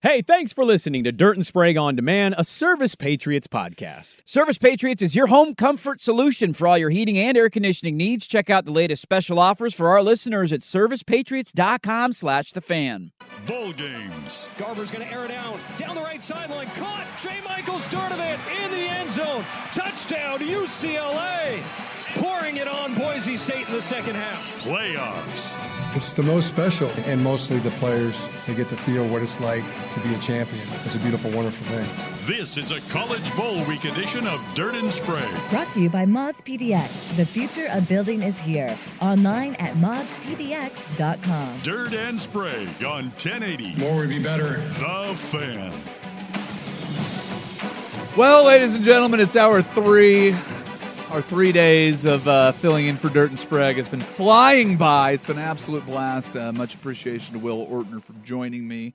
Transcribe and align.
Hey, 0.00 0.22
thanks 0.22 0.52
for 0.52 0.64
listening 0.64 1.02
to 1.02 1.10
Dirt 1.10 1.34
and 1.34 1.44
Sprague 1.44 1.76
on 1.76 1.96
Demand, 1.96 2.36
a 2.38 2.44
Service 2.44 2.94
Patriots 2.94 3.48
podcast. 3.48 4.18
Service 4.26 4.56
Patriots 4.56 5.02
is 5.02 5.16
your 5.16 5.26
home 5.26 5.56
comfort 5.56 6.00
solution 6.00 6.52
for 6.52 6.68
all 6.68 6.78
your 6.78 6.90
heating 6.90 7.18
and 7.18 7.36
air 7.36 7.50
conditioning 7.50 7.96
needs. 7.96 8.28
Check 8.28 8.48
out 8.48 8.64
the 8.64 8.70
latest 8.70 9.02
special 9.02 9.40
offers 9.40 9.74
for 9.74 9.88
our 9.88 10.00
listeners 10.00 10.52
at 10.52 10.60
servicepatriots.com 10.60 12.12
slash 12.12 12.52
the 12.52 12.60
fan. 12.60 13.10
Bowl 13.48 13.72
games. 13.72 14.50
Garbers 14.56 14.92
going 14.92 15.04
to 15.04 15.12
air 15.12 15.24
it 15.24 15.30
down. 15.30 15.58
Down 15.78 15.96
the 15.96 16.02
right 16.02 16.22
sideline. 16.22 16.68
Caught. 16.76 17.04
J. 17.20 17.30
Michael 17.48 17.74
Sturdivant 17.74 18.64
in 18.64 18.70
the 18.70 18.88
end 19.00 19.10
zone. 19.10 19.42
Touchdown, 19.72 20.38
UCLA. 20.38 21.58
Pouring 22.22 22.56
it 22.56 22.68
on 22.68 22.94
Boise 22.94 23.36
State 23.36 23.66
in 23.66 23.74
the 23.74 23.82
second 23.82 24.14
half. 24.14 24.62
Playoffs. 24.64 25.58
It's 25.96 26.12
the 26.12 26.22
most 26.22 26.46
special, 26.46 26.88
and 27.06 27.22
mostly 27.24 27.58
the 27.58 27.70
players, 27.70 28.28
they 28.46 28.54
get 28.54 28.68
to 28.68 28.76
feel 28.76 29.08
what 29.08 29.22
it's 29.22 29.40
like 29.40 29.64
to 29.94 29.97
be 30.02 30.14
a 30.14 30.18
champion. 30.18 30.62
It's 30.84 30.94
a 30.96 31.00
beautiful, 31.00 31.30
wonderful 31.30 31.66
thing. 31.66 31.86
This 32.26 32.56
is 32.56 32.72
a 32.72 32.80
College 32.92 33.34
Bowl 33.36 33.56
Week 33.66 33.84
edition 33.84 34.26
of 34.26 34.44
Dirt 34.54 34.76
and 34.76 34.92
Sprague. 34.92 35.50
Brought 35.50 35.70
to 35.72 35.80
you 35.80 35.90
by 35.90 36.04
Mods 36.04 36.40
PDX. 36.42 37.16
The 37.16 37.24
future 37.26 37.68
of 37.72 37.88
building 37.88 38.22
is 38.22 38.38
here. 38.38 38.76
Online 39.00 39.54
at 39.56 39.74
modspdx.com. 39.74 41.60
Dirt 41.62 41.94
and 41.94 42.20
Sprague 42.20 42.84
on 42.84 43.04
1080. 43.10 43.76
More 43.78 43.96
would 43.96 44.08
be 44.10 44.22
better. 44.22 44.56
The 44.56 45.14
Fan. 45.16 45.72
Well, 48.16 48.44
ladies 48.46 48.74
and 48.74 48.84
gentlemen, 48.84 49.20
it's 49.20 49.36
hour 49.36 49.62
three. 49.62 50.32
Our 51.10 51.22
three 51.22 51.52
days 51.52 52.04
of 52.04 52.28
uh, 52.28 52.52
filling 52.52 52.86
in 52.86 52.96
for 52.96 53.08
Dirt 53.08 53.30
and 53.30 53.38
Sprague. 53.38 53.78
It's 53.78 53.88
been 53.88 54.00
flying 54.00 54.76
by. 54.76 55.12
It's 55.12 55.24
been 55.24 55.38
an 55.38 55.44
absolute 55.44 55.86
blast. 55.86 56.36
Uh, 56.36 56.52
much 56.52 56.74
appreciation 56.74 57.32
to 57.34 57.38
Will 57.38 57.66
Ortner 57.66 58.02
for 58.02 58.12
joining 58.24 58.68
me. 58.68 58.92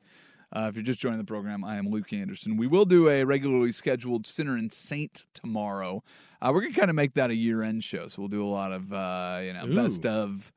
Uh, 0.55 0.67
if 0.69 0.75
you're 0.75 0.83
just 0.83 0.99
joining 0.99 1.17
the 1.17 1.25
program, 1.25 1.63
I 1.63 1.77
am 1.77 1.89
Luke 1.89 2.13
Anderson. 2.13 2.57
We 2.57 2.67
will 2.67 2.85
do 2.85 3.09
a 3.09 3.23
regularly 3.23 3.71
scheduled 3.71 4.27
Sinner 4.27 4.55
and 4.55 4.71
Saint 4.71 5.23
tomorrow. 5.33 6.03
Uh, 6.41 6.51
we're 6.53 6.61
gonna 6.61 6.75
kind 6.75 6.89
of 6.89 6.95
make 6.95 7.15
that 7.15 7.31
a 7.31 7.35
year-end 7.35 7.83
show, 7.83 8.07
so 8.07 8.21
we'll 8.21 8.29
do 8.29 8.45
a 8.45 8.47
lot 8.47 8.71
of 8.71 8.93
uh, 8.93 9.39
you 9.43 9.53
know 9.53 9.65
Ooh. 9.65 9.75
best 9.75 10.05
of 10.05 10.51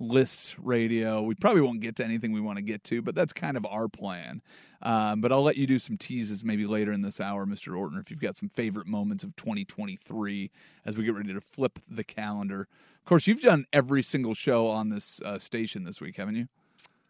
list 0.00 0.54
radio. 0.58 1.22
We 1.22 1.34
probably 1.34 1.62
won't 1.62 1.80
get 1.80 1.96
to 1.96 2.04
anything 2.04 2.32
we 2.32 2.40
want 2.42 2.58
to 2.58 2.62
get 2.62 2.84
to, 2.84 3.00
but 3.00 3.14
that's 3.14 3.32
kind 3.32 3.56
of 3.56 3.64
our 3.66 3.88
plan. 3.88 4.42
Um, 4.82 5.20
but 5.20 5.32
I'll 5.32 5.42
let 5.42 5.56
you 5.56 5.66
do 5.66 5.78
some 5.78 5.96
teases 5.96 6.44
maybe 6.44 6.66
later 6.66 6.92
in 6.92 7.00
this 7.02 7.20
hour, 7.20 7.46
Mr. 7.46 7.72
Ortner, 7.72 8.00
if 8.00 8.10
you've 8.10 8.20
got 8.20 8.36
some 8.36 8.48
favorite 8.48 8.86
moments 8.86 9.24
of 9.24 9.34
2023 9.36 10.50
as 10.84 10.96
we 10.96 11.04
get 11.04 11.14
ready 11.14 11.34
to 11.34 11.40
flip 11.40 11.80
the 11.88 12.04
calendar. 12.04 12.68
Of 12.98 13.04
course, 13.04 13.26
you've 13.26 13.40
done 13.40 13.64
every 13.72 14.02
single 14.02 14.34
show 14.34 14.68
on 14.68 14.90
this 14.90 15.20
uh, 15.22 15.38
station 15.38 15.82
this 15.82 16.00
week, 16.00 16.16
haven't 16.16 16.36
you? 16.36 16.48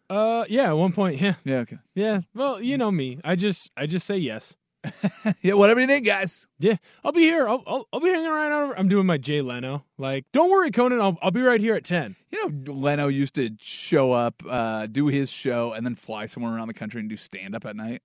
Uh, 0.09 0.45
yeah. 0.49 0.67
At 0.69 0.77
one 0.77 0.91
point, 0.91 1.19
yeah, 1.21 1.35
Yeah, 1.43 1.57
okay. 1.59 1.77
yeah. 1.95 2.21
Well, 2.33 2.61
you 2.61 2.77
know 2.77 2.91
me. 2.91 3.19
I 3.23 3.35
just, 3.35 3.69
I 3.77 3.85
just 3.85 4.07
say 4.07 4.17
yes. 4.17 4.55
yeah, 5.41 5.53
whatever 5.55 5.81
you 5.81 5.87
need, 5.87 6.05
guys. 6.05 6.47
Yeah, 6.57 6.77
I'll 7.03 7.11
be 7.11 7.21
here. 7.23 7.47
I'll, 7.49 7.61
I'll, 7.67 7.87
I'll 7.91 7.99
be 7.99 8.07
hanging 8.09 8.27
around. 8.27 8.53
Over. 8.53 8.79
I'm 8.79 8.87
doing 8.87 9.05
my 9.05 9.17
Jay 9.17 9.41
Leno. 9.41 9.83
Like, 9.97 10.25
don't 10.31 10.49
worry, 10.49 10.71
Conan. 10.71 11.01
I'll, 11.01 11.17
I'll 11.21 11.31
be 11.31 11.41
right 11.41 11.59
here 11.59 11.75
at 11.75 11.83
ten. 11.83 12.15
You 12.31 12.47
know, 12.49 12.73
Leno 12.73 13.09
used 13.09 13.35
to 13.35 13.49
show 13.59 14.13
up, 14.13 14.41
uh, 14.49 14.87
do 14.87 15.07
his 15.07 15.29
show, 15.29 15.73
and 15.73 15.85
then 15.85 15.95
fly 15.95 16.27
somewhere 16.27 16.55
around 16.55 16.69
the 16.69 16.73
country 16.73 17.01
and 17.01 17.09
do 17.09 17.17
stand 17.17 17.55
up 17.55 17.65
at 17.65 17.75
night. 17.75 18.01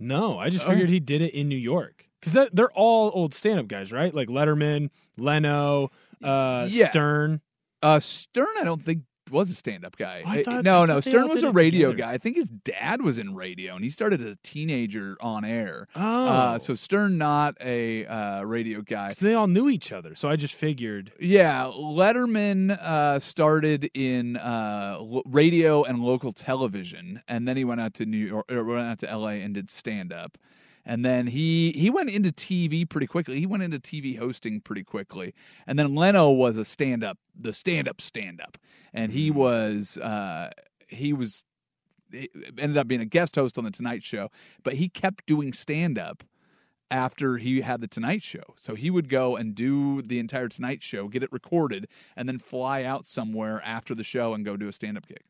No, 0.00 0.38
I 0.40 0.50
just 0.50 0.64
Oh. 0.64 0.70
figured 0.70 0.88
he 0.90 0.98
did 0.98 1.22
it 1.22 1.34
in 1.34 1.48
New 1.48 1.54
York 1.56 2.04
because 2.20 2.48
they're 2.52 2.72
all 2.72 3.12
old 3.14 3.32
stand-up 3.32 3.68
guys, 3.68 3.92
right? 3.92 4.12
Like 4.12 4.26
Letterman, 4.28 4.90
Leno, 5.16 5.92
uh, 6.22 6.66
Yeah. 6.68 6.90
Stern. 6.90 7.40
Uh, 7.80 8.00
Stern, 8.00 8.48
I 8.60 8.64
don't 8.64 8.82
think 8.82 9.02
was 9.32 9.50
a 9.50 9.54
stand-up 9.54 9.96
guy. 9.96 10.22
I 10.26 10.40
Uh, 10.40 10.44
thought- 10.44 10.64
no, 10.64 10.82
I 10.82 10.86
no, 10.86 11.00
Stern 11.00 11.28
was 11.28 11.42
a 11.42 11.50
radio 11.50 11.90
together. 11.92 12.10
guy. 12.10 12.14
I 12.14 12.18
think 12.18 12.36
his 12.36 12.50
dad 12.50 13.02
was 13.02 13.18
in 13.18 13.34
radio, 13.34 13.74
and 13.74 13.82
he 13.82 13.90
started 13.90 14.20
as 14.20 14.34
a 14.34 14.38
teenager 14.42 15.16
on 15.20 15.44
air. 15.44 15.88
Oh, 15.96 16.26
Uh, 16.26 16.58
so 16.58 16.74
Stern, 16.74 17.18
not 17.18 17.56
a 17.60 18.06
uh, 18.06 18.42
radio 18.42 18.82
guy. 18.82 19.12
so 19.12 19.24
they 19.26 19.34
all 19.34 19.48
knew 19.48 19.68
each 19.68 19.90
other. 19.92 20.14
So 20.14 20.28
I 20.28 20.36
just 20.36 20.54
figured. 20.54 21.12
Yeah, 21.18 21.70
Letterman 21.74 22.70
uh, 22.80 23.18
started 23.20 23.90
in 23.94 24.36
uh, 24.36 24.98
radio 25.24 25.82
and 25.84 26.00
local 26.00 26.32
television, 26.32 27.22
and 27.26 27.48
then 27.48 27.56
he 27.56 27.64
went 27.64 27.80
out 27.80 27.94
to 27.94 28.06
New 28.06 28.18
York, 28.26 28.50
or 28.52 28.62
went 28.64 28.80
out 28.86 28.98
to 29.00 29.10
L.A. 29.10 29.40
and 29.40 29.54
did 29.54 29.70
stand 29.70 30.12
up. 30.12 30.36
And 30.84 31.04
then 31.04 31.28
he 31.28 31.72
he 31.72 31.90
went 31.90 32.10
into 32.10 32.30
TV 32.30 32.88
pretty 32.88 33.06
quickly. 33.06 33.38
He 33.38 33.46
went 33.46 33.62
into 33.62 33.78
TV 33.78 34.18
hosting 34.18 34.60
pretty 34.60 34.82
quickly. 34.82 35.34
And 35.66 35.78
then 35.78 35.94
Leno 35.94 36.30
was 36.30 36.56
a 36.56 36.64
stand 36.64 37.04
up, 37.04 37.18
the 37.38 37.52
stand 37.52 37.88
up 37.88 38.00
stand 38.00 38.40
up, 38.40 38.58
and 38.92 39.12
he 39.12 39.30
was 39.30 39.96
uh, 39.98 40.50
he 40.88 41.12
was 41.12 41.44
he 42.10 42.28
ended 42.58 42.76
up 42.76 42.88
being 42.88 43.00
a 43.00 43.06
guest 43.06 43.36
host 43.36 43.58
on 43.58 43.64
the 43.64 43.70
Tonight 43.70 44.02
Show. 44.02 44.30
But 44.64 44.74
he 44.74 44.88
kept 44.88 45.26
doing 45.26 45.52
stand 45.52 45.98
up 45.98 46.24
after 46.90 47.38
he 47.38 47.62
had 47.62 47.80
the 47.80 47.88
Tonight 47.88 48.22
Show. 48.22 48.54
So 48.56 48.74
he 48.74 48.90
would 48.90 49.08
go 49.08 49.36
and 49.36 49.54
do 49.54 50.02
the 50.02 50.18
entire 50.18 50.48
Tonight 50.48 50.82
Show, 50.82 51.08
get 51.08 51.22
it 51.22 51.32
recorded, 51.32 51.88
and 52.16 52.28
then 52.28 52.38
fly 52.38 52.84
out 52.84 53.06
somewhere 53.06 53.60
after 53.64 53.94
the 53.94 54.04
show 54.04 54.34
and 54.34 54.44
go 54.44 54.56
do 54.56 54.68
a 54.68 54.72
stand 54.72 54.98
up 54.98 55.06
gig. 55.06 55.22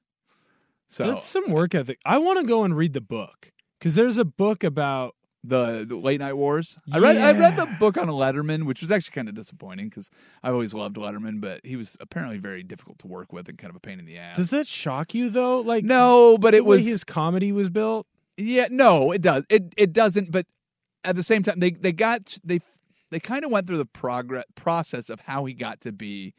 So 0.89 1.07
That's 1.07 1.27
some 1.27 1.51
work 1.51 1.75
ethic. 1.75 1.99
I 2.05 2.19
want 2.19 2.41
to 2.41 2.47
go 2.47 2.65
and 2.65 2.77
read 2.77 2.93
the 2.93 3.01
book 3.01 3.53
because 3.79 3.95
there's 3.95 4.19
a 4.19 4.25
book 4.25 4.65
about. 4.65 5.15
The, 5.45 5.85
the 5.89 5.97
late 5.97 6.21
night 6.21 6.35
wars. 6.35 6.77
I 6.93 6.99
read 6.99 7.17
I 7.17 7.33
read 7.33 7.57
the 7.57 7.67
book 7.79 7.97
on 7.97 8.07
Letterman, 8.07 8.65
which 8.65 8.81
was 8.81 8.91
actually 8.91 9.15
kind 9.15 9.29
of 9.29 9.35
disappointing 9.35 9.89
because 9.89 10.11
I 10.43 10.51
always 10.51 10.73
loved 10.73 10.97
Letterman, 10.97 11.41
but 11.41 11.61
he 11.65 11.77
was 11.77 11.97
apparently 12.01 12.39
very 12.39 12.63
difficult 12.63 12.99
to 13.01 13.09
work 13.09 13.33
with 13.33 13.49
and 13.49 13.59
kind 13.59 13.71
of 13.71 13.77
a 13.77 13.81
pain 13.81 13.99
in 13.99 14.07
the 14.07 14.19
ass. 14.19 14.37
Does 14.37 14.51
that 14.51 14.67
shock 14.67 15.15
you 15.15 15.31
though? 15.31 15.61
Like 15.61 15.85
no, 15.85 16.39
but 16.39 16.55
it 16.55 16.65
was 16.65 16.87
his 16.87 17.05
comedy 17.05 17.51
was 17.53 17.69
built. 17.69 18.07
Yeah, 18.37 18.69
no, 18.71 19.13
it 19.13 19.23
does. 19.23 19.45
It 19.49 19.75
it 19.77 19.93
doesn't. 19.93 20.31
But 20.31 20.47
at 21.05 21.17
the 21.17 21.23
same 21.23 21.43
time, 21.43 21.59
they 21.59 21.71
they 21.71 21.93
got 21.93 22.39
they 22.45 22.61
they 23.11 23.21
kind 23.21 23.45
of 23.45 23.51
went 23.51 23.67
through 23.67 23.79
the 23.79 23.87
progress 23.87 24.45
process 24.55 25.11
of 25.11 25.21
how 25.21 25.45
he 25.45 25.55
got 25.55 25.81
to 25.83 25.93
be 25.93 26.35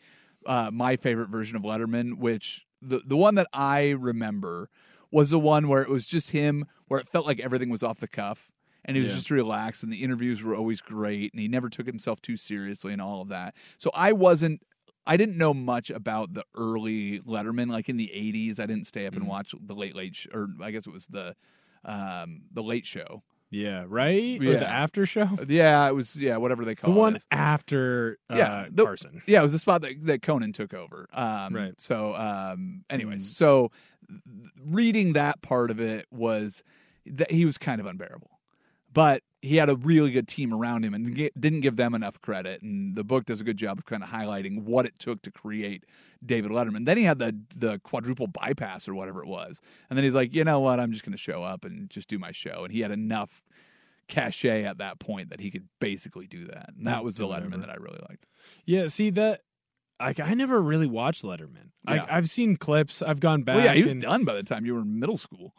uh, 0.46 0.72
my 0.72 0.96
favorite 0.96 1.30
version 1.30 1.56
of 1.56 1.64
Letterman, 1.64 2.18
which 2.18 2.66
the 2.82 3.02
the 3.06 3.18
one 3.18 3.36
that 3.36 3.48
I 3.54 3.92
remember 3.92 4.70
was 5.12 5.30
the 5.30 5.40
one 5.40 5.68
where 5.68 5.82
it 5.82 5.90
was 5.90 6.08
just 6.08 6.32
him, 6.32 6.66
where 6.88 7.00
it 7.00 7.08
felt 7.08 7.26
like 7.26 7.40
everything 7.40 7.70
was 7.70 7.84
off 7.84 8.00
the 8.00 8.08
cuff. 8.08 8.50
And 8.86 8.98
he 8.98 9.02
was 9.04 9.12
Yeah. 9.12 9.18
just 9.18 9.32
relaxed, 9.32 9.84
and 9.84 9.92
the 9.94 10.04
interviews 10.04 10.42
were 10.44 10.56
always 10.56 10.82
great, 10.82 11.32
and 11.34 11.42
he 11.42 11.48
never 11.48 11.70
took 11.70 11.86
himself 11.88 12.22
too 12.22 12.36
seriously, 12.38 12.92
and 12.94 13.02
all 13.02 13.22
of 13.22 13.30
that. 13.30 13.56
So 13.78 13.90
I 13.94 14.12
wasn't, 14.12 14.62
I 15.08 15.16
didn't 15.18 15.38
know 15.38 15.54
much 15.54 15.90
about 15.90 16.34
the 16.34 16.44
early 16.56 17.20
Letterman, 17.22 17.70
like 17.72 17.88
in 17.90 17.98
the 17.98 18.12
'80s. 18.14 18.60
I 18.60 18.66
didn't 18.66 18.88
stay 18.88 19.06
up 19.06 19.16
and 19.16 19.28
watch 19.28 19.54
the 19.60 19.74
Late 19.74 19.96
Late, 19.96 20.16
sh- 20.16 20.28
or 20.34 20.50
I 20.62 20.72
guess 20.72 20.86
it 20.88 20.92
was 20.94 21.08
the 21.08 21.36
um, 21.86 22.44
the 22.52 22.64
Late 22.64 22.86
Show. 22.86 23.24
Yeah, 23.50 23.86
right. 23.88 24.42
Or 24.42 24.46
the 24.58 24.68
after 24.68 25.06
show. 25.06 25.30
Yeah, 25.48 25.88
it 25.88 25.94
was 25.94 26.16
yeah, 26.16 26.38
whatever 26.38 26.66
they 26.66 26.74
call 26.76 26.92
The 26.92 27.00
one 27.00 27.16
it. 27.18 27.26
after 27.30 28.18
uh, 28.30 28.36
Yeah, 28.36 28.66
the- 28.72 28.84
Carson. 28.84 29.22
Yeah, 29.28 29.42
it 29.42 29.44
was 29.44 29.52
the 29.52 29.60
spot 29.60 29.82
that, 29.84 29.94
that 30.06 30.22
Conan 30.24 30.54
took 30.54 30.74
over. 30.74 31.08
Um, 31.14 31.54
Right. 31.56 31.74
So, 31.80 32.16
um, 32.16 32.84
anyways, 32.90 33.24
Mm. 33.24 33.36
so 33.36 33.72
reading 34.66 35.14
that 35.14 35.42
part 35.42 35.72
of 35.72 35.80
it 35.80 36.08
was 36.12 36.64
that 37.06 37.32
he 37.32 37.46
was 37.46 37.58
kind 37.58 37.80
of 37.80 37.86
unbearable. 37.88 38.32
But 38.94 39.24
he 39.42 39.58
had 39.58 39.70
a 39.70 39.76
really 39.76 40.12
good 40.12 40.28
team 40.28 40.54
around 40.54 40.86
him 40.86 40.94
and 40.94 41.16
didn't 41.38 41.62
give 41.62 41.76
them 41.76 41.94
enough 41.94 42.22
credit. 42.22 42.62
And 42.62 42.96
the 42.96 43.04
book 43.04 43.26
does 43.26 43.42
a 43.42 43.44
good 43.44 43.58
job 43.58 43.78
of 43.78 43.86
kind 43.86 44.02
of 44.02 44.10
highlighting 44.10 44.64
what 44.64 44.86
it 44.86 44.98
took 45.00 45.22
to 45.24 45.32
create 45.32 45.84
David 46.26 46.52
Letterman. 46.52 46.86
Then 46.86 46.98
he 46.98 47.04
had 47.04 47.20
the 47.20 47.38
the 47.56 47.80
quadruple 47.80 48.28
bypass 48.28 48.88
or 48.88 48.96
whatever 48.96 49.22
it 49.22 49.28
was, 49.28 49.60
and 49.90 49.98
then 49.98 50.04
he's 50.04 50.16
like, 50.16 50.34
you 50.34 50.44
know 50.44 50.60
what, 50.60 50.80
I'm 50.80 50.92
just 50.92 51.04
going 51.04 51.12
to 51.12 51.18
show 51.18 51.44
up 51.44 51.66
and 51.66 51.90
just 51.90 52.08
do 52.08 52.18
my 52.18 52.32
show. 52.32 52.64
And 52.64 52.72
he 52.74 52.80
had 52.82 52.92
enough 52.92 53.44
cachet 54.08 54.66
at 54.66 54.78
that 54.78 55.00
point 55.00 55.30
that 55.30 55.40
he 55.40 55.50
could 55.50 55.68
basically 55.80 56.28
do 56.28 56.46
that. 56.48 56.72
And 56.78 56.88
that 56.88 57.04
was 57.04 57.16
the 57.16 57.26
Letterman 57.26 57.62
that 57.62 57.70
I 57.70 57.76
really 57.76 58.00
liked. 58.10 58.26
Yeah, 58.66 58.88
see 58.88 59.10
that. 59.12 59.42
Like 60.00 60.20
I 60.20 60.34
never 60.34 60.62
really 60.62 60.88
watched 60.88 61.24
Letterman. 61.24 61.72
Yeah. 61.88 61.94
Like 61.94 62.12
I've 62.12 62.30
seen 62.30 62.58
clips. 62.58 63.02
I've 63.02 63.20
gone 63.20 63.44
back. 63.44 63.58
Well, 63.58 63.66
yeah, 63.66 63.74
he 63.74 63.84
was 63.84 63.94
and- 63.94 64.02
done 64.02 64.26
by 64.26 64.36
the 64.36 64.44
time 64.44 64.66
you 64.66 64.74
were 64.74 64.82
in 64.82 65.00
middle 65.00 65.18
school. 65.18 65.54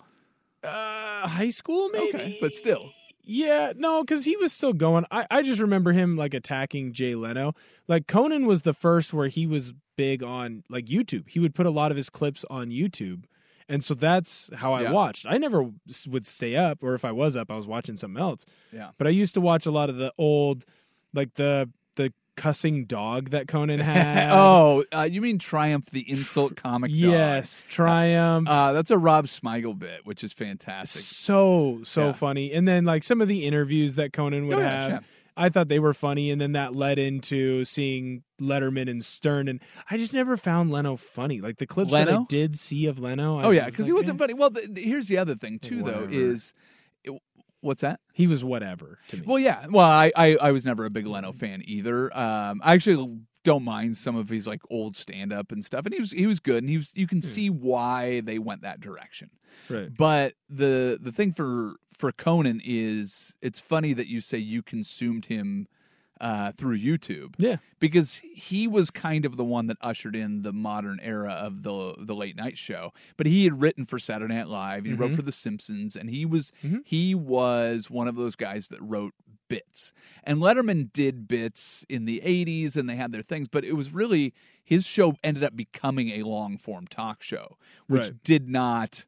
Uh, 0.62 1.28
high 1.28 1.50
school, 1.50 1.90
maybe. 1.90 2.08
Okay, 2.08 2.38
but 2.40 2.54
still. 2.54 2.90
Yeah, 3.24 3.72
no, 3.76 4.02
because 4.02 4.24
he 4.24 4.36
was 4.36 4.52
still 4.52 4.72
going. 4.74 5.04
I, 5.10 5.26
I 5.30 5.42
just 5.42 5.60
remember 5.60 5.92
him 5.92 6.16
like 6.16 6.34
attacking 6.34 6.92
Jay 6.92 7.14
Leno. 7.14 7.54
Like 7.88 8.06
Conan 8.06 8.46
was 8.46 8.62
the 8.62 8.74
first 8.74 9.12
where 9.14 9.28
he 9.28 9.46
was 9.46 9.72
big 9.96 10.22
on 10.22 10.62
like 10.68 10.86
YouTube. 10.86 11.28
He 11.28 11.40
would 11.40 11.54
put 11.54 11.66
a 11.66 11.70
lot 11.70 11.90
of 11.90 11.96
his 11.96 12.10
clips 12.10 12.44
on 12.50 12.68
YouTube. 12.68 13.24
And 13.68 13.82
so 13.82 13.94
that's 13.94 14.50
how 14.56 14.74
I 14.74 14.82
Yeah. 14.82 14.92
watched. 14.92 15.24
I 15.26 15.38
never 15.38 15.70
would 16.06 16.26
stay 16.26 16.54
up, 16.54 16.82
or 16.82 16.94
if 16.94 17.02
I 17.04 17.12
was 17.12 17.34
up, 17.34 17.50
I 17.50 17.56
was 17.56 17.66
watching 17.66 17.96
something 17.96 18.20
else. 18.20 18.44
Yeah. 18.72 18.90
But 18.98 19.06
I 19.06 19.10
used 19.10 19.32
to 19.34 19.40
watch 19.40 19.64
a 19.64 19.70
lot 19.70 19.88
of 19.88 19.96
the 19.96 20.12
old, 20.18 20.64
like 21.14 21.34
the 21.34 21.70
the 21.70 21.70
cussing 22.36 22.84
dog 22.84 23.30
that 23.30 23.48
Conan 23.48 23.78
had. 23.80 24.30
oh, 24.32 24.84
uh, 24.92 25.02
you 25.10 25.20
mean 25.20 25.38
Triumph, 25.38 25.90
the 25.90 26.08
insult 26.10 26.56
comic? 26.56 26.90
dog. 26.90 26.98
yes, 26.98 27.64
Triumph. 27.68 28.48
Uh, 28.48 28.72
that's 28.72 28.90
a 28.90 28.98
Rob 28.98 29.26
Smigel 29.26 29.78
bit, 29.78 30.04
which 30.04 30.24
is 30.24 30.32
fantastic. 30.32 31.02
so 31.02 31.80
so 31.84 32.06
Yeah. 32.06 32.12
funny 32.12 32.52
and 32.52 32.66
then 32.68 32.84
like 32.84 33.02
some 33.04 33.20
of 33.20 33.28
the 33.28 33.46
interviews 33.46 33.94
that 33.96 34.12
conan 34.12 34.46
would 34.48 34.58
Oh, 34.58 34.62
have 34.62 34.90
sure. 34.90 35.00
i 35.36 35.48
thought 35.48 35.68
they 35.68 35.78
were 35.78 35.94
funny 35.94 36.30
and 36.30 36.40
then 36.40 36.52
that 36.52 36.74
led 36.74 36.98
into 36.98 37.64
seeing 37.64 38.22
letterman 38.40 38.88
and 38.90 39.04
stern 39.04 39.48
and 39.48 39.60
i 39.90 39.96
just 39.96 40.12
never 40.14 40.36
found 40.36 40.70
leno 40.70 40.96
funny 40.96 41.40
like 41.40 41.58
the 41.58 41.66
clips 41.66 41.90
that 41.90 42.08
i 42.08 42.18
did 42.28 42.58
see 42.58 42.86
of 42.86 42.98
leno 42.98 43.38
I 43.38 43.44
Oh 43.44 43.50
yeah, 43.50 43.64
because 43.66 43.80
like, 43.80 43.86
he 43.86 43.92
wasn't 43.92 44.20
eh, 44.20 44.24
funny. 44.24 44.34
Well, 44.34 44.50
th- 44.50 44.74
th- 44.74 44.86
here's 44.86 45.08
the 45.08 45.18
other 45.18 45.34
thing 45.34 45.58
too, 45.58 45.82
though, 45.82 46.06
is 46.10 46.52
what's 47.64 47.82
that? 47.82 48.00
he 48.12 48.26
was 48.26 48.44
whatever 48.44 48.98
to 49.08 49.16
me 49.16 49.22
Well, 49.26 49.38
yeah. 49.38 49.66
Well, 49.68 49.88
I, 49.88 50.12
I 50.14 50.36
I 50.36 50.52
was 50.52 50.64
never 50.64 50.84
a 50.84 50.90
big 50.90 51.06
Leno 51.06 51.32
fan 51.32 51.62
either. 51.64 52.16
Um, 52.16 52.60
I 52.62 52.74
actually 52.74 53.18
don't 53.44 53.64
mind 53.64 53.96
some 53.96 54.16
of 54.16 54.28
his 54.28 54.46
like 54.46 54.62
old 54.70 54.96
stand 54.96 55.32
up 55.32 55.52
and 55.52 55.64
stuff, 55.64 55.84
and 55.84 55.94
he 55.94 56.00
was 56.00 56.10
he 56.10 56.26
was 56.26 56.40
good, 56.40 56.58
and 56.62 56.68
he 56.68 56.78
was 56.78 56.90
you 56.94 57.06
can 57.06 57.22
see 57.22 57.50
why 57.50 58.20
they 58.20 58.38
went 58.38 58.62
that 58.62 58.80
direction. 58.80 59.30
right 59.68 59.88
But 59.96 60.34
the 60.48 60.98
the 61.00 61.12
thing 61.12 61.32
for 61.32 61.74
for 61.92 62.12
Conan 62.12 62.60
is 62.64 63.36
it's 63.40 63.60
funny 63.60 63.92
that 63.92 64.08
you 64.08 64.20
say 64.20 64.38
you 64.38 64.62
consumed 64.62 65.26
him 65.26 65.68
uh, 66.20 66.52
through 66.56 66.78
YouTube. 66.78 67.34
Yeah. 67.38 67.56
because 67.80 68.16
he 68.18 68.66
was 68.66 68.90
kind 68.90 69.24
of 69.26 69.36
the 69.36 69.44
one 69.44 69.66
that 69.66 69.76
ushered 69.82 70.16
in 70.16 70.42
the 70.42 70.52
modern 70.52 70.98
era 71.02 71.32
of 71.32 71.62
the 71.64 71.94
the 71.98 72.14
late 72.14 72.36
night 72.36 72.56
show. 72.56 72.92
But 73.16 73.26
he 73.26 73.44
had 73.44 73.60
written 73.60 73.84
for 73.84 73.98
Saturday 73.98 74.32
Night 74.34 74.48
Live. 74.48 74.84
He 74.86 74.92
wrote 74.94 75.12
Mhm. 75.12 75.16
for 75.16 75.22
The 75.22 75.32
Simpsons, 75.32 75.96
and 75.96 76.08
he 76.08 76.24
was 76.24 76.50
Mhm. 76.62 76.80
he 76.84 77.14
was 77.14 77.90
one 77.90 78.08
of 78.08 78.16
those 78.16 78.36
guys 78.36 78.68
that 78.68 78.80
wrote 78.80 79.12
bits. 79.48 79.92
And 80.22 80.38
Letterman 80.38 80.90
did 80.92 81.28
bits 81.28 81.84
in 81.90 82.06
the 82.06 82.20
80s 82.22 82.76
and 82.78 82.88
they 82.88 82.96
had 82.96 83.12
their 83.12 83.20
things, 83.22 83.46
but 83.48 83.62
it 83.64 83.74
was 83.74 83.92
really 83.92 84.32
his 84.62 84.86
show 84.86 85.16
ended 85.22 85.44
up 85.44 85.54
becoming 85.54 86.08
a 86.10 86.22
long 86.22 86.56
form 86.56 86.86
talk 86.86 87.22
show, 87.22 87.58
which 87.86 88.02
Right. 88.04 88.22
did 88.24 88.48
not 88.48 89.04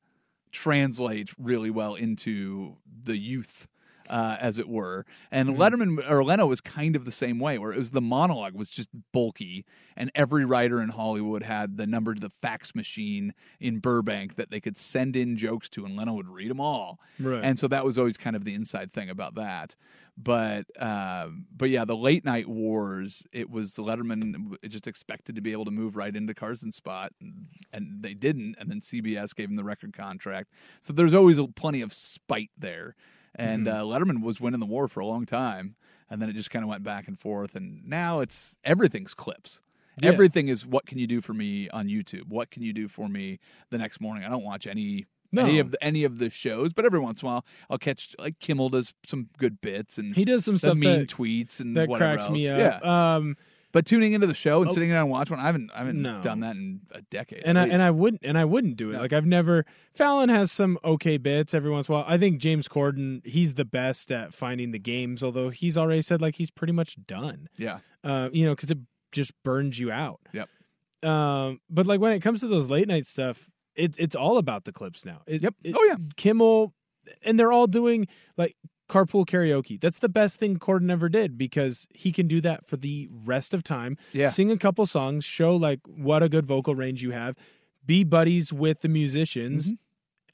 translate 0.53 1.31
really 1.39 1.71
well 1.71 1.95
into 1.95 2.77
the 3.05 3.17
youth. 3.17 3.67
Uh, 4.09 4.37
as 4.41 4.59
it 4.59 4.69
were, 4.69 5.05
and 5.31 5.49
Mm-hmm. 5.49 5.61
Letterman 5.61 6.11
or 6.11 6.23
Leno 6.23 6.47
was 6.47 6.61
kind 6.61 6.97
of 6.97 7.05
the 7.05 7.13
same 7.13 7.39
way, 7.39 7.59
where 7.59 7.73
it 7.73 7.79
was 7.79 7.91
the 7.91 8.01
monologue 8.01 8.55
was 8.55 8.71
just 8.71 8.89
bulky, 9.13 9.65
and 9.97 10.11
every 10.15 10.45
writer 10.45 10.81
in 10.81 10.91
Hollywood 10.91 11.43
had 11.43 11.77
the 11.77 11.87
number 11.87 12.15
to 12.15 12.21
the 12.21 12.31
fax 12.31 12.75
machine 12.75 13.33
in 13.61 13.79
Burbank 13.79 14.37
that 14.37 14.51
they 14.51 14.61
could 14.61 14.77
send 14.79 15.17
in 15.17 15.37
jokes 15.37 15.69
to, 15.71 15.85
and 15.85 15.97
Leno 15.97 16.15
would 16.15 16.29
read 16.29 16.51
them 16.51 16.61
all. 16.61 16.99
right 17.19 17.43
And 17.45 17.59
so 17.59 17.69
that 17.69 17.85
was 17.85 17.99
always 17.99 18.17
kind 18.17 18.37
of 18.37 18.45
the 18.45 18.55
inside 18.55 18.93
thing 18.93 19.11
about 19.11 19.35
that. 19.37 19.75
But 20.19 20.65
um, 20.81 21.47
but 21.55 21.69
yeah, 21.69 21.85
the 21.85 21.97
late 21.97 22.25
night 22.25 22.49
wars, 22.49 23.23
it 23.33 23.51
was 23.51 23.77
Letterman 23.77 24.57
just 24.67 24.87
expected 24.87 25.35
to 25.37 25.43
be 25.43 25.53
able 25.53 25.67
to 25.67 25.71
move 25.71 25.95
right 25.95 26.15
into 26.15 26.33
Carson's 26.33 26.77
spot, 26.77 27.13
and, 27.21 27.47
and 27.73 28.03
they 28.03 28.15
didn't. 28.15 28.57
And 28.59 28.71
then 28.71 28.81
CBS 28.81 29.35
gave 29.35 29.51
him 29.51 29.57
the 29.57 29.65
record 29.65 29.93
contract. 29.93 30.53
So 30.81 30.95
there's 30.95 31.13
always 31.13 31.39
a, 31.39 31.47
plenty 31.47 31.83
of 31.83 31.93
spite 31.93 32.51
there. 32.57 32.97
And 33.37 33.69
uh, 33.69 33.83
Letterman 33.83 34.23
was 34.23 34.41
winning 34.41 34.61
the 34.61 34.67
war 34.67 34.89
for 34.89 35.01
a 35.01 35.07
long 35.07 35.27
time, 35.27 35.77
and 36.11 36.21
then 36.21 36.29
it 36.29 36.33
just 36.35 36.51
kind 36.51 36.63
of 36.63 36.69
went 36.69 36.83
back 36.83 37.07
and 37.09 37.19
forth. 37.19 37.55
And 37.55 37.87
now 37.87 38.21
it's 38.21 38.57
everything's 38.65 39.15
clips. 39.15 39.61
Yeah. 40.01 40.11
Everything 40.11 40.49
is 40.49 40.67
what 40.67 40.87
can 40.87 40.99
you 40.99 41.07
do 41.07 41.21
for 41.21 41.33
me 41.33 41.69
on 41.71 41.87
YouTube? 41.89 42.29
What 42.29 42.51
can 42.51 42.63
you 42.63 42.73
do 42.73 42.89
for 42.89 43.09
me 43.09 43.39
the 43.71 43.79
next 43.79 44.01
morning? 44.01 44.25
I 44.25 44.29
don't 44.29 44.45
watch 44.45 44.67
any 44.67 45.07
any 45.37 45.59
of 45.59 45.71
the, 45.71 45.85
any 45.85 46.05
of 46.05 46.19
the 46.19 46.31
shows, 46.31 46.73
but 46.73 46.85
every 46.85 46.99
once 47.01 47.21
in 47.21 47.29
a 47.29 47.31
while 47.31 47.47
I'll 47.69 47.79
catch 47.79 48.15
like 48.19 48.39
Kimmel 48.39 48.69
does 48.71 48.95
some 49.07 49.29
good 49.39 49.61
bits 49.61 49.99
and 49.99 50.15
he 50.15 50.25
does 50.25 50.45
some 50.45 50.57
stuff 50.59 50.77
mean 50.77 51.01
that, 51.01 51.09
tweets 51.09 51.61
and 51.61 51.77
that 51.77 51.89
whatever 51.89 52.17
cracks 52.17 52.31
me 52.31 52.49
up 52.49 52.83
Yeah, 52.83 53.15
um 53.17 53.37
but 53.73 53.85
tuning 53.87 54.13
into 54.13 54.27
the 54.27 54.35
show 54.35 54.63
and 54.63 54.71
Oh. 54.71 54.75
sitting 54.75 54.89
down 54.91 55.01
and 55.03 55.11
watch 55.11 55.31
one, 55.31 55.39
I 55.41 55.45
haven't 55.47 55.71
I 55.75 55.79
haven't 55.79 56.01
No. 56.03 56.21
done 56.23 56.41
that 56.41 56.57
in 56.57 56.81
a 56.93 57.03
decade. 57.03 57.43
and 57.45 57.59
I 57.59 57.67
and 57.69 57.83
I 57.83 57.91
wouldn't 57.91 58.23
and 58.25 58.39
I 58.39 58.45
wouldn't 58.45 58.77
do 58.77 58.91
it. 58.91 58.95
No. 58.95 59.01
Like 59.01 59.13
I've 59.13 59.27
never 59.27 59.65
Fallon 59.95 60.29
has 60.29 60.51
some 60.53 60.79
okay 60.85 61.17
bits 61.19 61.53
every 61.55 61.71
once 61.71 61.89
in 61.89 61.95
a 61.95 61.99
while. 61.99 62.05
I 62.09 62.17
think 62.19 62.39
James 62.41 62.69
Corden 62.69 63.25
he's 63.27 63.55
the 63.55 63.65
best 63.65 64.11
at 64.13 64.33
finding 64.35 64.71
the 64.71 64.79
games, 64.79 65.23
although 65.23 65.51
he's 65.51 65.77
already 65.77 66.03
said 66.03 66.21
like 66.23 66.37
he's 66.37 66.51
pretty 66.51 66.73
much 66.73 66.97
done. 67.07 67.49
yeah 67.57 67.79
Uh, 68.05 68.29
you 68.33 68.45
know, 68.47 68.55
because 68.55 68.71
it 68.71 68.79
just 69.13 69.33
burns 69.45 69.79
you 69.79 69.91
out. 69.91 70.21
Yep. 70.33 70.49
Um, 71.03 71.61
but 71.69 71.87
like 71.87 72.01
when 72.01 72.13
it 72.13 72.21
comes 72.21 72.41
to 72.41 72.47
those 72.49 72.71
late 72.71 72.89
night 72.89 73.07
stuff, 73.07 73.51
it, 73.75 73.95
it's 73.99 74.17
all 74.17 74.39
about 74.39 74.65
the 74.65 74.73
clips 74.73 75.05
now. 75.05 75.23
It, 75.27 75.43
yep 75.43 75.55
it- 75.63 75.75
oh 75.79 75.85
yeah 75.85 75.97
Kimmel, 76.17 76.73
and 77.23 77.39
they're 77.39 77.53
all 77.53 77.67
doing 77.67 78.07
like 78.37 78.57
carpool 78.89 79.27
karaoke. 79.27 79.81
That's 79.81 79.99
the 79.99 80.09
best 80.09 80.39
thing 80.39 80.59
Corden 80.59 80.91
ever 80.91 81.09
did 81.09 81.37
because 81.37 81.87
he 81.93 82.13
can 82.13 82.29
do 82.29 82.41
that 82.43 82.67
for 82.67 82.77
the 82.77 83.09
rest 83.25 83.53
of 83.55 83.63
time. 83.65 83.97
Yeah. 84.13 84.31
Sing 84.31 84.51
a 84.51 84.57
couple 84.59 84.87
songs, 84.87 85.25
show 85.25 85.57
like 85.57 85.81
what 85.87 86.23
a 86.23 86.29
good 86.29 86.47
vocal 86.47 86.75
range 86.75 87.03
you 87.03 87.11
have, 87.11 87.37
be 87.85 88.05
buddies 88.05 88.53
with 88.53 88.81
the 88.81 88.89
musicians, 88.89 89.73
Mhm. 89.73 89.79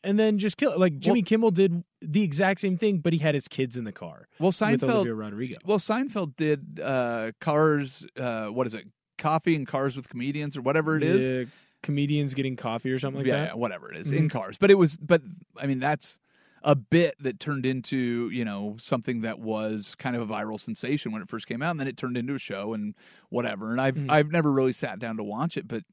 and 0.05 0.19
then 0.19 0.39
just 0.39 0.57
kill 0.57 0.73
it. 0.73 0.79
Like 0.79 0.99
Jimmy 0.99 1.21
Well- 1.21 1.27
Kimmel 1.27 1.51
did 1.51 1.83
the 2.01 2.23
exact 2.23 2.61
same 2.61 2.77
thing, 2.77 2.99
but 2.99 3.13
he 3.13 3.21
had 3.21 3.35
his 3.35 3.49
kids 3.49 3.77
in 3.77 3.85
the 3.85 3.93
car 3.93 4.27
well 4.39 4.51
Seinfeld 4.53 5.07
Rodrigo. 5.17 5.57
well 5.65 5.79
Seinfeld 5.79 6.37
did 6.37 6.81
uh, 6.81 7.33
cars 7.41 8.05
uh, 8.19 8.47
what 8.49 8.67
is 8.67 8.75
it 8.75 8.87
coffee 9.19 9.55
and 9.55 9.67
cars 9.69 9.95
with 9.97 10.09
comedians 10.09 10.57
or 10.57 10.63
whatever 10.63 10.97
it 10.97 11.05
is 11.05 11.29
Yeah, 11.31 11.45
comedians 11.83 12.35
getting 12.35 12.57
coffee 12.57 12.91
or 12.91 12.99
something 12.99 13.19
like 13.21 13.27
yeah, 13.29 13.37
that. 13.37 13.49
yeah, 13.51 13.55
whatever 13.55 13.91
it 13.93 13.97
is, 13.99 14.11
Mhm. 14.13 14.17
in 14.17 14.29
cars. 14.29 14.57
But 14.59 14.71
it 14.73 14.75
was, 14.79 14.97
but 14.97 15.23
I 15.61 15.67
mean, 15.67 15.79
that's 15.79 16.19
a 16.65 16.75
bit 16.75 17.15
that 17.21 17.41
turned 17.41 17.67
into 17.67 18.31
you 18.33 18.45
know 18.45 18.77
something 18.81 19.23
that 19.23 19.39
was 19.41 19.95
kind 19.97 20.15
of 20.17 20.23
a 20.23 20.33
viral 20.33 20.59
sensation 20.61 21.13
when 21.13 21.23
it 21.23 21.29
first 21.29 21.47
came 21.47 21.63
out, 21.63 21.71
and 21.73 21.81
then 21.81 21.89
it 21.89 21.97
turned 21.97 22.17
into 22.17 22.35
a 22.35 22.39
show 22.39 22.73
and 22.75 22.95
whatever. 23.31 23.71
And 23.73 23.81
I've 23.81 23.97
Mhm. 23.97 24.11
I've 24.11 24.31
never 24.31 24.51
really 24.53 24.73
sat 24.73 24.99
down 24.99 25.17
to 25.17 25.23
watch 25.25 25.57
it, 25.57 25.67
but 25.69 25.85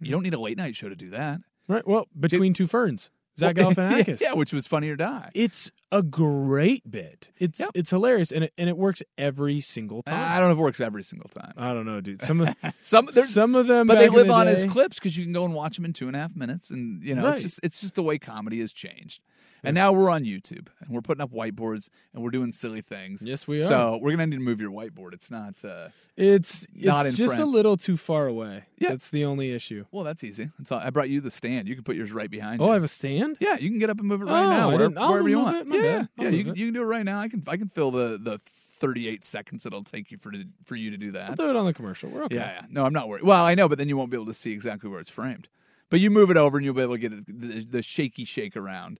you 0.00 0.10
don't 0.10 0.22
need 0.22 0.34
a 0.34 0.40
late 0.40 0.56
night 0.58 0.76
show 0.76 0.88
to 0.88 0.96
do 0.96 1.10
that. 1.10 1.40
Right. 1.68 1.86
Well, 1.86 2.06
between 2.18 2.52
two 2.52 2.66
ferns, 2.66 3.10
Zach 3.38 3.56
Well, 3.56 3.70
Galifianakis. 3.74 4.20
yeah, 4.20 4.32
which 4.34 4.52
was 4.52 4.66
Funny 4.66 4.88
or 4.88 4.96
Die. 4.96 5.30
It's 5.34 5.70
a 5.92 6.02
great 6.02 6.90
bit. 6.90 7.28
It's 7.38 7.60
Yep. 7.60 7.70
it's 7.74 7.90
hilarious 7.90 8.32
and 8.32 8.44
it, 8.44 8.52
and 8.58 8.68
it 8.68 8.76
works 8.76 9.02
every 9.18 9.60
single 9.60 10.02
time. 10.02 10.14
I 10.32 10.38
don't 10.38 10.48
know 10.48 10.52
if 10.54 10.58
it 10.58 10.62
works 10.62 10.80
every 10.80 11.02
single 11.02 11.28
time. 11.28 11.52
I 11.56 11.72
don't 11.72 11.86
know, 11.86 12.00
dude. 12.00 12.22
Some 12.22 12.40
of 12.40 12.54
Some 12.80 13.08
some 13.12 13.54
of 13.54 13.66
them, 13.66 13.86
but 13.86 13.98
they 13.98 14.08
live 14.08 14.26
the 14.28 14.32
on 14.32 14.48
as 14.48 14.64
clips 14.64 14.96
because 14.96 15.16
you 15.16 15.24
can 15.24 15.32
go 15.32 15.44
and 15.44 15.54
watch 15.54 15.76
them 15.76 15.84
in 15.84 15.92
two 15.92 16.06
and 16.08 16.16
a 16.16 16.20
half 16.20 16.34
minutes, 16.36 16.70
and 16.70 17.02
you 17.02 17.14
know 17.14 17.24
Right. 17.24 17.34
it's 17.34 17.42
just 17.42 17.60
it's 17.62 17.80
just 17.80 17.94
the 17.94 18.02
way 18.02 18.18
comedy 18.18 18.60
has 18.60 18.72
changed. 18.72 19.20
And 19.64 19.74
now 19.74 19.92
we're 19.92 20.10
on 20.10 20.24
YouTube 20.24 20.68
and 20.80 20.90
we're 20.90 21.00
putting 21.00 21.20
up 21.22 21.32
whiteboards 21.32 21.88
and 22.14 22.22
we're 22.22 22.30
doing 22.30 22.52
silly 22.52 22.82
things. 22.82 23.22
Yes, 23.22 23.46
we 23.48 23.58
are. 23.58 23.66
So 23.66 23.98
we're 24.00 24.10
gonna 24.12 24.26
need 24.26 24.36
to 24.36 24.42
move 24.42 24.60
your 24.60 24.70
whiteboard. 24.70 25.12
It's 25.12 25.30
not. 25.30 25.64
Uh, 25.64 25.88
It's 26.16 26.66
Not 26.74 27.06
it's 27.06 27.18
in 27.18 27.26
just 27.26 27.38
a 27.40 27.44
little 27.44 27.76
too 27.76 27.96
far 27.96 28.26
away. 28.26 28.64
Yeah. 28.78 28.90
That's 28.90 29.10
the 29.10 29.24
only 29.24 29.52
issue. 29.52 29.84
well, 29.90 30.04
that's 30.04 30.22
easy. 30.24 30.50
That's 30.58 30.70
all. 30.72 30.78
I 30.78 30.90
brought 30.90 31.08
you 31.10 31.20
the 31.20 31.30
stand. 31.30 31.68
You 31.68 31.74
can 31.74 31.84
put 31.84 31.96
yours 31.96 32.12
right 32.12 32.30
behind 32.30 32.60
Oh, 32.62 32.66
you. 32.66 32.70
I 32.70 32.74
have 32.74 32.84
a 32.84 32.88
stand. 32.88 33.36
yeah, 33.40 33.56
you 33.56 33.68
can 33.70 33.78
get 33.78 33.90
up 33.90 33.98
and 33.98 34.06
move 34.08 34.22
it 34.22 34.26
right 34.26 34.32
Oh, 34.44 34.50
now, 34.50 35.10
wherever, 35.10 35.28
you 35.28 35.38
want. 35.38 35.56
it. 35.56 35.66
My 35.66 35.76
yeah. 35.76 36.04
Yeah. 36.16 36.28
You 36.30 36.44
can, 36.44 36.54
you 36.54 36.66
can 36.66 36.74
do 36.74 36.82
it 36.82 36.86
right 36.86 37.04
now. 37.04 37.18
I 37.18 37.28
can 37.28 37.42
I 37.48 37.56
can 37.56 37.68
fill 37.68 37.90
the 37.90 38.18
the 38.22 38.40
38 38.78 39.24
seconds 39.24 39.64
it'll 39.64 39.82
take 39.82 40.10
you 40.10 40.18
for 40.18 40.30
to, 40.30 40.44
for 40.64 40.76
you 40.76 40.90
to 40.90 40.96
do 40.98 41.10
that. 41.12 41.30
I'll 41.30 41.36
do 41.36 41.48
it 41.50 41.56
on 41.56 41.64
the 41.66 41.72
commercial. 41.74 42.10
We're 42.10 42.24
okay. 42.24 42.36
Yeah, 42.36 42.52
yeah. 42.60 42.66
No, 42.70 42.84
I'm 42.84 42.92
not 42.92 43.08
worried. 43.08 43.24
Well, 43.24 43.42
I 43.44 43.54
know, 43.54 43.68
but 43.70 43.78
then 43.78 43.88
you 43.88 43.96
won't 43.96 44.10
be 44.10 44.16
able 44.18 44.26
to 44.26 44.34
see 44.34 44.52
exactly 44.52 44.88
where 44.90 45.00
it's 45.00 45.10
framed. 45.10 45.48
But 45.88 46.00
you 46.00 46.10
move 46.10 46.30
it 46.30 46.36
over 46.36 46.58
and 46.58 46.64
you'll 46.64 46.74
be 46.74 46.82
able 46.82 46.94
to 46.94 47.00
get 47.00 47.26
the, 47.26 47.64
the 47.64 47.82
shaky 47.82 48.24
shake 48.24 48.56
around. 48.56 48.98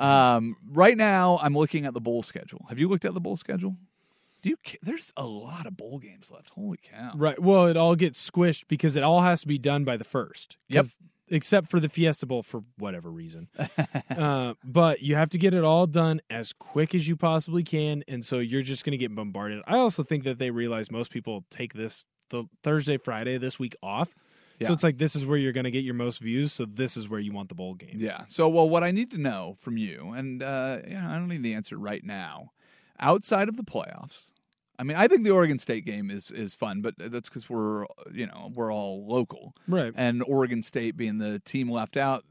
Um, 0.00 0.56
right 0.72 0.96
now, 0.96 1.38
I'm 1.42 1.54
looking 1.54 1.84
at 1.86 1.94
the 1.94 2.00
bowl 2.00 2.22
schedule. 2.22 2.64
Have 2.68 2.78
you 2.78 2.88
looked 2.88 3.04
at 3.04 3.14
the 3.14 3.20
bowl 3.20 3.36
schedule? 3.36 3.76
Do 4.42 4.48
you? 4.48 4.56
ca- 4.64 4.78
There's 4.82 5.12
a 5.16 5.24
lot 5.26 5.66
of 5.66 5.76
bowl 5.76 5.98
games 5.98 6.30
left. 6.30 6.50
Holy 6.50 6.78
cow! 6.82 7.12
Right. 7.14 7.38
Well, 7.38 7.66
it 7.66 7.76
all 7.76 7.94
gets 7.94 8.18
squished 8.30 8.64
because 8.68 8.96
it 8.96 9.02
all 9.02 9.20
has 9.20 9.42
to 9.42 9.46
be 9.46 9.58
done 9.58 9.84
by 9.84 9.96
the 9.98 10.04
first. 10.04 10.56
Yep. 10.68 10.84
'Cause 10.84 10.96
except 11.32 11.68
for 11.68 11.78
the 11.78 11.88
Fiesta 11.88 12.26
Bowl 12.26 12.42
for 12.42 12.64
whatever 12.76 13.08
reason. 13.08 13.48
uh, 14.16 14.54
but 14.64 15.00
you 15.00 15.14
have 15.14 15.30
to 15.30 15.38
get 15.38 15.54
it 15.54 15.62
all 15.62 15.86
done 15.86 16.20
as 16.28 16.52
quick 16.52 16.92
as 16.92 17.06
you 17.06 17.14
possibly 17.16 17.62
can, 17.62 18.02
and 18.08 18.24
so 18.24 18.38
you're 18.40 18.62
just 18.62 18.84
going 18.84 18.90
to 18.92 18.98
get 18.98 19.14
bombarded. 19.14 19.62
I 19.66 19.76
also 19.76 20.02
think 20.02 20.24
that 20.24 20.38
they 20.38 20.50
realize 20.50 20.90
most 20.90 21.12
people 21.12 21.44
take 21.50 21.72
this 21.74 22.04
the 22.30 22.44
Thursday, 22.64 22.96
Friday 22.96 23.38
this 23.38 23.58
week 23.60 23.76
off. 23.82 24.12
Yeah. 24.60 24.68
So 24.68 24.72
it's 24.74 24.82
like 24.82 24.98
this 24.98 25.16
is 25.16 25.24
where 25.24 25.38
you're 25.38 25.52
going 25.52 25.64
to 25.64 25.70
get 25.70 25.84
your 25.84 25.94
most 25.94 26.20
views. 26.20 26.52
So 26.52 26.66
this 26.66 26.96
is 26.96 27.08
where 27.08 27.18
you 27.18 27.32
want 27.32 27.48
the 27.48 27.54
bowl 27.54 27.74
games. 27.74 28.00
Yeah. 28.00 28.24
So, 28.28 28.48
well, 28.48 28.68
what 28.68 28.84
I 28.84 28.90
need 28.90 29.10
to 29.12 29.18
know 29.18 29.56
from 29.58 29.78
you, 29.78 30.12
and 30.14 30.42
uh, 30.42 30.80
know, 30.86 31.08
I 31.08 31.14
don't 31.14 31.28
need 31.28 31.42
the 31.42 31.54
answer 31.54 31.78
right 31.78 32.04
now. 32.04 32.52
Outside 32.98 33.48
of 33.48 33.56
the 33.56 33.62
playoffs, 33.62 34.30
I 34.78 34.82
mean, 34.82 34.96
I 34.96 35.08
think 35.08 35.24
the 35.24 35.30
Oregon 35.30 35.58
State 35.58 35.86
game 35.86 36.10
is 36.10 36.30
is 36.30 36.54
fun, 36.54 36.82
but 36.82 36.94
that's 36.98 37.28
because 37.28 37.48
we're 37.48 37.86
you 38.12 38.26
know 38.26 38.50
we're 38.54 38.72
all 38.72 39.06
local, 39.06 39.54
Right. 39.66 39.92
And 39.96 40.22
Oregon 40.26 40.62
State 40.62 40.96
being 40.96 41.18
the 41.18 41.38
team 41.40 41.70
left 41.70 41.96
out, 41.96 42.24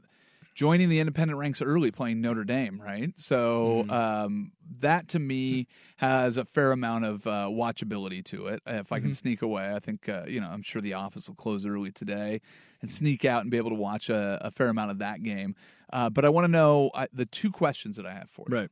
joining 0.54 0.88
the 0.88 1.00
independent 1.00 1.38
ranks 1.38 1.62
early, 1.62 1.90
playing 1.90 2.20
Notre 2.20 2.44
Dame, 2.44 2.80
right? 2.80 3.12
So 3.18 3.88
um, 3.88 4.52
that 4.80 5.08
to 5.08 5.18
me 5.18 5.66
has 5.98 6.36
a 6.36 6.44
fair 6.44 6.72
amount 6.72 7.04
of 7.04 7.26
uh, 7.26 7.48
watchability 7.50 8.24
to 8.26 8.46
it. 8.48 8.62
If 8.66 8.92
I 8.92 9.00
can 9.00 9.10
Mhm. 9.10 9.16
sneak 9.16 9.42
away, 9.42 9.74
I 9.74 9.78
think 9.78 10.08
uh, 10.08 10.24
you 10.26 10.40
know 10.40 10.48
I'm 10.48 10.62
sure 10.62 10.82
the 10.82 10.94
office 10.94 11.28
will 11.28 11.36
close 11.36 11.64
early 11.64 11.92
today 11.92 12.40
and 12.82 12.90
sneak 12.90 13.24
out 13.24 13.42
and 13.42 13.50
be 13.50 13.56
able 13.56 13.70
to 13.70 13.76
watch 13.76 14.08
a, 14.08 14.38
a 14.40 14.50
fair 14.50 14.68
amount 14.68 14.90
of 14.90 14.98
that 14.98 15.22
game. 15.22 15.54
Uh, 15.92 16.08
but 16.10 16.24
I 16.24 16.28
want 16.28 16.44
to 16.44 16.50
know 16.50 16.90
the 17.12 17.26
two 17.26 17.50
questions 17.50 17.96
that 17.96 18.06
I 18.06 18.12
have 18.14 18.30
for 18.30 18.46
you. 18.48 18.54
Right. 18.56 18.70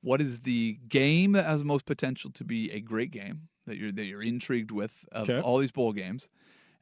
What 0.00 0.20
is 0.20 0.40
the 0.40 0.78
game 0.88 1.32
that 1.32 1.46
has 1.46 1.60
the 1.60 1.64
most 1.66 1.86
potential 1.86 2.30
to 2.32 2.44
be 2.44 2.70
a 2.70 2.80
great 2.80 3.10
game 3.10 3.48
that 3.66 3.78
you're 3.78 3.92
that 3.92 4.04
you're 4.04 4.22
intrigued 4.22 4.70
with 4.70 5.06
of 5.12 5.30
Okay. 5.30 5.40
all 5.40 5.58
these 5.58 5.72
bowl 5.72 5.92
games, 5.94 6.28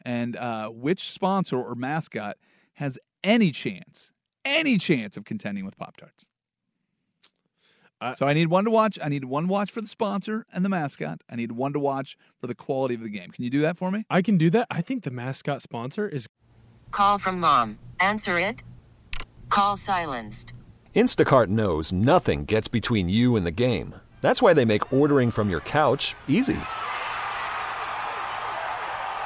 and 0.04 0.35
uh, 0.37 0.69
which 0.69 1.00
sponsor 1.02 1.57
or 1.57 1.76
mascot 1.76 2.37
has 2.75 2.99
any 3.25 3.50
chance, 3.50 4.12
any 4.45 4.79
chance 4.79 5.17
of 5.17 5.25
contending 5.25 5.64
with 5.64 5.76
Pop 5.76 5.97
Tarts? 5.97 6.29
I- 8.00 8.14
so 8.14 8.26
I 8.26 8.33
need 8.33 8.49
one 8.49 8.64
to 8.64 8.71
watch. 8.71 8.99
I 9.02 9.09
need 9.09 9.25
one 9.26 9.47
watch 9.47 9.71
for 9.71 9.81
the 9.81 9.87
sponsor 9.87 10.45
and 10.52 10.64
the 10.64 10.69
mascot. 10.69 11.21
I 11.31 11.37
need 11.37 11.52
one 11.52 11.73
to 11.73 11.79
watch 11.79 12.17
for 12.41 12.47
the 12.49 12.55
quality 12.55 12.95
of 12.97 13.00
the 13.02 13.09
game. 13.09 13.31
Can 13.31 13.45
you 13.45 13.50
do 13.50 13.61
that 13.61 13.76
for 13.76 13.91
me? 13.93 14.05
I 14.11 14.23
can 14.23 14.37
do 14.37 14.50
that. 14.50 14.67
I 14.71 14.83
think 14.83 15.05
the 15.05 15.11
mascot 15.12 15.62
sponsor 15.62 16.09
is 16.09 16.29
Call 16.91 17.19
from 17.19 17.38
mom. 17.41 17.79
Answer 18.00 18.38
it. 18.38 18.62
Call 19.49 19.76
silenced. 19.76 20.52
Instacart 20.95 21.47
knows 21.49 21.91
nothing 21.93 22.45
gets 22.45 22.69
between 22.69 23.09
you 23.09 23.37
and 23.37 23.47
the 23.47 23.50
game. 23.50 23.95
That's 24.21 24.43
why 24.43 24.52
they 24.52 24.64
make 24.67 24.93
ordering 24.93 25.31
from 25.31 25.49
your 25.49 25.61
couch 25.61 26.14
easy. 26.29 26.59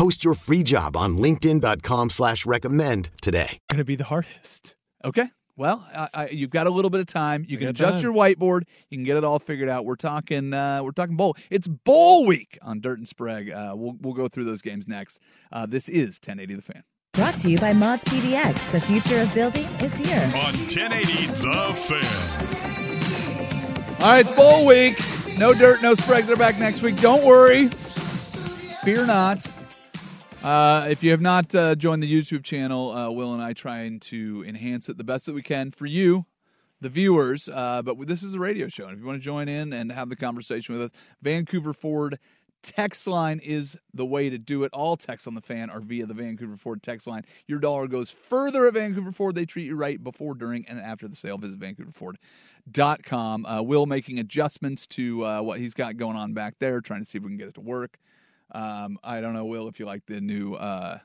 Post 0.00 0.24
your 0.24 0.32
free 0.32 0.62
job 0.62 0.96
on 0.96 1.18
linkedin.com 1.18 2.08
slash 2.08 2.46
recommend 2.46 3.10
today. 3.20 3.58
going 3.68 3.76
to 3.76 3.84
be 3.84 3.96
the 3.96 4.04
hardest. 4.04 4.74
Okay. 5.04 5.28
Well, 5.58 5.86
I, 5.94 6.08
I, 6.14 6.28
you've 6.30 6.48
got 6.48 6.66
a 6.66 6.70
little 6.70 6.88
bit 6.88 7.02
of 7.02 7.06
time. 7.06 7.44
You 7.46 7.58
can 7.58 7.68
adjust 7.68 7.96
time. 7.96 8.02
your 8.04 8.14
whiteboard. 8.14 8.62
You 8.88 8.96
can 8.96 9.04
get 9.04 9.18
it 9.18 9.24
all 9.24 9.38
figured 9.38 9.68
out. 9.68 9.84
We're 9.84 9.96
talking. 9.96 10.54
Uh, 10.54 10.80
we're 10.82 10.92
talking 10.92 11.16
bowl. 11.16 11.36
It's 11.50 11.68
bowl 11.68 12.24
week 12.24 12.56
on 12.62 12.80
Dirt 12.80 12.96
and 12.96 13.06
Sprague. 13.06 13.50
Uh, 13.50 13.74
we'll 13.76 13.94
we'll 14.00 14.14
go 14.14 14.26
through 14.26 14.44
those 14.44 14.62
games 14.62 14.88
next. 14.88 15.20
Uh, 15.52 15.66
this 15.66 15.86
is 15.90 16.18
1080 16.24 16.54
The 16.54 16.62
Fan. 16.62 16.82
Brought 17.12 17.34
to 17.34 17.50
you 17.50 17.58
by 17.58 17.74
Mods 17.74 18.04
PDX. 18.04 18.72
The 18.72 18.80
future 18.80 19.20
of 19.20 19.34
building 19.34 19.66
is 19.82 19.94
here. 19.96 20.24
On 20.28 20.32
1080 20.32 21.26
The 21.42 21.74
Fan. 21.76 22.02
All 24.00 24.12
right, 24.12 24.20
it's 24.20 24.34
bowl 24.34 24.66
week. 24.66 24.98
No 25.38 25.52
dirt, 25.52 25.82
no 25.82 25.92
Sprague. 25.92 26.24
They're 26.24 26.36
back 26.36 26.58
next 26.58 26.80
week. 26.80 26.96
Don't 26.96 27.22
worry. 27.22 27.68
Fear 27.68 29.04
not. 29.04 29.46
Uh, 30.42 30.86
if 30.88 31.02
you 31.02 31.10
have 31.10 31.20
not 31.20 31.54
uh, 31.54 31.74
joined 31.74 32.02
the 32.02 32.10
YouTube 32.10 32.42
channel, 32.42 32.92
uh, 32.92 33.10
Will 33.10 33.34
and 33.34 33.42
I 33.42 33.52
trying 33.52 34.00
to 34.00 34.42
enhance 34.48 34.88
it 34.88 34.96
the 34.96 35.04
best 35.04 35.26
that 35.26 35.34
we 35.34 35.42
can 35.42 35.70
for 35.70 35.84
you, 35.84 36.24
the 36.80 36.88
viewers. 36.88 37.50
Uh, 37.52 37.82
but 37.82 37.98
this 38.06 38.22
is 38.22 38.34
a 38.34 38.38
radio 38.38 38.66
show, 38.68 38.84
and 38.84 38.94
if 38.94 39.00
you 39.00 39.06
want 39.06 39.20
to 39.20 39.24
join 39.24 39.48
in 39.48 39.74
and 39.74 39.92
have 39.92 40.08
the 40.08 40.16
conversation 40.16 40.72
with 40.72 40.82
us, 40.82 40.90
Vancouver 41.20 41.74
Ford 41.74 42.18
text 42.62 43.06
line 43.06 43.38
is 43.40 43.76
the 43.92 44.06
way 44.06 44.30
to 44.30 44.38
do 44.38 44.64
it. 44.64 44.72
All 44.72 44.96
texts 44.96 45.26
on 45.26 45.34
the 45.34 45.42
fan 45.42 45.68
are 45.68 45.80
via 45.80 46.06
the 46.06 46.14
Vancouver 46.14 46.56
Ford 46.56 46.82
text 46.82 47.06
line. 47.06 47.26
Your 47.46 47.58
dollar 47.58 47.86
goes 47.86 48.10
further 48.10 48.66
at 48.66 48.72
Vancouver 48.72 49.12
Ford. 49.12 49.34
They 49.34 49.44
treat 49.44 49.66
you 49.66 49.76
right 49.76 50.02
before, 50.02 50.34
during, 50.34 50.66
and 50.68 50.80
after 50.80 51.06
the 51.06 51.16
sale. 51.16 51.36
Visit 51.36 51.58
VancouverFord.com. 51.58 53.44
Uh, 53.44 53.60
Will 53.60 53.84
making 53.84 54.18
adjustments 54.18 54.86
to 54.86 55.22
uh, 55.26 55.42
what 55.42 55.58
he's 55.58 55.74
got 55.74 55.98
going 55.98 56.16
on 56.16 56.32
back 56.32 56.54
there, 56.60 56.80
trying 56.80 57.00
to 57.00 57.06
see 57.06 57.18
if 57.18 57.24
we 57.24 57.28
can 57.28 57.36
get 57.36 57.48
it 57.48 57.54
to 57.56 57.60
work. 57.60 57.98
Um, 58.52 58.98
I 59.04 59.20
don't 59.20 59.34
know, 59.34 59.44
Will, 59.44 59.68
if 59.68 59.78
you 59.78 59.86
like 59.86 60.06
the 60.06 60.20
new 60.20 60.54
uh, 60.54 60.98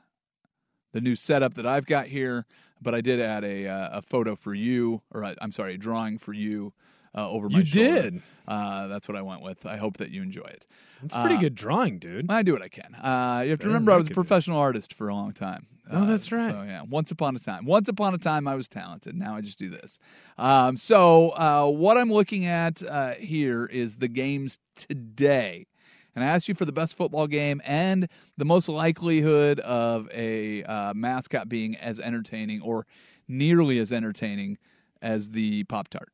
the 0.93 1.01
new 1.01 1.15
setup 1.15 1.55
that 1.55 1.65
I've 1.65 1.85
got 1.85 2.07
here, 2.07 2.45
but 2.81 2.95
I 2.95 3.01
did 3.01 3.19
add 3.19 3.43
a 3.43 3.67
uh, 3.67 3.97
a 3.99 4.01
photo 4.01 4.35
for 4.35 4.53
you, 4.53 5.01
or 5.11 5.23
i 5.23 5.35
I'm 5.41 5.51
sorry, 5.51 5.75
a 5.75 5.77
drawing 5.77 6.17
for 6.17 6.33
you 6.33 6.73
uh, 7.15 7.29
over 7.29 7.49
my 7.49 7.59
You 7.59 7.65
shoulder. 7.65 8.01
did? 8.01 8.21
Uh, 8.47 8.87
that's 8.87 9.07
what 9.07 9.17
I 9.17 9.21
went 9.21 9.41
with. 9.41 9.65
I 9.65 9.77
hope 9.77 9.97
that 9.97 10.11
you 10.11 10.21
enjoy 10.21 10.43
it. 10.45 10.67
It's 11.03 11.13
a 11.15 11.19
pretty 11.21 11.35
Uh, 11.35 11.41
good 11.41 11.55
drawing, 11.55 11.97
dude. 11.99 12.27
I 12.29 12.43
do 12.43 12.53
what 12.53 12.61
I 12.61 12.67
can. 12.69 12.93
Uh, 12.95 13.41
you 13.43 13.49
have 13.51 13.59
to 13.59 13.67
remember, 13.67 13.91
I 13.91 13.97
was 13.97 14.07
a 14.07 14.11
professional 14.13 14.59
artist 14.59 14.93
for 14.93 15.09
a 15.09 15.13
long 15.15 15.31
time. 15.33 15.67
Oh, 15.91 15.97
Uh, 16.03 16.05
that's 16.05 16.31
right. 16.31 16.51
So 16.51 16.61
yeah, 16.63 16.81
once 16.83 17.11
upon 17.11 17.35
a 17.35 17.39
time, 17.39 17.65
once 17.65 17.89
upon 17.89 18.13
a 18.13 18.17
time, 18.17 18.47
I 18.47 18.55
was 18.55 18.67
talented. 18.67 19.15
Now 19.15 19.35
I 19.35 19.41
just 19.41 19.57
do 19.59 19.69
this. 19.69 19.99
Um, 20.37 20.77
so 20.77 21.29
uh, 21.31 21.67
what 21.69 21.97
I'm 21.97 22.11
looking 22.11 22.45
at 22.45 22.81
uh, 22.83 23.13
here 23.13 23.65
is 23.65 23.97
the 23.97 24.07
games 24.07 24.59
today, 24.75 25.67
and 26.15 26.23
I 26.23 26.27
asked 26.27 26.47
you 26.47 26.55
for 26.55 26.65
the 26.65 26.71
best 26.71 26.95
football 26.95 27.27
game 27.27 27.61
and 27.65 28.07
the 28.37 28.45
most 28.45 28.69
likelihood 28.69 29.59
of 29.59 30.09
a 30.13 30.63
uh, 30.63 30.93
mascot 30.93 31.49
being 31.49 31.75
as 31.77 31.99
entertaining 31.99 32.61
or 32.61 32.85
nearly 33.27 33.79
as 33.79 33.91
entertaining 33.91 34.57
as 35.01 35.31
the 35.31 35.63
Pop 35.65 35.89
Tart. 35.89 36.11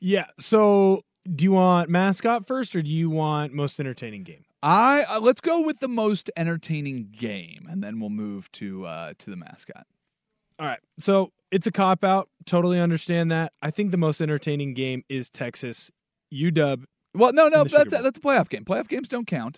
Yeah. 0.00 0.26
So, 0.38 1.02
do 1.34 1.44
you 1.44 1.52
want 1.52 1.88
mascot 1.88 2.46
first, 2.46 2.76
or 2.76 2.82
do 2.82 2.90
you 2.90 3.10
want 3.10 3.52
most 3.52 3.80
entertaining 3.80 4.22
game? 4.22 4.44
I 4.62 5.04
uh, 5.08 5.20
let's 5.20 5.40
go 5.40 5.60
with 5.60 5.80
the 5.80 5.88
most 5.88 6.30
entertaining 6.36 7.08
game, 7.16 7.66
and 7.70 7.82
then 7.82 8.00
we'll 8.00 8.10
move 8.10 8.50
to 8.52 8.84
uh, 8.86 9.12
to 9.18 9.30
the 9.30 9.36
mascot. 9.36 9.86
All 10.58 10.66
right. 10.66 10.80
So 10.98 11.32
it's 11.50 11.66
a 11.66 11.72
cop 11.72 12.04
out. 12.04 12.28
Totally 12.44 12.80
understand 12.80 13.30
that. 13.30 13.52
I 13.62 13.70
think 13.70 13.90
the 13.90 13.96
most 13.96 14.20
entertaining 14.20 14.74
game 14.74 15.04
is 15.08 15.28
Texas 15.28 15.90
UW. 16.32 16.84
Well, 17.16 17.32
no, 17.32 17.48
no, 17.48 17.64
that's 17.64 17.92
a, 17.92 18.02
that's 18.02 18.18
a 18.18 18.20
playoff 18.20 18.48
game. 18.48 18.64
Playoff 18.64 18.88
games 18.88 19.08
don't 19.08 19.26
count. 19.26 19.56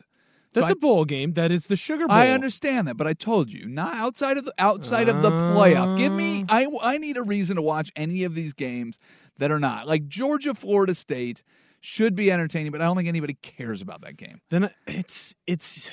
So 0.55 0.61
That's 0.61 0.71
I- 0.71 0.73
a 0.73 0.77
bowl 0.77 1.05
game. 1.05 1.35
That 1.35 1.53
is 1.53 1.67
the 1.67 1.77
Sugar 1.77 2.07
Bowl. 2.07 2.17
I 2.17 2.29
understand 2.31 2.89
that, 2.89 2.97
but 2.97 3.07
I 3.07 3.13
told 3.13 3.53
you 3.53 3.67
not 3.69 3.95
outside 3.97 4.39
of 4.39 4.45
the 4.47 4.55
outside 4.59 5.09
of 5.09 5.21
the 5.23 5.31
playoff. 5.31 5.99
Give 5.99 6.13
me 6.13 6.43
uh. 6.43 6.47
I 6.49 6.67
I 6.83 6.99
need 6.99 7.17
a 7.19 7.23
reason 7.23 7.57
to 7.57 7.63
watch 7.63 7.93
any 7.97 8.25
of 8.25 8.35
these 8.35 8.55
games 8.55 8.99
that 9.37 9.51
are 9.51 9.61
not 9.61 9.87
like 9.87 10.09
Georgia 10.09 10.55
Florida 10.55 10.95
State 10.95 11.43
should 11.81 12.15
be 12.15 12.33
entertaining, 12.33 12.73
but 12.73 12.81
I 12.81 12.85
don't 12.87 12.97
think 12.97 13.09
anybody 13.09 13.35
cares 13.43 13.83
about 13.83 14.01
that 14.01 14.17
game. 14.17 14.41
Then 14.49 14.71
it's 14.87 15.35
it's 15.47 15.91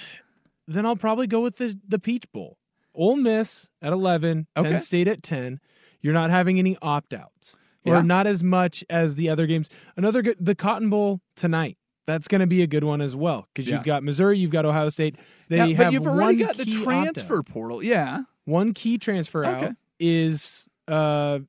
then 0.68 0.86
I'll 0.86 0.96
probably 0.96 1.28
go 1.28 1.42
with 1.42 1.58
the 1.58 1.78
the 1.88 2.00
Peach 2.00 2.26
Bowl. 2.32 2.58
Ole 2.98 3.18
Miss 3.18 3.68
at 3.82 3.92
11, 3.92 4.48
Okay. 4.56 4.70
Penn 4.70 4.80
State 4.80 5.10
at 5.10 5.22
10. 5.22 5.60
You're 6.02 6.14
not 6.14 6.30
having 6.30 6.60
any 6.60 6.78
opt 6.82 7.14
outs 7.14 7.58
or 7.86 7.96
Yeah. 7.96 8.02
not 8.02 8.28
as 8.28 8.44
much 8.44 8.84
as 8.90 9.16
the 9.16 9.30
other 9.30 9.48
games. 9.48 9.70
Another 9.98 10.22
good, 10.22 10.38
the 10.40 10.56
Cotton 10.56 10.90
Bowl 10.90 11.22
tonight. 11.36 11.78
That's 12.08 12.28
going 12.28 12.42
to 12.42 12.48
be 12.48 12.62
a 12.62 12.68
good 12.68 12.84
one 12.84 13.02
as 13.02 13.16
well 13.16 13.48
because 13.54 13.68
Yeah. 13.70 13.76
you've 13.78 13.86
got 13.86 14.04
Missouri, 14.04 14.38
you've 14.38 14.52
got 14.52 14.66
Ohio 14.66 14.90
State. 14.90 15.16
They 15.50 15.58
Yeah, 15.58 15.66
have 15.68 15.78
but 15.78 15.94
you've 15.94 16.08
already 16.08 16.38
got 16.38 16.56
the 16.58 16.66
transfer 16.66 17.42
portal. 17.44 17.84
Yeah. 17.84 18.22
One 18.46 18.74
key 18.74 18.98
transfer 18.98 19.46
Okay. 19.46 19.66
out 19.68 19.72
is 20.00 20.68
uh, 20.88 21.40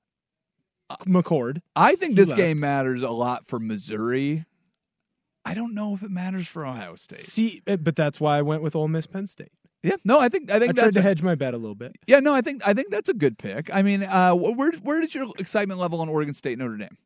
McCord. 1.07 1.61
I 1.75 1.95
think 1.97 2.11
He 2.13 2.17
this 2.17 2.31
left. 2.31 2.39
game 2.39 2.61
matters 2.61 3.03
a 3.03 3.11
lot 3.11 3.47
for 3.47 3.59
Missouri. 3.59 4.45
I 5.45 5.55
don't 5.55 5.75
know 5.75 5.95
if 5.95 6.03
it 6.03 6.11
matters 6.11 6.49
for 6.49 6.65
Ohio 6.67 6.95
State. 6.97 7.21
See, 7.21 7.63
uh, 7.67 7.77
but 7.77 7.95
that's 7.97 8.19
why 8.21 8.39
I 8.39 8.43
went 8.43 8.63
with 8.63 8.75
Ole 8.75 8.89
Miss 8.89 9.07
Penn 9.07 9.27
State. 9.27 9.53
Yeah, 9.87 9.97
no, 10.05 10.19
I 10.19 10.29
think 10.29 10.51
I 10.51 10.59
think 10.59 10.71
I 10.71 10.73
tried 10.73 10.85
that's 10.87 10.95
to 10.95 11.01
a- 11.01 11.03
hedge 11.03 11.23
my 11.23 11.35
bet 11.35 11.55
a 11.55 11.59
little 11.59 11.75
bit. 11.75 11.97
Yeah, 12.07 12.21
no, 12.21 12.35
I 12.35 12.41
think 12.41 12.67
I 12.67 12.75
think 12.75 12.91
that's 12.91 13.09
a 13.09 13.15
good 13.15 13.39
pick. 13.39 13.73
I 13.75 13.83
mean, 13.83 14.03
uh, 14.03 14.33
where 14.35 14.73
where 14.83 15.01
did 15.01 15.15
your 15.15 15.31
excitement 15.39 15.79
level 15.81 16.01
on 16.01 16.09
Oregon 16.09 16.35
State 16.35 16.59
Notre 16.59 16.77
Dame? 16.77 16.97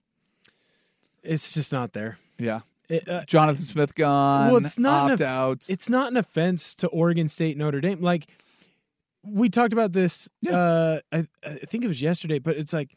It's 1.22 1.52
just 1.52 1.72
not 1.72 1.92
there. 1.92 2.18
Yeah, 2.38 2.60
It, 2.88 3.06
uh, 3.08 3.25
Jonathan 3.26 3.64
Smith 3.64 3.94
gone. 3.94 4.50
well, 4.52 4.64
it's 4.64 4.78
not 4.78 5.10
opt 5.12 5.20
an, 5.20 5.26
outs. 5.26 5.68
It's 5.68 5.88
not 5.90 6.10
an 6.10 6.16
offense 6.16 6.75
to 6.76 6.88
Oregon 6.88 7.28
State 7.28 7.56
Notre 7.58 7.80
Dame. 7.80 8.00
Like 8.00 8.26
we 9.22 9.50
talked 9.50 9.75
about 9.75 9.92
this. 9.92 10.28
Uh, 10.50 11.00
I, 11.12 11.26
I 11.44 11.50
think 11.66 11.84
it 11.84 11.88
was 11.88 12.00
yesterday, 12.00 12.38
but 12.38 12.56
it's 12.56 12.72
like 12.72 12.94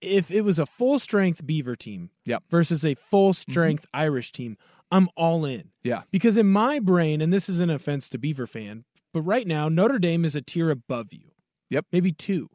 if 0.00 0.30
it 0.30 0.42
was 0.42 0.60
a 0.60 0.66
full 0.66 0.98
strength 1.00 1.44
Beaver 1.44 1.74
team 1.74 2.10
Yep. 2.26 2.44
versus 2.50 2.84
a 2.84 2.94
full 2.94 3.32
strength 3.32 3.84
Irish 3.92 4.30
team, 4.30 4.56
I'm 4.92 5.08
all 5.16 5.44
in. 5.44 5.70
Yeah. 5.82 6.02
Because 6.12 6.36
in 6.36 6.46
my 6.46 6.78
brain, 6.78 7.20
and 7.20 7.32
this 7.32 7.48
is 7.48 7.58
an 7.58 7.70
offense 7.70 8.08
to 8.10 8.18
Beaver 8.18 8.46
fan, 8.46 8.84
but 9.14 9.22
right 9.22 9.46
now 9.46 9.70
Notre 9.70 9.98
Dame 9.98 10.26
is 10.26 10.36
a 10.36 10.42
tier 10.42 10.68
above 10.70 11.12
you. 11.14 11.30
Yep. 11.70 11.86
Maybe 11.92 12.12
two. 12.12 12.50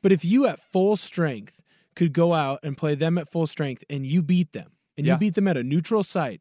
But 0.00 0.12
if 0.12 0.24
you 0.24 0.46
at 0.46 0.60
full 0.60 0.96
strength 0.96 1.60
could 1.94 2.12
go 2.14 2.32
out 2.32 2.60
and 2.62 2.76
play 2.78 2.94
them 2.94 3.18
at 3.18 3.30
full 3.30 3.46
strength 3.46 3.84
and 3.90 4.06
you 4.06 4.22
beat 4.22 4.52
them 4.52 4.70
and 4.96 5.06
Yeah. 5.06 5.14
you 5.14 5.18
beat 5.18 5.34
them 5.34 5.48
at 5.48 5.56
a 5.56 5.62
neutral 5.64 6.02
site, 6.02 6.40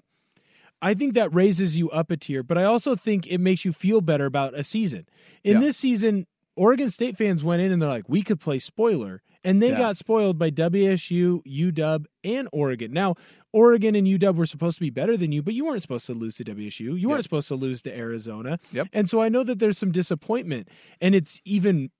I 0.81 0.93
think 0.93 1.15
that 1.15 1.33
raises 1.33 1.77
you 1.77 1.89
up 1.89 2.11
a 2.11 2.17
tier, 2.17 2.43
but 2.43 2.57
I 2.57 2.63
also 2.63 2.95
think 2.95 3.25
it 3.25 3.39
makes 3.39 3.65
you 3.65 3.73
feel 3.73 3.99
better 3.99 4.25
about 4.27 4.53
a 4.53 4.63
season. 4.63 5.07
In 5.43 5.55
Yeah. 5.55 5.61
this 5.61 5.75
season, 5.77 6.27
Oregon 6.55 6.91
State 6.91 7.17
fans 7.17 7.43
went 7.43 7.63
in 7.63 7.71
and 7.71 7.81
they're 7.81 7.89
like, 7.89 8.07
we 8.07 8.21
could 8.21 8.39
play 8.39 8.59
spoiler. 8.59 9.21
And 9.43 9.61
they 9.61 9.69
Yeah. 9.69 9.77
got 9.77 9.97
spoiled 9.97 10.37
by 10.37 10.49
WSU, 10.49 11.41
UW, 11.45 12.05
and 12.23 12.47
Oregon. 12.51 12.91
Now, 12.91 13.15
Oregon 13.53 13.95
and 13.95 14.07
UW 14.07 14.35
were 14.37 14.45
supposed 14.45 14.77
to 14.77 14.81
be 14.81 14.89
better 14.89 15.15
than 15.17 15.31
you, 15.31 15.41
but 15.41 15.53
you 15.53 15.65
weren't 15.65 15.81
supposed 15.81 16.05
to 16.07 16.13
lose 16.13 16.35
to 16.37 16.43
WSU. 16.43 16.95
You 16.99 17.09
weren't 17.09 17.23
supposed 17.23 17.47
to 17.49 17.55
lose 17.55 17.81
to 17.83 17.95
Arizona. 17.97 18.59
Yep. 18.73 18.87
And 18.93 19.09
so 19.09 19.21
I 19.21 19.29
know 19.29 19.43
that 19.43 19.59
there's 19.59 19.77
some 19.77 19.91
disappointment. 19.91 20.67
And 21.01 21.15
it's 21.15 21.41
even, 21.45 21.91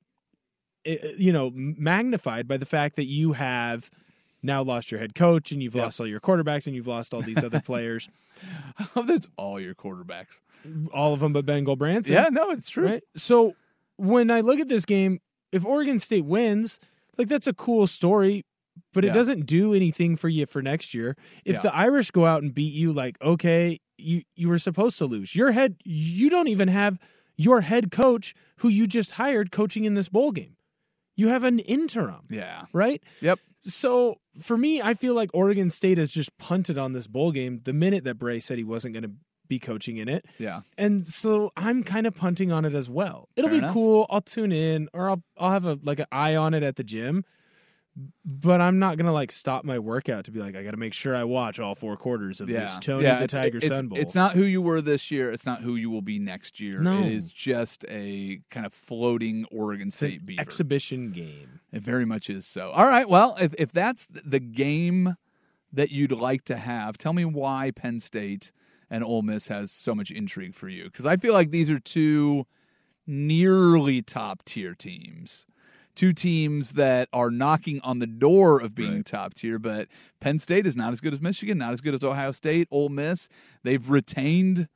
eh, 0.85 0.97
you 1.17 1.31
know, 1.31 1.51
magnified 1.53 2.47
by 2.47 2.57
the 2.57 2.65
fact 2.65 2.95
that 2.97 3.05
you 3.05 3.33
have 3.33 3.89
now 4.43 4.61
lost 4.61 4.91
your 4.91 4.99
head 4.99 5.15
coach 5.15 5.51
and 5.51 5.63
you've 5.63 5.75
Yep. 5.75 5.83
lost 5.83 5.99
all 5.99 6.07
your 6.07 6.19
quarterbacks 6.19 6.67
and 6.67 6.75
you've 6.75 6.87
lost 6.87 7.13
all 7.13 7.21
these 7.21 7.43
other 7.43 7.59
players. 7.65 8.07
That's 8.95 9.27
all 9.37 9.59
your 9.59 9.73
quarterbacks. 9.75 10.41
all 10.93 11.13
of 11.13 11.19
them 11.21 11.33
but 11.33 11.45
Ben 11.45 11.65
Gulbranson. 11.65 12.09
Yeah, 12.09 12.27
no, 12.31 12.51
it's 12.51 12.69
true. 12.69 12.85
Right? 12.85 13.03
So 13.15 13.55
when 13.95 14.29
I 14.29 14.41
look 14.41 14.59
at 14.59 14.67
this 14.67 14.85
game, 14.85 15.21
if 15.51 15.65
Oregon 15.65 15.97
State 15.99 16.25
wins, 16.25 16.79
like 17.17 17.27
that's 17.27 17.47
a 17.47 17.53
cool 17.53 17.87
story, 17.87 18.43
but 18.93 19.03
it 19.05 19.13
doesn't 19.13 19.45
do 19.45 19.73
anything 19.73 20.15
for 20.17 20.29
you 20.29 20.45
for 20.45 20.61
next 20.61 20.93
year. 20.93 21.15
If 21.45 21.55
Yeah. 21.55 21.61
the 21.61 21.75
Irish 21.75 22.11
go 22.11 22.25
out 22.25 22.43
and 22.43 22.53
beat 22.53 22.73
you, 22.73 22.91
like 22.93 23.17
okay, 23.21 23.79
you 23.97 24.21
you 24.35 24.49
were 24.49 24.59
supposed 24.59 24.97
to 24.99 25.05
lose. 25.05 25.35
Your 25.35 25.51
head, 25.51 25.77
you 25.83 26.29
don't 26.29 26.47
even 26.47 26.67
have 26.67 26.99
your 27.35 27.61
head 27.61 27.91
coach 27.91 28.33
who 28.57 28.67
you 28.69 28.87
just 28.87 29.13
hired 29.13 29.51
coaching 29.51 29.85
in 29.85 29.93
this 29.93 30.09
bowl 30.09 30.31
game. 30.31 30.55
You 31.15 31.29
have 31.29 31.43
an 31.43 31.59
interim, 31.59 32.27
Yeah. 32.29 32.65
right? 32.73 33.01
Yep. 33.21 33.39
So 33.61 34.17
for 34.39 34.55
me, 34.57 34.81
I 34.83 34.93
feel 34.93 35.15
like 35.15 35.31
Oregon 35.33 35.69
State 35.71 35.97
has 35.97 36.11
just 36.11 36.35
punted 36.37 36.77
on 36.77 36.93
this 36.93 37.07
bowl 37.07 37.31
game 37.31 37.61
the 37.63 37.73
minute 37.73 38.03
that 38.03 38.15
Bray 38.19 38.39
said 38.39 38.57
he 38.59 38.63
wasn't 38.63 38.93
going 38.93 39.03
to 39.03 39.11
be 39.47 39.59
coaching 39.59 39.97
in 39.97 40.07
it. 40.09 40.25
Yeah. 40.37 40.61
And 40.77 41.05
so 41.05 41.51
I'm 41.55 41.83
kind 41.83 42.05
of 42.07 42.15
punting 42.15 42.51
on 42.51 42.65
it 42.65 42.73
as 42.75 42.89
well. 42.89 43.29
It'll 43.35 43.49
Fair 43.49 43.55
be 43.55 43.57
enough. 43.59 43.73
cool. 43.73 44.05
I'll 44.09 44.21
tune 44.21 44.51
in 44.51 44.89
or 44.93 45.09
I'll 45.09 45.23
I'll 45.37 45.51
have 45.51 45.65
a 45.65 45.79
like 45.83 45.99
an 45.99 46.07
eye 46.11 46.35
on 46.35 46.53
it 46.53 46.63
at 46.63 46.75
the 46.75 46.83
gym. 46.83 47.23
But 48.23 48.61
I'm 48.61 48.77
not 48.77 48.97
gonna 48.97 49.11
like 49.11 49.31
stop 49.31 49.65
my 49.65 49.79
workout 49.79 50.25
to 50.25 50.31
be 50.31 50.39
like 50.39 50.55
I 50.55 50.61
got 50.63 50.71
to 50.71 50.77
make 50.77 50.93
sure 50.93 51.15
I 51.15 51.23
watch 51.23 51.59
all 51.59 51.73
four 51.73 51.97
quarters 51.97 52.39
of 52.39 52.47
Yeah. 52.47 52.59
this 52.59 52.77
Tony 52.79 53.03
yeah, 53.05 53.17
the 53.17 53.23
it's, 53.23 53.33
Tiger 53.33 53.57
it's, 53.57 53.67
Sun 53.69 53.87
Bowl. 53.87 53.97
It's 53.97 54.13
not 54.13 54.33
who 54.33 54.43
you 54.43 54.61
were 54.61 54.81
this 54.81 55.09
year. 55.09 55.31
It's 55.31 55.47
not 55.47 55.61
who 55.63 55.75
you 55.77 55.89
will 55.89 56.03
be 56.03 56.19
next 56.19 56.59
year. 56.59 56.79
No. 56.79 56.99
It 56.99 57.11
is 57.13 57.25
just 57.25 57.85
a 57.89 58.39
kind 58.51 58.67
of 58.67 58.73
floating 58.73 59.45
Oregon 59.51 59.87
It's 59.87 59.99
an 60.03 60.09
State 60.09 60.25
beaver. 60.27 60.41
exhibition 60.41 61.11
game. 61.11 61.59
It 61.73 61.81
very 61.81 62.05
much 62.05 62.29
is 62.29 62.45
so. 62.45 62.69
All 62.69 62.85
right. 62.85 63.09
Well, 63.09 63.35
if, 63.41 63.55
if 63.57 63.71
that's 63.71 64.05
th- 64.05 64.23
the 64.27 64.39
game 64.39 65.15
that 65.73 65.89
you'd 65.91 66.11
like 66.11 66.45
to 66.45 66.55
have, 66.55 66.99
tell 66.99 67.13
me 67.13 67.25
why 67.25 67.71
Penn 67.75 67.99
State 67.99 68.51
and 68.89 69.03
Ole 69.03 69.21
Miss 69.21 69.47
has 69.49 69.71
so 69.71 69.93
much 69.95 70.11
intrigue 70.11 70.55
for 70.55 70.69
you. 70.69 70.85
Because 70.85 71.05
I 71.05 71.17
feel 71.17 71.33
like 71.33 71.51
these 71.51 71.69
are 71.69 71.79
two 71.79 72.45
nearly 73.05 74.01
top 74.01 74.43
tier 74.45 74.75
teams. 74.75 75.45
Two 75.95 76.13
teams 76.13 76.73
that 76.73 77.09
are 77.11 77.31
knocking 77.31 77.79
on 77.83 77.97
the 77.97 78.05
door 78.05 78.61
of 78.61 78.75
being 78.75 79.03
top 79.03 79.33
tier, 79.33 79.57
but 79.57 79.87
Penn 80.19 80.37
State 80.37 80.67
is 80.67 80.75
not 80.75 80.93
as 80.93 81.01
good 81.01 81.11
as 81.11 81.19
Michigan, 81.19 81.57
not 81.57 81.73
as 81.73 81.81
good 81.81 81.95
as 81.95 82.03
Ohio 82.03 82.31
State. 82.31 82.67
Ole 82.69 82.89
Miss, 82.89 83.27
they've 83.63 83.89
retained 83.89 84.67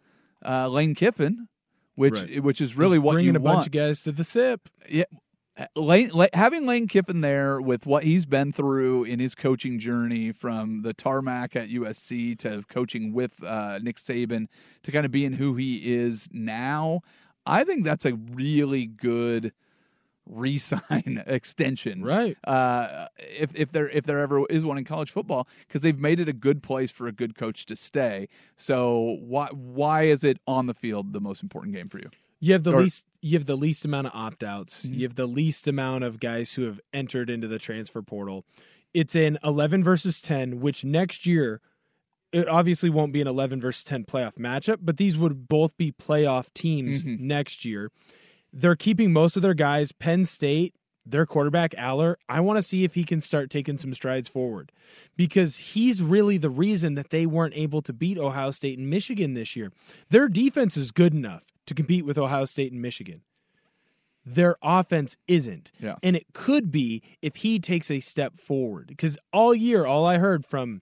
uh, 0.44 0.68
Lane 0.68 0.96
Kiffin, 0.96 1.48
which 1.94 2.22
Right. 2.24 2.42
which 2.44 2.60
is 2.60 2.76
really 2.76 2.98
what 2.98 3.14
bringing 3.14 3.34
you 3.36 3.40
a 3.40 3.44
want. 3.44 3.58
bunch 3.58 3.66
of 3.68 3.72
guys 3.72 4.02
to 4.04 4.12
the 4.12 4.24
SIP. 4.24 4.68
Yeah. 4.90 5.04
Lane, 5.76 6.10
La- 6.14 6.28
having 6.34 6.66
Lane 6.66 6.88
Kiffin 6.88 7.22
there 7.22 7.60
with 7.62 7.86
what 7.86 8.04
he's 8.04 8.26
been 8.26 8.52
through 8.52 9.04
in 9.06 9.20
his 9.20 9.36
coaching 9.36 9.80
journey 9.80 10.32
from 10.32 10.82
the 10.82 10.94
tarmac 10.94 11.56
at 11.56 11.70
USC 11.70 12.38
to 12.40 12.64
coaching 12.70 13.14
with 13.14 13.44
uh, 13.44 13.80
Nick 13.82 13.98
Saban 13.98 14.48
to 14.84 14.92
kind 14.92 15.06
of 15.06 15.12
being 15.12 15.34
who 15.34 15.56
he 15.56 15.94
is 15.96 16.30
now, 16.32 17.02
I 17.46 17.64
think 17.64 17.84
that's 17.84 18.06
a 18.06 18.14
really 18.14 18.86
good 18.86 19.54
re-sign 20.26 21.24
extension. 21.28 22.04
Right. 22.04 22.38
Uh, 22.46 23.08
if 23.18 23.56
if 23.56 23.72
there 23.72 23.90
if 23.90 24.06
there 24.06 24.20
ever 24.20 24.46
is 24.50 24.64
one 24.66 24.78
in 24.78 24.84
college 24.86 25.12
football, 25.12 25.48
because 25.68 25.82
they've 25.82 25.98
made 26.00 26.20
it 26.20 26.30
a 26.30 26.34
good 26.34 26.62
place 26.64 26.92
for 26.92 27.08
a 27.08 27.12
good 27.12 27.36
coach 27.36 27.66
to 27.68 27.76
stay. 27.76 28.28
So 28.58 29.18
why 29.22 29.48
why 29.52 30.04
is 30.04 30.24
it 30.24 30.38
on 30.48 30.68
the 30.68 30.74
field 30.74 31.14
the 31.14 31.22
most 31.22 31.44
important 31.44 31.74
game 31.76 31.90
for 31.90 32.00
you? 32.00 32.10
You 32.40 32.54
have 32.54 32.64
the 32.64 32.74
Or- 32.74 32.82
least 32.82 33.06
you 33.22 33.38
have 33.38 33.46
the 33.46 33.56
least 33.58 33.86
amount 33.86 34.08
of 34.08 34.14
opt 34.16 34.44
outs. 34.44 34.86
Mhm. 34.86 34.96
You 34.98 35.04
have 35.04 35.16
the 35.16 35.28
least 35.28 35.68
amount 35.68 36.04
of 36.04 36.20
guys 36.20 36.54
who 36.56 36.64
have 36.64 36.80
entered 36.94 37.30
into 37.30 37.48
the 37.48 37.60
transfer 37.60 38.02
portal. 38.02 38.46
It's 38.94 39.16
an 39.16 39.38
11 39.44 39.84
versus 39.84 40.20
10, 40.22 40.60
which 40.60 40.84
next 40.84 41.26
year 41.26 41.62
it 42.34 42.48
obviously 42.48 42.90
won't 42.90 43.14
be 43.14 43.22
an 43.22 43.28
11 43.28 43.62
versus 43.62 43.84
10 43.84 44.06
playoff 44.06 44.36
matchup, 44.36 44.80
but 44.82 44.98
these 44.98 45.18
would 45.18 45.48
both 45.48 45.76
be 45.78 45.92
playoff 45.92 46.52
teams 46.54 47.04
Mhm. 47.04 47.20
next 47.20 47.64
year. 47.66 47.92
They're 48.54 48.76
keeping 48.76 49.14
most 49.14 49.36
of 49.36 49.42
their 49.44 49.54
guys. 49.54 49.92
Penn 49.92 50.26
State, 50.26 50.74
their 51.06 51.26
quarterback 51.26 51.72
Allar, 51.72 52.16
I 52.30 52.40
want 52.42 52.58
to 52.58 52.62
see 52.62 52.84
if 52.84 52.96
he 52.96 53.04
can 53.04 53.22
start 53.22 53.50
taking 53.50 53.78
some 53.78 53.94
strides 53.94 54.28
forward 54.30 54.72
because 55.18 55.58
he's 55.58 56.02
really 56.02 56.38
the 56.38 56.50
reason 56.50 56.96
that 56.96 57.10
they 57.12 57.26
weren't 57.26 57.56
able 57.56 57.82
to 57.82 57.94
beat 57.94 58.18
Ohio 58.18 58.52
State 58.52 58.78
and 58.80 58.90
Michigan 58.90 59.34
this 59.34 59.56
year. 59.56 59.72
Their 60.10 60.28
defense 60.28 60.76
is 60.78 60.92
good 60.92 61.14
enough 61.14 61.46
to 61.72 61.76
compete 61.76 62.06
with 62.06 62.18
Ohio 62.18 62.46
State 62.46 62.72
and 62.72 62.82
Michigan. 62.82 63.22
Their 64.26 64.56
offense 64.62 65.18
isn't. 65.28 65.72
Yeah. 65.80 65.96
And 66.04 66.16
it 66.16 66.28
could 66.34 66.72
be 66.72 67.02
if 67.22 67.38
he 67.38 67.60
takes 67.60 67.90
a 67.90 68.00
step 68.00 68.40
forward. 68.40 68.88
Because 68.88 69.18
all 69.34 69.56
year, 69.56 69.86
all 69.86 70.06
I 70.06 70.18
heard 70.20 70.46
from 70.46 70.82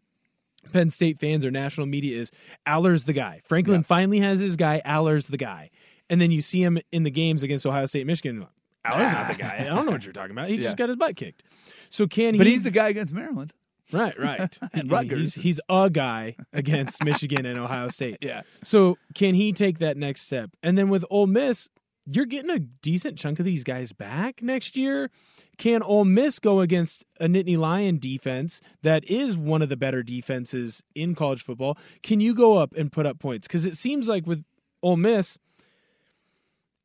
Penn 0.73 0.89
State 0.89 1.19
fans 1.21 1.45
or 1.45 1.51
national 1.51 1.87
media 1.87 2.19
is 2.19 2.31
Allar's 2.67 3.05
the 3.05 3.13
guy. 3.13 3.41
Franklin 3.45 3.83
finally 3.83 4.19
has 4.19 4.41
his 4.41 4.57
guy. 4.57 4.81
Allar's 4.85 5.27
the 5.27 5.37
guy. 5.37 5.69
And 6.09 6.19
then 6.19 6.31
you 6.31 6.41
see 6.41 6.61
him 6.61 6.79
in 6.91 7.03
the 7.03 7.11
games 7.11 7.43
against 7.43 7.65
Ohio 7.65 7.85
State 7.85 8.01
and 8.01 8.07
Michigan. 8.07 8.45
Allar's 8.85 9.11
not 9.13 9.27
the 9.29 9.35
guy. 9.35 9.57
I 9.61 9.63
don't 9.73 9.85
know 9.85 9.91
what 9.93 10.03
you're 10.03 10.11
talking 10.13 10.31
about. 10.31 10.49
He 10.49 10.55
Yeah. 10.57 10.61
just 10.63 10.77
got 10.77 10.89
his 10.89 10.97
butt 10.97 11.15
kicked. 11.15 11.43
So 11.89 12.07
can 12.07 12.35
But 12.37 12.45
he? 12.45 12.53
he's 12.53 12.65
the 12.65 12.71
guy 12.71 12.89
against 12.89 13.13
Maryland. 13.13 13.53
Right, 13.91 14.17
right. 14.19 14.57
And 14.73 14.91
Rutgers. 14.91 15.35
He's, 15.35 15.43
he's 15.43 15.59
a 15.69 15.89
guy 15.89 16.35
against 16.53 17.03
Michigan 17.03 17.45
and 17.45 17.59
Ohio 17.59 17.87
State. 17.89 18.17
Yeah. 18.21 18.41
So 18.63 18.97
can 19.15 19.35
he 19.35 19.51
take 19.53 19.79
that 19.79 19.97
next 19.97 20.21
step? 20.21 20.51
And 20.61 20.77
then 20.77 20.89
with 20.89 21.03
Ole 21.09 21.27
Miss, 21.27 21.69
you're 22.05 22.25
getting 22.25 22.49
a 22.51 22.59
decent 22.59 23.17
chunk 23.17 23.39
of 23.39 23.45
these 23.45 23.63
guys 23.63 23.93
back 23.93 24.41
next 24.41 24.75
year. 24.75 25.09
Can 25.57 25.83
Ole 25.83 26.05
Miss 26.05 26.39
go 26.39 26.61
against 26.61 27.03
a 27.19 27.25
Nittany 27.27 27.57
Lion 27.57 27.99
defense 27.99 28.61
that 28.81 29.03
is 29.09 29.37
one 29.37 29.61
of 29.61 29.69
the 29.69 29.75
better 29.75 30.01
defenses 30.03 30.81
in 30.95 31.15
college 31.15 31.43
football? 31.43 31.77
Can 32.01 32.21
you 32.21 32.33
go 32.33 32.57
up 32.57 32.73
and 32.75 32.91
put 32.91 33.05
up 33.05 33.19
points? 33.19 33.47
Because 33.47 33.65
it 33.65 33.75
seems 33.75 34.07
like 34.07 34.25
with 34.25 34.43
Ole 34.81 34.97
Miss, 34.97 35.37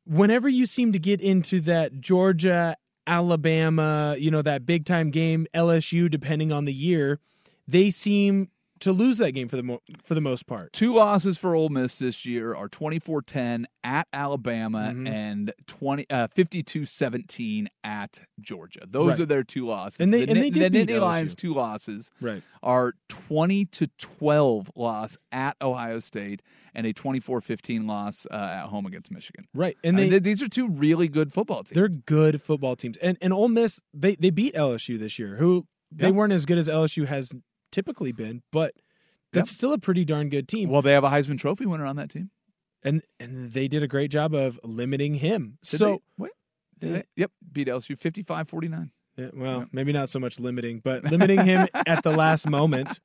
whenever 0.05 0.49
you 0.49 0.65
seem 0.65 0.91
to 0.91 0.99
get 0.99 1.21
into 1.21 1.61
that 1.61 2.01
Georgia, 2.01 2.75
Alabama, 3.07 4.15
you 4.17 4.31
know, 4.31 4.41
that 4.41 4.65
big 4.65 4.85
time 4.85 5.09
game, 5.11 5.47
LSU, 5.53 6.09
depending 6.09 6.51
on 6.51 6.65
the 6.65 6.73
year, 6.73 7.19
they 7.67 7.89
seem 7.89 8.49
to 8.81 8.91
lose 8.91 9.17
that 9.19 9.31
game 9.31 9.47
for 9.47 9.55
the 9.55 9.63
mo- 9.63 9.81
for 10.03 10.15
the 10.15 10.21
most 10.21 10.47
part. 10.47 10.73
Two 10.73 10.93
losses 10.95 11.37
for 11.37 11.55
Ole 11.55 11.69
Miss 11.69 11.97
this 11.99 12.25
year 12.25 12.53
are 12.53 12.67
24-10 12.67 13.65
at 13.85 14.05
Alabama 14.11 14.91
Mhm. 14.93 15.07
and 15.07 15.53
20 15.65 16.05
uh, 16.09 16.27
52-17 16.27 17.67
at 17.85 18.19
Georgia. 18.41 18.81
Those 18.85 19.11
Right. 19.11 19.19
are 19.21 19.25
their 19.25 19.43
two 19.45 19.65
losses. 19.65 20.01
And 20.01 20.13
they- 20.13 20.25
the, 20.25 20.31
and 20.33 20.41
they 20.41 20.49
did 20.49 20.73
the 20.73 20.85
beat 20.85 20.89
Nittany 20.93 21.01
Lions 21.01 21.35
two 21.35 21.53
losses 21.53 22.11
Right. 22.19 22.43
are 22.61 22.95
20 23.07 23.65
to 23.65 23.87
12 23.97 24.69
loss 24.75 25.17
at 25.31 25.55
Ohio 25.61 25.99
State 25.99 26.41
and 26.75 26.85
a 26.85 26.93
24-15 26.93 27.87
loss 27.87 28.27
uh, 28.29 28.33
at 28.35 28.65
home 28.67 28.85
against 28.85 29.11
Michigan. 29.11 29.47
Right, 29.53 29.77
And 29.83 29.97
they 29.97 30.19
these 30.19 30.41
are 30.43 30.49
two 30.49 30.69
really 30.69 31.07
good 31.07 31.31
football 31.33 31.63
teams. 31.63 31.75
they're 31.75 31.87
good 31.89 32.41
football 32.41 32.75
teams. 32.75 32.97
And 32.97 33.17
and 33.21 33.31
Ole 33.33 33.49
Miss 33.49 33.81
they 33.93 34.15
they 34.15 34.29
beat 34.29 34.53
LSU 34.55 34.99
this 34.99 35.17
year, 35.19 35.35
who 35.37 35.65
they 35.91 36.07
Yeah. 36.07 36.13
weren't 36.13 36.33
as 36.33 36.45
good 36.45 36.57
as 36.57 36.67
LSU 36.67 37.05
has 37.07 37.31
typically 37.71 38.11
been, 38.11 38.41
but 38.51 38.73
that's 39.33 39.51
still 39.51 39.73
a 39.73 39.77
pretty 39.77 40.05
darn 40.05 40.29
good 40.29 40.47
team. 40.47 40.69
Well, 40.69 40.81
they 40.81 40.93
have 40.93 41.03
a 41.03 41.09
Heisman 41.09 41.37
Trophy 41.37 41.65
winner 41.65 41.85
on 41.85 41.95
that 41.97 42.09
team. 42.09 42.29
and 42.83 43.01
and 43.19 43.51
they 43.53 43.67
did 43.67 43.83
a 43.83 43.87
great 43.87 44.11
job 44.11 44.33
of 44.33 44.59
limiting 44.63 45.15
him. 45.15 45.57
Did 45.63 45.77
so 45.79 45.85
they? 45.85 45.99
What? 46.17 46.31
Did 46.79 46.93
they? 46.93 47.03
Yep, 47.15 47.31
beat 47.51 47.67
LSU 47.67 47.97
55-49. 47.97 48.89
Yeah, 49.17 49.27
well, 49.33 49.65
maybe 49.71 49.93
not 49.93 50.09
so 50.09 50.19
much 50.19 50.39
limiting, 50.41 50.79
but 50.83 51.03
limiting 51.11 51.39
him 51.45 51.67
at 51.85 52.03
the 52.03 52.11
last 52.11 52.49
moment. 52.49 52.99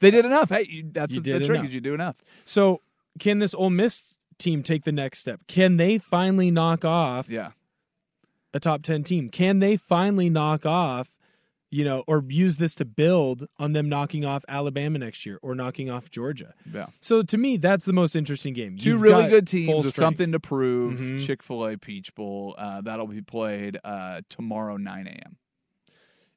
They 0.00 0.10
did 0.10 0.24
enough. 0.24 0.48
Hey, 0.48 0.66
you, 0.68 0.84
that's 0.90 1.14
You 1.14 1.20
the 1.20 1.32
did 1.32 1.44
trick 1.44 1.56
enough. 1.58 1.66
is 1.68 1.74
you 1.74 1.82
do 1.82 1.92
enough. 1.92 2.16
So, 2.46 2.80
can 3.18 3.38
this 3.38 3.54
Ole 3.54 3.70
Miss 3.70 4.12
team 4.38 4.62
take 4.62 4.84
the 4.84 4.92
next 4.92 5.18
step? 5.20 5.40
Can 5.46 5.76
they 5.76 5.98
finally 5.98 6.50
knock 6.50 6.84
off 6.84 7.28
Yeah. 7.28 7.52
a 8.52 8.60
top 8.60 8.82
10 8.82 9.04
team? 9.04 9.28
Can 9.30 9.60
they 9.60 9.76
finally 9.76 10.28
knock 10.28 10.66
off, 10.66 11.16
you 11.70 11.84
know, 11.84 12.04
or 12.06 12.24
use 12.28 12.56
this 12.56 12.74
to 12.76 12.84
build 12.84 13.46
on 13.58 13.72
them 13.72 13.88
knocking 13.88 14.24
off 14.24 14.44
Alabama 14.48 14.98
next 14.98 15.24
year 15.26 15.38
or 15.42 15.54
knocking 15.54 15.90
off 15.90 16.10
Georgia? 16.10 16.54
Yeah. 16.72 16.86
So, 17.00 17.22
to 17.22 17.38
me, 17.38 17.56
that's 17.56 17.84
the 17.84 17.92
most 17.92 18.14
interesting 18.16 18.54
game. 18.54 18.76
2 18.76 18.90
You've 18.90 19.02
really 19.02 19.28
good 19.28 19.46
teams 19.46 19.84
with 19.84 19.94
something 19.94 20.32
to 20.32 20.40
prove. 20.40 20.98
Mhm. 21.00 21.24
Chick 21.24 21.42
Fil 21.42 21.66
A 21.68 21.76
Peach 21.78 22.14
Bowl 22.14 22.54
uh, 22.58 22.80
that'll 22.80 23.06
be 23.06 23.22
played 23.22 23.78
uh, 23.84 24.22
tomorrow 24.28 24.76
9 24.76 25.06
a.m. 25.06 25.36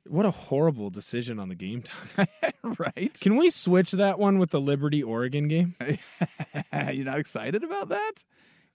What 0.10 0.26
a 0.26 0.32
horrible 0.32 0.90
decision 0.90 1.40
on 1.40 1.50
the 1.50 1.56
game 1.56 1.84
time. 1.84 2.28
right? 2.80 3.18
Can 3.20 3.38
we 3.38 3.50
switch 3.50 3.92
that 3.92 4.20
one 4.20 4.40
with 4.40 4.52
the 4.52 4.62
Liberty 4.62 5.04
Oregon 5.04 5.48
game? 5.48 5.76
You're 6.74 7.06
not 7.06 7.20
excited 7.20 7.64
about 7.64 7.90
that? 7.90 8.24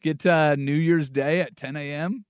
Get 0.03 0.25
uh, 0.27 0.57
New 0.57 0.75
Year's 0.75 1.11
Day 1.11 1.41
at 1.41 1.57
10 1.57 1.77
a.m. 1.77 2.25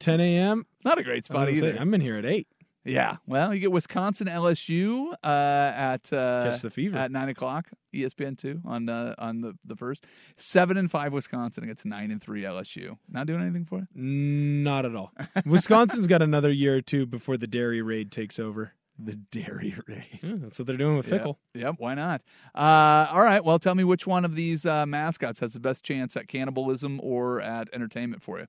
10 0.00 0.20
a.m. 0.20 0.66
Not 0.84 0.98
a 0.98 1.02
great 1.02 1.24
spot 1.24 1.46
gonna 1.46 1.58
say, 1.58 1.68
either. 1.68 1.78
I'm 1.78 1.92
in 1.94 2.00
here 2.00 2.16
at 2.16 2.24
8. 2.24 2.46
Yeah. 2.84 3.16
Well, 3.26 3.52
you 3.52 3.60
get 3.60 3.72
Wisconsin 3.72 4.26
LSU 4.28 5.12
uh, 5.22 5.72
at 5.74 6.12
uh, 6.12 6.44
Catch 6.50 6.62
the 6.62 6.70
fever. 6.70 6.96
at 6.96 7.10
nine 7.10 7.28
o'clock. 7.28 7.68
ESPN 7.94 8.36
two 8.36 8.60
on 8.64 8.88
uh, 8.88 9.14
on 9.18 9.40
the, 9.40 9.54
the 9.64 9.76
first. 9.76 10.04
Seven 10.36 10.76
and 10.76 10.90
five 10.90 11.12
Wisconsin 11.12 11.64
against 11.64 11.86
nine 11.86 12.10
and 12.10 12.22
three 12.22 12.42
LSU. 12.42 12.96
Not 13.10 13.26
doing 13.26 13.40
anything 13.42 13.64
for 13.64 13.80
it. 13.80 13.88
Not 13.94 14.84
at 14.84 14.94
all. 14.94 15.12
Wisconsin's 15.46 16.06
got 16.06 16.22
another 16.22 16.50
year 16.52 16.76
or 16.76 16.80
two 16.82 17.06
before 17.06 17.36
the 17.36 17.46
dairy 17.46 17.82
raid 17.82 18.12
takes 18.12 18.38
over. 18.38 18.72
The 19.00 19.14
dairy 19.14 19.74
raid. 19.86 20.18
Yeah, 20.22 20.32
that's 20.38 20.58
what 20.58 20.66
they're 20.66 20.76
doing 20.76 20.96
with 20.96 21.08
Yep. 21.10 21.22
Fickell. 21.22 21.36
Yep. 21.54 21.76
Why 21.78 21.94
not? 21.94 22.22
Uh, 22.54 23.06
all 23.12 23.22
right. 23.22 23.44
Well, 23.44 23.60
tell 23.60 23.76
me 23.76 23.84
which 23.84 24.06
one 24.08 24.24
of 24.24 24.34
these 24.34 24.66
uh, 24.66 24.86
mascots 24.86 25.38
has 25.38 25.52
the 25.52 25.60
best 25.60 25.84
chance 25.84 26.16
at 26.16 26.26
cannibalism 26.26 26.98
or 27.02 27.40
at 27.40 27.68
entertainment 27.72 28.22
for 28.24 28.40
you. 28.40 28.46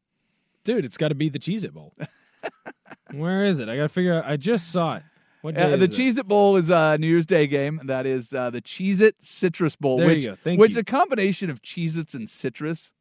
Dude, 0.63 0.85
it's 0.85 0.97
got 0.97 1.09
to 1.09 1.15
be 1.15 1.29
the 1.29 1.37
Cheez 1.39 1.63
It 1.63 1.73
Bowl. 1.73 1.93
Where 3.13 3.43
is 3.45 3.59
it? 3.59 3.69
I 3.69 3.75
got 3.75 3.83
to 3.83 3.89
figure 3.89 4.13
out. 4.13 4.25
I 4.25 4.37
just 4.37 4.71
saw 4.71 4.95
it. 4.95 5.03
Uh, 5.43 5.77
the? 5.77 5.87
Cheez 5.87 6.17
It 6.17 6.27
Bowl 6.27 6.57
is 6.57 6.69
a 6.69 6.97
New 6.97 7.07
Year's 7.07 7.25
Day 7.25 7.47
game. 7.47 7.81
That 7.85 8.05
is 8.05 8.33
uh, 8.33 8.49
the 8.49 8.61
Cheez 8.61 9.01
It 9.01 9.15
Citrus 9.19 9.75
Bowl, 9.75 9.97
There 9.97 10.07
you 10.07 10.15
which, 10.15 10.25
go. 10.25 10.35
Thank 10.35 10.59
which 10.59 10.71
is 10.71 10.77
a 10.77 10.83
combination 10.83 11.49
of 11.49 11.61
Cheez 11.61 11.97
Its 11.97 12.13
and 12.13 12.29
citrus. 12.29 12.93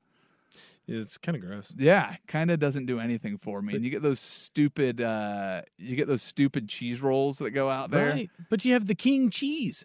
It's 0.87 1.19
kind 1.19 1.37
of 1.37 1.43
gross. 1.43 1.71
Yeah, 1.77 2.17
kind 2.29 2.51
of 2.51 2.59
doesn't 2.59 2.87
do 2.87 2.99
anything 2.99 3.37
for 3.37 3.61
me. 3.61 3.75
And 3.75 3.85
you 3.85 3.91
get 3.91 4.01
those 4.01 4.21
stupid, 4.21 5.03
uh, 5.03 5.63
you 5.77 5.97
get 5.97 6.09
those 6.09 6.23
stupid 6.23 6.69
cheese 6.69 7.03
rolls 7.03 7.39
that 7.39 7.51
go 7.51 7.69
out 7.69 7.91
there. 7.91 8.11
Right. 8.11 8.31
But 8.49 8.65
you 8.65 8.73
have 8.73 8.87
the 8.87 8.95
King 8.95 9.29
Cheese. 9.29 9.85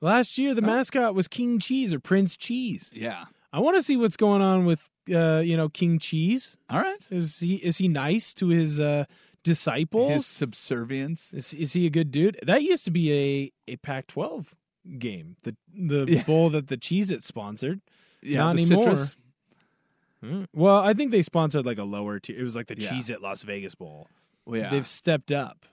Last 0.00 0.38
year, 0.38 0.52
the 0.52 0.62
mascot 0.62 1.14
was 1.14 1.28
King 1.28 1.60
Cheese 1.60 1.94
or 1.94 2.00
Prince 2.00 2.36
Cheese. 2.36 2.90
Yeah. 2.92 3.26
I 3.52 3.60
want 3.60 3.76
to 3.76 3.82
see 3.82 3.96
what's 3.96 4.16
going 4.16 4.42
on 4.42 4.64
with, 4.64 4.90
uh, 5.14 5.42
you 5.44 5.56
know, 5.56 5.68
King 5.68 6.00
Cheese. 6.00 6.56
All 6.68 6.80
right. 6.80 6.98
Is 7.08 7.38
he 7.38 7.56
is 7.56 7.78
he 7.78 7.86
nice 7.86 8.34
to 8.34 8.48
his 8.48 8.80
uh, 8.80 9.04
disciples? 9.42 10.12
His 10.12 10.26
subservience. 10.26 11.32
Is, 11.32 11.54
is 11.54 11.72
he 11.72 11.86
a 11.86 11.90
good 11.90 12.10
dude? 12.10 12.38
That 12.44 12.62
used 12.62 12.84
to 12.84 12.90
be 12.90 13.12
a, 13.68 13.72
a 13.72 13.76
Pac-12 13.76 14.48
game. 14.98 15.36
The 15.44 15.56
the 15.74 16.06
Yeah. 16.08 16.22
bowl 16.24 16.50
that 16.50 16.68
the 16.68 16.76
Cheez 16.76 17.10
It 17.10 17.24
sponsored. 17.24 17.80
Yeah, 18.22 18.38
Not 18.38 18.56
the 18.56 18.62
anymore. 18.62 18.82
citrus. 18.82 19.16
Hmm. 20.22 20.44
Well, 20.52 20.76
I 20.76 20.94
think 20.94 21.10
they 21.10 21.22
sponsored 21.22 21.66
like 21.66 21.78
a 21.78 21.84
lower 21.84 22.20
tier. 22.20 22.38
It 22.38 22.42
was 22.44 22.54
like 22.54 22.68
the 22.68 22.76
Yeah. 22.78 22.90
Cheez 22.90 23.10
It 23.10 23.20
Las 23.20 23.42
Vegas 23.42 23.74
Bowl. 23.74 24.08
Well, 24.46 24.60
yeah. 24.60 24.70
They've 24.70 24.86
stepped 24.86 25.32
up. 25.32 25.66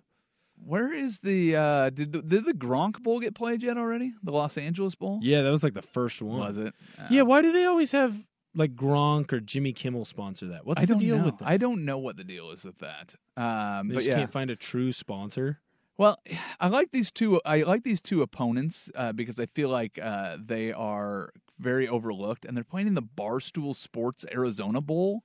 Where 0.66 0.94
is 0.94 1.20
the 1.20 1.56
uh 1.56 1.90
did 1.92 2.12
the, 2.12 2.22
did 2.22 2.46
the 2.46 2.54
Gronk 2.54 3.02
Bowl 3.02 3.20
get 3.20 3.34
played 3.34 3.64
yet 3.64 3.78
already? 3.78 4.14
The 4.24 4.32
Los 4.32 4.58
Angeles 4.58 4.94
Bowl? 4.96 5.20
Yeah, 5.22 5.42
that 5.44 5.52
was 5.52 5.64
like 5.64 5.74
the 5.74 5.82
first 5.82 6.22
one. 6.22 6.40
Was 6.40 6.58
it? 6.58 6.74
Yeah, 7.10 7.22
why 7.22 7.42
do 7.42 7.52
they 7.54 7.66
always 7.66 7.92
have 7.94 8.16
like 8.60 8.76
Gronk 8.76 9.34
or 9.34 9.40
Jimmy 9.40 9.74
Kimmel 9.74 10.06
sponsor 10.06 10.48
that? 10.48 10.66
What's 10.66 10.84
I 10.84 10.86
the 10.86 10.96
deal 10.96 11.18
know. 11.18 11.26
with 11.26 11.38
that? 11.40 11.48
I 11.48 11.58
don't 11.58 11.86
know 11.86 11.98
what 11.98 12.18
the 12.18 12.24
deal 12.24 12.52
is 12.52 12.64
with 12.64 12.80
that. 12.80 13.16
Um 13.36 13.88
they 13.88 13.96
but 13.96 14.00
just 14.00 14.10
yeah. 14.10 14.16
can't 14.18 14.32
find 14.32 14.52
a 14.52 14.56
true 14.56 14.92
sponsor. 14.92 15.60
Well, 16.00 16.18
I 16.60 16.70
like 16.70 16.92
these 16.92 17.12
two. 17.12 17.40
I 17.46 17.62
like 17.62 17.84
these 17.84 18.02
two 18.02 18.24
opponents 18.24 18.90
uh, 18.96 19.12
because 19.12 19.40
I 19.40 19.46
feel 19.46 19.70
like 19.70 20.00
uh, 20.02 20.38
they 20.44 20.72
are 20.72 21.32
very 21.60 21.88
overlooked, 21.88 22.46
and 22.46 22.58
they're 22.58 22.64
playing 22.64 22.88
in 22.88 22.96
the 22.96 23.04
Barstool 23.04 23.76
Sports 23.76 24.26
Arizona 24.34 24.82
Bowl. 24.82 25.24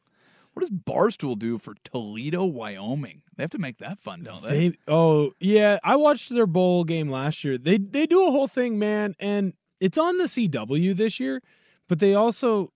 What 0.53 0.61
does 0.61 0.70
Barstool 0.70 1.38
do 1.38 1.59
for 1.59 1.75
Toledo, 1.83 2.44
Wyoming? 2.44 3.23
They 3.37 3.42
have 3.42 3.51
to 3.51 3.59
make 3.59 3.79
that 3.79 3.99
fun, 3.99 4.23
don't 4.23 4.42
they? 4.42 4.68
They 4.68 4.79
oh 4.87 5.33
yeah, 5.40 5.79
I 5.83 5.97
watched 5.97 6.31
their 6.31 6.47
bowl 6.47 6.85
game 6.85 7.09
last 7.09 7.42
year. 7.44 7.57
They 7.57 7.79
they 7.79 8.07
do 8.07 8.27
a 8.27 8.31
whole 8.31 8.49
thing, 8.49 8.79
man, 8.79 9.14
and 9.18 9.55
it's 9.81 9.99
on 9.99 10.18
the 10.18 10.25
CW 10.25 10.97
this 10.97 11.18
year, 11.18 11.40
but 11.88 11.99
they 11.99 12.14
also 12.14 12.73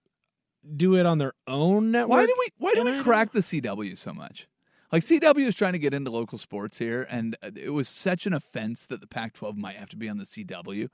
do 0.77 0.97
it 0.97 1.07
on 1.07 1.19
their 1.19 1.33
own 1.47 1.91
network. 1.91 2.11
Why 2.19 2.27
do 2.27 2.35
we? 2.39 2.49
Why 2.59 2.73
do 2.75 2.85
we 2.85 3.03
crack 3.03 3.33
the 3.33 3.41
CW 3.41 3.97
so 3.97 4.13
much? 4.13 4.47
Like 4.93 5.03
CW 5.03 5.47
is 5.47 5.55
trying 5.55 5.75
to 5.75 5.79
get 5.79 5.93
into 5.93 6.11
local 6.11 6.39
sports 6.39 6.79
here, 6.79 7.07
and 7.11 7.37
uh, 7.43 7.51
it 7.55 7.71
was 7.71 7.89
such 7.89 8.27
an 8.27 8.33
offense 8.33 8.87
that 8.87 9.01
the 9.03 9.07
Pac-12 9.07 9.57
might 9.57 9.77
have 9.77 9.91
to 9.91 9.97
be 9.97 10.09
on 10.09 10.17
the 10.17 10.25
CW. 10.25 10.89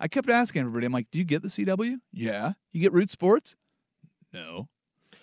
I 0.00 0.06
kept 0.08 0.28
asking 0.28 0.60
everybody, 0.60 0.84
I'm 0.86 0.92
like, 0.92 1.10
"Do 1.10 1.18
you 1.18 1.24
get 1.24 1.42
the 1.42 1.48
CW? 1.48 1.96
Yeah. 2.12 2.52
You 2.72 2.80
get 2.82 2.92
Root 2.92 3.10
Sports? 3.10 3.56
No. 4.32 4.68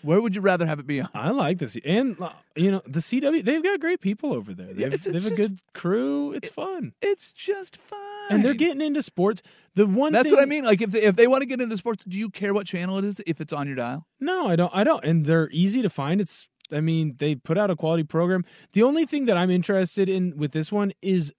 Where 0.01 0.21
would 0.21 0.35
you 0.35 0.41
rather 0.41 0.65
have 0.67 0.79
it 0.79 0.85
be 0.87 1.01
on? 1.01 1.09
I 1.13 1.31
like 1.31 1.57
this, 1.59 1.77
and 1.85 2.19
uh, 2.21 2.29
you 2.55 2.71
know 2.71 2.81
the 2.85 2.99
CW. 2.99 3.43
They've 3.43 3.63
got 3.63 3.79
great 3.79 4.01
people 4.01 4.33
over 4.33 4.53
there. 4.53 4.73
They 4.73 4.83
have, 4.83 4.93
it's- 4.93 5.05
they 5.05 5.15
it's 5.17 5.29
have 5.29 5.33
a 5.33 5.35
good 5.35 5.59
crew. 5.73 6.31
It's 6.33 6.49
fun, 6.49 6.93
It's 7.01 7.31
just 7.31 7.77
fine. 7.77 7.99
And 8.29 8.43
they're 8.45 8.53
getting 8.53 8.81
into 8.81 9.01
sports. 9.01 9.41
The 9.75 9.85
one 9.88 10.13
That's 10.13 10.29
thing, 10.29 10.35
what 10.35 10.41
I 10.43 10.45
mean. 10.45 10.63
Like 10.63 10.81
if 10.81 10.91
they, 10.91 11.03
if 11.03 11.15
they 11.15 11.27
want 11.27 11.41
to 11.41 11.45
get 11.47 11.61
into 11.61 11.77
sports, 11.77 12.03
do 12.07 12.17
you 12.17 12.29
care 12.29 12.53
what 12.53 12.65
channel 12.65 12.97
it 12.97 13.05
is 13.05 13.21
if 13.27 13.41
it's 13.41 13.53
on 13.53 13.67
your 13.67 13.75
dial? 13.75 14.07
No, 14.19 14.47
I 14.47 14.55
don't. 14.55 14.71
I 14.73 14.83
don't. 14.83 15.03
And 15.03 15.25
they're 15.25 15.49
easy 15.51 15.81
to 15.81 15.89
find. 15.89 16.19
It's. 16.21 16.47
I 16.71 16.81
mean, 16.81 17.15
they 17.19 17.35
put 17.35 17.57
out 17.59 17.69
a 17.69 17.75
quality 17.75 18.03
program. 18.03 18.43
The 18.73 18.81
only 18.83 19.05
thing 19.05 19.25
that 19.25 19.38
I'm 19.38 19.51
interested 19.51 20.09
in 20.09 20.35
with 20.38 20.51
this 20.51 20.71
one 20.71 20.93
is 21.01 21.31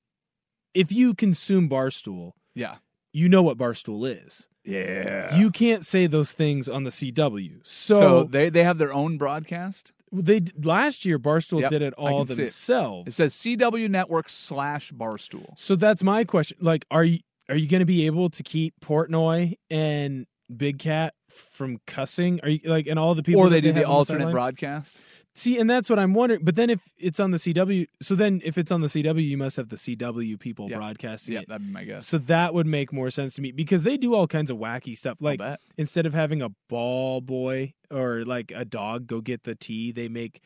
if 0.75 0.93
you 0.93 1.15
consume 1.15 1.69
Barstool, 1.69 2.33
Yeah. 2.55 2.77
you 3.13 3.29
know 3.29 3.43
what 3.43 3.59
Barstool 3.59 4.09
is. 4.09 4.49
Yeah. 4.65 5.37
You 5.37 5.51
can't 5.51 5.85
say 5.85 6.07
those 6.07 6.33
things 6.33 6.69
on 6.69 6.85
the 6.85 6.91
CW. 6.91 7.61
So, 7.65 7.99
So, 8.01 8.25
they 8.25 8.51
they 8.51 8.63
have 8.63 8.79
their 8.79 8.93
own 8.93 9.17
broadcast. 9.19 9.93
They 10.13 10.43
last 10.63 11.05
year 11.05 11.19
Barstool 11.19 11.61
Yep, 11.61 11.71
did 11.71 11.83
it 11.83 11.95
all 11.95 12.27
see 12.27 12.33
it. 12.35 12.37
themselves. 12.37 13.09
It 13.09 13.15
says 13.15 13.35
CW 13.35 13.89
Network 13.91 14.29
slash 14.29 14.93
Barstool. 14.93 15.47
So 15.57 15.77
that's 15.77 16.03
my 16.03 16.25
question. 16.25 16.59
Like, 16.61 16.85
are 16.91 17.05
you 17.05 17.21
are 17.49 17.57
you 17.57 17.69
going 17.69 17.81
to 17.81 17.87
be 17.87 18.07
able 18.07 18.31
to 18.31 18.43
keep 18.43 18.75
Portnoy 18.81 19.57
and 19.71 20.27
Big 20.55 20.79
Cat 20.79 21.15
from 21.29 21.79
cussing? 21.87 22.41
Are 22.43 22.49
you 22.49 22.61
like 22.65 22.87
and 22.87 22.99
all 22.99 23.15
the 23.15 23.23
people? 23.23 23.43
or 23.43 23.45
that 23.49 23.55
they 23.55 23.61
do 23.61 23.73
the 23.73 23.85
alternate 23.85 24.19
sideline? 24.21 24.33
broadcast. 24.33 25.01
See, 25.39 25.59
and 25.59 25.69
that's 25.69 25.91
what 25.91 25.99
I'm 25.99 26.15
wondering. 26.15 26.41
But 26.43 26.57
then 26.57 26.71
if 26.71 26.81
it's 26.99 27.21
on 27.21 27.31
the 27.31 27.37
CW, 27.37 27.87
so 28.01 28.15
then 28.15 28.41
if 28.43 28.57
it's 28.57 28.73
on 28.73 28.81
the 28.81 28.87
CW, 28.87 29.23
you 29.23 29.37
must 29.37 29.57
have 29.59 29.69
the 29.69 29.77
CW 29.77 30.39
people 30.41 30.71
Yeah. 30.71 30.79
broadcasting 30.79 31.35
Yeah, 31.35 31.41
it. 31.41 31.49
that'd 31.49 31.67
be 31.67 31.73
my 31.73 31.85
guess. 31.85 32.07
So 32.07 32.17
that 32.17 32.55
would 32.55 32.67
make 32.67 32.91
more 32.91 33.11
sense 33.11 33.35
to 33.35 33.43
me 33.43 33.53
because 33.53 33.83
they 33.83 33.99
do 33.99 34.15
all 34.15 34.27
kinds 34.27 34.51
of 34.51 34.57
wacky 34.57 34.97
stuff. 34.97 35.19
Like 35.21 35.41
instead 35.77 36.07
of 36.07 36.15
having 36.15 36.41
a 36.41 36.49
ball 36.71 37.21
boy 37.21 37.75
or 37.91 38.25
like 38.25 38.51
a 38.55 38.65
dog 38.65 39.07
go 39.07 39.21
get 39.21 39.45
the 39.45 39.55
tea, 39.55 39.93
they 39.93 40.09
make 40.09 40.41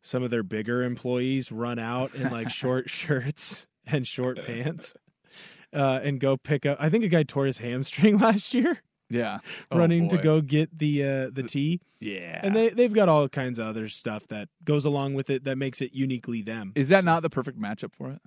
some 0.00 0.22
of 0.22 0.30
their 0.30 0.42
bigger 0.42 0.82
employees 0.82 1.52
run 1.52 1.78
out 1.78 2.14
in 2.14 2.30
like 2.30 2.48
short 2.62 2.88
shirts 2.88 3.66
and 3.86 4.06
short 4.06 4.38
pants 4.46 4.94
uh, 5.74 6.00
and 6.02 6.20
go 6.20 6.38
pick 6.38 6.64
up. 6.64 6.78
I 6.80 6.88
think 6.88 7.04
a 7.04 7.08
guy 7.08 7.22
tore 7.22 7.44
his 7.44 7.58
hamstring 7.58 8.18
last 8.20 8.54
year 8.54 8.80
Yeah, 9.12 9.38
Oh, 9.70 9.78
running 9.78 10.08
to 10.08 10.18
go 10.18 10.40
get 10.40 10.76
the 10.78 11.04
uh, 11.04 11.30
the 11.32 11.42
tea. 11.42 11.80
Yeah, 12.00 12.40
And 12.42 12.54
they 12.56 12.70
they've 12.70 12.92
got 12.92 13.08
all 13.08 13.28
kinds 13.28 13.58
of 13.58 13.66
other 13.68 13.88
stuff 13.88 14.26
that 14.28 14.48
goes 14.64 14.84
along 14.84 15.14
with 15.14 15.30
it 15.30 15.44
that 15.44 15.56
makes 15.58 15.80
it 15.80 15.92
uniquely 15.92 16.42
them. 16.42 16.72
is 16.74 16.88
that 16.88 17.04
not 17.04 17.22
the 17.22 17.30
perfect 17.30 17.60
matchup 17.60 17.94
for 17.94 18.10
it? 18.10 18.20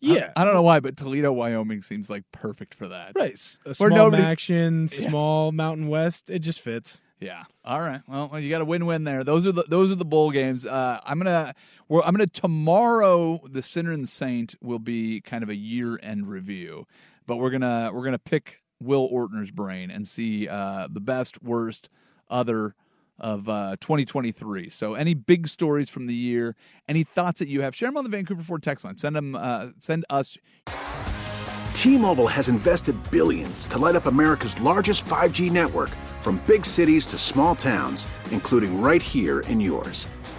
Yeah. 0.00 0.32
I, 0.36 0.42
I 0.42 0.44
don't 0.44 0.52
know 0.52 0.60
why, 0.62 0.80
but 0.80 0.96
Toledo, 0.98 1.32
Wyoming 1.32 1.80
seems 1.80 2.10
like 2.10 2.24
perfect 2.30 2.74
for 2.74 2.88
that. 2.88 3.12
Right. 3.16 3.32
A 3.64 3.74
small 3.74 3.88
nobody- 3.88 4.22
action, 4.22 4.82
Yeah. 4.92 5.08
small 5.08 5.52
Mountain 5.52 5.88
West. 5.88 6.28
It 6.28 6.40
just 6.40 6.60
fits. 6.60 7.00
Yeah. 7.18 7.44
All 7.64 7.80
right. 7.80 8.02
Well, 8.06 8.38
you 8.38 8.50
got 8.50 8.60
a 8.60 8.66
win-win 8.66 9.04
there. 9.04 9.24
Those 9.24 9.46
are 9.46 9.52
the 9.52 9.64
those 9.66 9.90
are 9.90 9.94
the 9.94 10.04
bowl 10.04 10.30
games. 10.30 10.66
Uh, 10.66 11.00
I'm 11.02 11.16
gonna. 11.18 11.54
We're, 11.88 12.02
I'm 12.02 12.12
gonna 12.12 12.26
tomorrow. 12.26 13.40
The 13.48 13.62
Sinner 13.62 13.92
and 13.92 14.02
the 14.02 14.08
Saint 14.08 14.54
will 14.60 14.78
be 14.78 15.22
kind 15.22 15.42
of 15.42 15.48
a 15.48 15.54
year-end 15.54 16.28
review, 16.28 16.86
but 17.26 17.36
we're 17.38 17.48
gonna 17.48 17.90
we're 17.94 18.04
gonna 18.04 18.18
pick 18.18 18.60
Will 18.80 19.08
Ortner's 19.10 19.50
brain 19.50 19.90
and 19.90 20.06
see 20.06 20.48
uh, 20.48 20.88
the 20.90 21.00
best, 21.00 21.42
worst, 21.42 21.88
other 22.28 22.74
of 23.18 23.48
uh, 23.48 23.76
2023. 23.80 24.68
So, 24.68 24.94
any 24.94 25.14
big 25.14 25.48
stories 25.48 25.88
from 25.88 26.06
the 26.06 26.14
year, 26.14 26.54
any 26.88 27.02
thoughts 27.02 27.38
that 27.38 27.48
you 27.48 27.62
have, 27.62 27.74
share 27.74 27.88
them 27.88 27.96
on 27.96 28.04
the 28.04 28.10
Vancouver 28.10 28.42
Ford 28.42 28.62
text 28.62 28.84
line. 28.84 28.98
Send 28.98 29.16
them. 29.16 29.34
Uh, 29.34 29.68
send 29.78 30.04
us 30.10 30.36
T-Mobile 31.86 32.26
has 32.26 32.48
invested 32.48 32.96
billions 33.10 33.68
to 33.68 33.78
light 33.78 33.94
up 33.94 34.06
America's 34.06 34.60
largest 34.60 35.04
5G 35.04 35.52
network 35.52 35.90
from 36.20 36.42
big 36.44 36.66
cities 36.66 37.06
to 37.06 37.16
small 37.16 37.54
towns, 37.54 38.08
including 38.32 38.80
right 38.80 39.00
here 39.00 39.40
in 39.40 39.60
yours. 39.60 40.08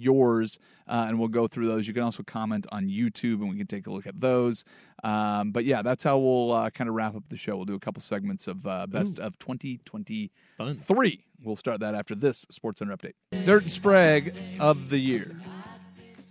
yours, 0.00 0.58
uh, 0.88 1.06
and 1.08 1.18
we'll 1.18 1.28
go 1.28 1.46
through 1.46 1.66
those. 1.66 1.86
You 1.86 1.94
can 1.94 2.02
also 2.02 2.22
comment 2.22 2.66
on 2.72 2.86
YouTube, 2.86 3.40
and 3.40 3.50
we 3.50 3.56
can 3.56 3.66
take 3.66 3.86
a 3.86 3.90
look 3.90 4.06
at 4.06 4.20
those. 4.20 4.64
Um, 5.04 5.52
but 5.52 5.64
yeah, 5.64 5.82
that's 5.82 6.02
how 6.02 6.18
we'll 6.18 6.52
uh, 6.52 6.70
kind 6.70 6.88
of 6.88 6.94
wrap 6.96 7.14
up 7.14 7.24
the 7.28 7.36
show. 7.36 7.56
We'll 7.56 7.64
do 7.64 7.74
a 7.74 7.80
couple 7.80 8.02
segments 8.02 8.46
of 8.48 8.66
uh, 8.66 8.86
best 8.86 9.18
of 9.18 9.38
2023. 9.38 11.24
We'll 11.42 11.56
start 11.56 11.80
that 11.80 11.94
after 11.94 12.14
this 12.14 12.46
Sports 12.50 12.80
Center 12.80 12.96
update. 12.96 13.14
Dirt 13.46 13.62
and 13.62 13.70
Sprague 13.70 14.34
of 14.58 14.90
the 14.90 14.98
year. 14.98 15.40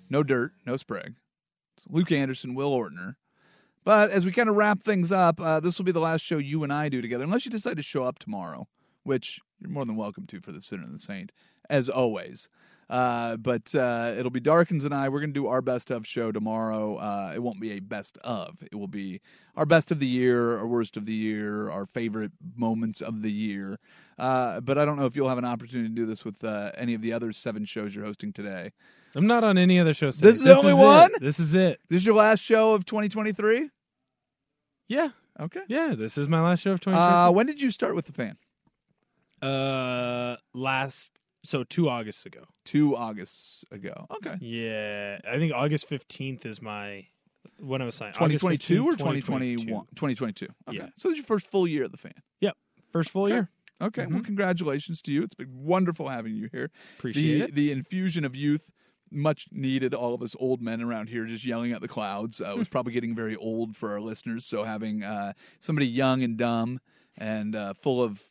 No 0.09 0.23
dirt, 0.23 0.53
no 0.65 0.77
Sprague. 0.77 1.15
It's 1.77 1.85
Luke 1.89 2.11
Anderson, 2.11 2.55
Will 2.55 2.71
Ortner. 2.71 3.15
But 3.83 4.11
as 4.11 4.25
we 4.25 4.31
kind 4.31 4.49
of 4.49 4.55
wrap 4.55 4.81
things 4.83 5.11
up, 5.11 5.39
uh, 5.39 5.59
this 5.59 5.77
will 5.77 5.85
be 5.85 5.91
the 5.91 5.99
last 5.99 6.21
show 6.21 6.37
you 6.37 6.63
and 6.63 6.73
I 6.73 6.89
do 6.89 7.01
together, 7.01 7.23
unless 7.23 7.45
you 7.45 7.51
decide 7.51 7.77
to 7.77 7.83
show 7.83 8.03
up 8.03 8.19
tomorrow, 8.19 8.67
which 9.03 9.39
you're 9.59 9.71
more 9.71 9.85
than 9.85 9.95
welcome 9.95 10.27
to 10.27 10.41
for 10.41 10.51
the 10.51 10.61
Sinner 10.61 10.83
and 10.83 10.93
the 10.93 10.99
Saint, 10.99 11.31
as 11.69 11.89
always. 11.89 12.49
Uh, 12.89 13.37
but 13.37 13.73
uh, 13.75 14.15
it'll 14.17 14.31
be 14.31 14.39
Darkins 14.39 14.83
and 14.83 14.93
I. 14.93 15.09
We're 15.09 15.19
going 15.19 15.33
to 15.33 15.39
do 15.39 15.47
our 15.47 15.61
best 15.61 15.91
of 15.91 16.07
show 16.07 16.31
tomorrow. 16.31 16.95
Uh, 16.95 17.33
it 17.35 17.39
won't 17.39 17.61
be 17.61 17.73
a 17.73 17.79
best 17.79 18.17
of. 18.23 18.63
It 18.71 18.75
will 18.75 18.87
be 18.87 19.21
our 19.55 19.65
best 19.65 19.91
of 19.91 19.99
the 19.99 20.07
year, 20.07 20.57
our 20.57 20.65
worst 20.65 20.97
of 20.97 21.05
the 21.05 21.13
year, 21.13 21.69
our 21.69 21.85
favorite 21.85 22.31
moments 22.55 23.01
of 23.01 23.21
the 23.21 23.31
year. 23.31 23.77
Uh, 24.17 24.59
but 24.61 24.77
I 24.77 24.85
don't 24.85 24.97
know 24.97 25.05
if 25.05 25.15
you'll 25.15 25.29
have 25.29 25.37
an 25.37 25.45
opportunity 25.45 25.89
to 25.89 25.95
do 25.95 26.05
this 26.05 26.25
with 26.25 26.43
uh, 26.43 26.71
any 26.77 26.95
of 26.95 27.01
the 27.01 27.13
other 27.13 27.31
seven 27.31 27.63
shows 27.63 27.93
you're 27.93 28.05
hosting 28.05 28.33
today. 28.33 28.71
I'm 29.15 29.27
not 29.27 29.43
on 29.43 29.57
any 29.57 29.79
other 29.79 29.93
shows. 29.93 30.17
This 30.17 30.37
is 30.37 30.41
today. 30.41 30.53
the 30.53 30.59
only 30.59 30.71
it. 30.71 30.85
one? 30.85 31.11
This 31.19 31.39
is 31.39 31.53
it. 31.53 31.79
This 31.89 32.01
is 32.01 32.05
your 32.07 32.15
last 32.15 32.41
show 32.41 32.73
of 32.73 32.85
2023? 32.85 33.69
Yeah. 34.87 35.09
Okay. 35.39 35.61
Yeah, 35.67 35.93
this 35.95 36.17
is 36.17 36.27
my 36.27 36.41
last 36.41 36.61
show 36.61 36.71
of 36.71 36.79
2023. 36.79 37.29
Uh, 37.29 37.31
when 37.31 37.45
did 37.45 37.61
you 37.61 37.71
start 37.71 37.95
with 37.95 38.05
the 38.05 38.13
fan? 38.13 38.37
Uh, 39.41 40.35
last 40.53 41.13
so 41.43 41.63
two 41.63 41.89
Augusts 41.89 42.25
ago. 42.25 42.43
Two 42.65 42.95
Augusts 42.95 43.63
ago. 43.71 44.07
Okay. 44.17 44.37
Yeah, 44.41 45.19
I 45.29 45.37
think 45.37 45.53
August 45.53 45.89
15th 45.89 46.45
is 46.45 46.61
my 46.61 47.05
when 47.59 47.81
I 47.81 47.85
was 47.85 47.95
signed. 47.95 48.13
2022 48.15 48.83
or 48.85 48.93
15th, 48.93 48.97
2021? 48.97 49.85
2022. 49.95 50.47
Okay. 50.67 50.77
Yeah. 50.77 50.85
So 50.97 51.09
this 51.09 51.13
is 51.13 51.17
your 51.19 51.25
first 51.25 51.47
full 51.47 51.67
year 51.67 51.83
at 51.83 51.91
the 51.91 51.97
fan. 51.97 52.13
Yep. 52.41 52.55
First 52.91 53.11
full 53.11 53.25
Okay. 53.25 53.33
year. 53.33 53.49
Okay. 53.81 54.05
Well, 54.07 54.21
congratulations 54.21 55.01
to 55.03 55.11
you. 55.13 55.23
It's 55.23 55.35
been 55.35 55.63
wonderful 55.63 56.09
having 56.09 56.35
you 56.35 56.49
here. 56.51 56.69
Appreciate 56.97 57.37
the, 57.37 57.43
it. 57.45 57.55
The 57.55 57.71
infusion 57.71 58.25
of 58.25 58.35
youth, 58.35 58.71
much 59.09 59.47
needed. 59.51 59.93
All 59.93 60.13
of 60.13 60.21
us 60.21 60.35
old 60.37 60.61
men 60.61 60.81
around 60.81 61.07
here 61.07 61.25
just 61.25 61.45
yelling 61.45 61.71
at 61.71 61.79
the 61.81 61.87
clouds 61.87 62.41
uh, 62.41 62.53
was 62.57 62.67
probably 62.69 62.91
getting 62.91 63.15
very 63.15 63.37
old 63.37 63.77
for 63.77 63.91
our 63.93 64.01
listeners. 64.01 64.45
So 64.45 64.63
having 64.65 65.03
uh, 65.03 65.31
somebody 65.59 65.87
young 65.87 66.23
and 66.23 66.37
dumb 66.37 66.81
and 67.17 67.55
uh, 67.55 67.73
full 67.73 68.03
of 68.03 68.21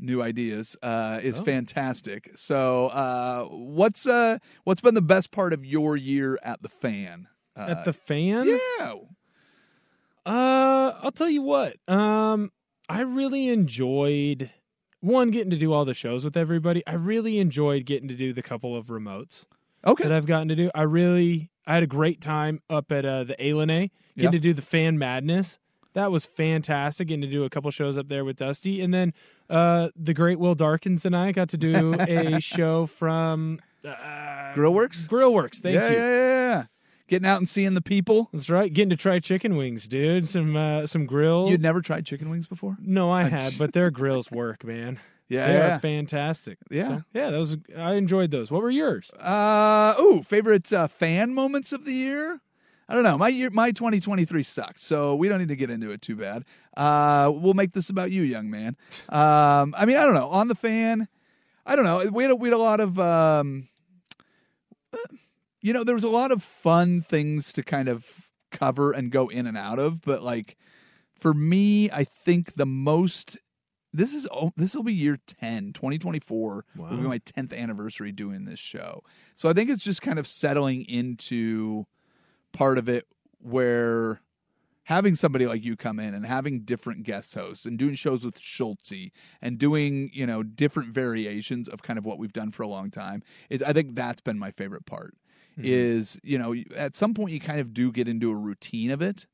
new 0.00 0.22
ideas 0.22 0.76
uh, 0.82 1.20
is 1.22 1.40
Oh. 1.40 1.44
fantastic. 1.44 2.30
So 2.34 2.86
uh, 2.88 3.44
what's 3.46 4.06
uh, 4.06 4.38
what's 4.64 4.80
been 4.80 4.94
the 4.94 5.02
best 5.02 5.30
part 5.30 5.52
of 5.52 5.64
your 5.64 5.96
year 5.96 6.38
at 6.42 6.62
the 6.62 6.68
fan? 6.68 7.28
Uh, 7.56 7.66
At 7.68 7.84
the 7.84 7.92
fan? 7.92 8.46
Yeah. 8.46 8.94
Uh, 10.26 10.92
I'll 11.02 11.12
tell 11.12 11.28
you 11.28 11.42
what. 11.42 11.76
Um, 11.88 12.52
I 12.88 13.00
really 13.00 13.48
enjoyed 13.48 14.50
one 15.00 15.30
getting 15.30 15.50
to 15.50 15.56
do 15.56 15.72
all 15.72 15.84
the 15.84 15.94
shows 15.94 16.24
with 16.24 16.36
everybody. 16.36 16.82
I 16.86 16.94
really 16.94 17.38
enjoyed 17.38 17.86
getting 17.86 18.08
to 18.08 18.14
do 18.14 18.32
the 18.32 18.42
couple 18.42 18.76
of 18.76 18.86
remotes. 18.86 19.46
Okay. 19.86 20.04
That 20.04 20.12
I've 20.12 20.26
gotten 20.26 20.48
to 20.48 20.56
do. 20.56 20.70
I 20.74 20.82
really 20.82 21.50
I 21.66 21.74
had 21.74 21.82
a 21.82 21.86
great 21.86 22.20
time 22.20 22.60
up 22.68 22.92
at 22.92 23.04
uh, 23.06 23.24
the 23.24 23.34
Alene, 23.42 23.90
getting 24.16 24.24
Yeah. 24.24 24.30
to 24.30 24.38
do 24.38 24.52
the 24.52 24.62
fan 24.62 24.98
madness. 24.98 25.58
That 25.94 26.12
was 26.12 26.26
fantastic. 26.26 27.08
Getting 27.08 27.22
to 27.22 27.26
do 27.26 27.44
a 27.44 27.50
couple 27.50 27.70
shows 27.70 27.98
up 27.98 28.08
there 28.08 28.24
with 28.24 28.36
Dusty, 28.36 28.80
and 28.80 28.94
then 28.94 29.12
uh, 29.48 29.88
the 29.96 30.14
great 30.14 30.38
Will 30.38 30.54
Darkins 30.54 31.04
and 31.04 31.16
I 31.16 31.32
got 31.32 31.48
to 31.50 31.56
do 31.56 31.94
a 31.98 32.40
show 32.40 32.86
from 32.86 33.60
uh, 33.84 33.90
Grillworks. 34.54 35.08
Grillworks. 35.08 35.60
Thank 35.60 35.74
yeah, 35.74 35.90
you. 35.90 35.96
Yeah, 35.96 36.16
yeah, 36.16 36.48
yeah. 36.48 36.64
Getting 37.08 37.26
out 37.26 37.38
and 37.38 37.48
seeing 37.48 37.74
the 37.74 37.82
people. 37.82 38.28
That's 38.32 38.48
right. 38.48 38.72
Getting 38.72 38.90
to 38.90 38.96
try 38.96 39.18
chicken 39.18 39.56
wings, 39.56 39.88
dude. 39.88 40.28
Some 40.28 40.54
uh, 40.54 40.86
some 40.86 41.06
grill. 41.06 41.50
You'd 41.50 41.60
never 41.60 41.80
tried 41.80 42.06
chicken 42.06 42.30
wings 42.30 42.46
before? 42.46 42.76
No, 42.80 43.10
I 43.10 43.24
had, 43.24 43.54
but 43.58 43.72
their 43.72 43.90
grills 43.90 44.30
work, 44.30 44.62
man. 44.62 45.00
Yeah, 45.28 45.46
they 45.46 45.54
yeah. 45.54 45.76
are 45.76 45.78
fantastic. 45.80 46.58
Yeah. 46.70 46.88
So, 46.88 47.02
yeah, 47.12 47.30
that 47.30 47.38
was. 47.38 47.56
I 47.76 47.94
enjoyed 47.94 48.30
those. 48.30 48.50
What 48.50 48.62
were 48.62 48.70
yours? 48.70 49.10
Uh 49.18 49.94
ooh, 50.00 50.22
favorite 50.22 50.72
uh, 50.72 50.86
fan 50.86 51.34
moments 51.34 51.72
of 51.72 51.84
the 51.84 51.92
year? 51.92 52.40
I 52.90 52.94
don't 52.94 53.04
know. 53.04 53.16
My 53.16 53.28
year, 53.28 53.50
my 53.50 53.70
2023 53.70 54.42
sucked, 54.42 54.80
so 54.80 55.14
we 55.14 55.28
don't 55.28 55.38
need 55.38 55.48
to 55.48 55.56
get 55.56 55.70
into 55.70 55.92
it 55.92 56.02
too 56.02 56.16
bad. 56.16 56.44
Uh, 56.76 57.32
we'll 57.32 57.54
make 57.54 57.70
this 57.70 57.88
about 57.88 58.10
you, 58.10 58.22
young 58.22 58.50
man. 58.50 58.76
Um, 59.08 59.76
I 59.78 59.84
mean, 59.86 59.96
I 59.96 60.04
don't 60.04 60.14
know. 60.14 60.28
On 60.28 60.48
the 60.48 60.56
fan, 60.56 61.06
I 61.64 61.76
don't 61.76 61.84
know. 61.84 62.10
We 62.10 62.24
had 62.24 62.32
a, 62.32 62.34
we 62.34 62.48
had 62.48 62.54
a 62.54 62.58
lot 62.58 62.80
of, 62.80 62.98
um, 62.98 63.68
you 65.62 65.72
know, 65.72 65.84
there 65.84 65.94
was 65.94 66.02
a 66.02 66.08
lot 66.08 66.32
of 66.32 66.42
fun 66.42 67.00
things 67.00 67.52
to 67.52 67.62
kind 67.62 67.88
of 67.88 68.28
cover 68.50 68.90
and 68.90 69.12
go 69.12 69.28
in 69.28 69.46
and 69.46 69.56
out 69.56 69.78
of, 69.78 70.02
but 70.02 70.24
like 70.24 70.56
for 71.14 71.32
me, 71.32 71.92
I 71.92 72.02
think 72.02 72.54
the 72.54 72.66
most 72.66 73.38
this 73.92 74.14
is 74.14 74.26
oh, 74.32 74.52
this 74.56 74.74
will 74.74 74.84
be 74.84 74.94
year 74.94 75.18
10 75.40 75.72
2024 75.72 76.64
will 76.90 76.96
be 76.96 77.02
my 77.02 77.18
10th 77.18 77.52
anniversary 77.52 78.12
doing 78.12 78.44
this 78.44 78.60
show 78.60 79.02
so 79.34 79.48
i 79.48 79.52
think 79.52 79.68
it's 79.68 79.82
just 79.82 80.00
kind 80.00 80.16
of 80.20 80.28
settling 80.28 80.84
into 80.84 81.84
part 82.52 82.78
of 82.78 82.88
it 82.88 83.06
where 83.40 84.20
having 84.84 85.14
somebody 85.14 85.46
like 85.46 85.64
you 85.64 85.76
come 85.76 86.00
in 86.00 86.14
and 86.14 86.26
having 86.26 86.60
different 86.60 87.04
guest 87.04 87.34
hosts 87.34 87.64
and 87.64 87.78
doing 87.78 87.94
shows 87.94 88.24
with 88.24 88.38
Schultze 88.38 89.12
and 89.40 89.58
doing 89.58 90.10
you 90.12 90.26
know 90.26 90.42
different 90.42 90.90
variations 90.90 91.68
of 91.68 91.82
kind 91.82 91.98
of 91.98 92.04
what 92.04 92.18
we've 92.18 92.32
done 92.32 92.50
for 92.50 92.62
a 92.64 92.68
long 92.68 92.90
time 92.90 93.22
is 93.50 93.62
I 93.62 93.72
think 93.72 93.94
that's 93.94 94.20
been 94.20 94.38
my 94.38 94.50
favorite 94.50 94.86
part. 94.86 95.14
Mhm. 95.58 95.64
Is 95.64 96.18
you 96.22 96.38
know 96.38 96.54
at 96.76 96.96
some 96.96 97.14
point 97.14 97.32
you 97.32 97.40
kind 97.40 97.60
of 97.60 97.72
do 97.72 97.92
get 97.92 98.08
into 98.08 98.30
a 98.30 98.36
routine 98.36 98.90
of 98.90 99.02
it, 99.02 99.26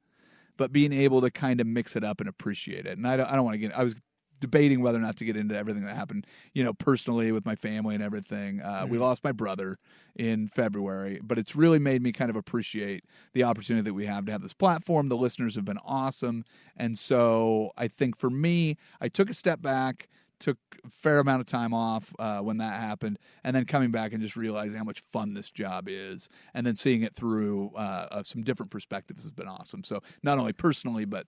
but 0.57 0.73
being 0.73 0.93
able 0.93 1.21
to 1.23 1.31
kind 1.31 1.61
of 1.61 1.67
mix 1.67 1.97
it 1.97 2.05
up 2.05 2.21
and 2.21 2.29
appreciate 2.29 2.87
it. 2.87 2.99
And 2.99 3.07
I 3.07 3.17
don't, 3.17 3.31
I 3.31 3.37
don't 3.37 3.45
want 3.45 3.55
to 3.55 3.59
get. 3.59 3.79
I 3.79 3.85
was 3.85 3.95
debating 4.41 4.81
whether 4.83 4.99
or 4.99 5.03
not 5.03 5.17
to 5.17 5.25
get 5.25 5.37
into 5.37 5.57
everything 5.57 5.85
that 5.85 5.97
happened, 5.97 6.27
you 6.53 6.63
know, 6.63 6.73
personally 6.75 7.33
with 7.33 7.47
my 7.47 7.55
family 7.57 7.95
and 7.95 8.05
everything. 8.05 8.61
Uh, 8.61 8.87
We 8.89 8.99
Mhm. 8.99 9.01
lost 9.01 9.25
my 9.25 9.33
brother 9.33 9.77
in 10.15 10.49
February, 10.49 11.21
but 11.23 11.39
it's 11.39 11.57
really 11.57 11.79
made 11.79 12.03
me 12.03 12.13
kind 12.13 12.31
of 12.31 12.37
appreciate 12.37 13.05
the 13.33 13.43
opportunity 13.45 13.83
that 13.85 13.95
we 13.95 14.07
have 14.07 14.25
to 14.27 14.33
have 14.33 14.43
this 14.43 14.55
platform. 14.55 15.09
The 15.09 15.17
listeners 15.17 15.55
have 15.55 15.65
been 15.65 15.81
awesome, 15.85 16.45
and 16.77 16.99
so 16.99 17.73
I 17.77 17.89
think 17.89 18.17
for 18.17 18.31
me, 18.31 18.77
I 19.01 19.09
took 19.09 19.31
a 19.31 19.35
step 19.35 19.61
back. 19.63 20.09
Took 20.39 20.59
a 20.85 20.91
fair 20.91 21.19
amount 21.19 21.41
of 21.41 21.47
time 21.47 21.73
off 21.73 22.15
uh, 22.19 22.41
when 22.41 22.59
that 22.59 22.79
happened, 22.79 23.19
and 23.43 23.57
then 23.57 23.65
coming 23.65 23.91
back 23.91 24.13
and 24.13 24.21
just 24.21 24.37
realizing 24.37 24.77
how 24.77 24.85
much 24.85 25.01
fun 25.01 25.33
this 25.33 25.51
job 25.51 25.89
is, 25.89 26.29
and 26.53 26.67
then 26.67 26.77
seeing 26.77 27.01
it 27.03 27.15
through 27.15 27.71
uh, 27.75 28.09
uh, 28.11 28.23
some 28.23 28.43
different 28.43 28.71
perspectives 28.71 29.23
has 29.23 29.33
been 29.33 29.49
awesome. 29.49 29.83
So 29.83 30.03
not 30.23 30.39
only 30.39 30.53
personally, 30.53 31.07
but 31.07 31.27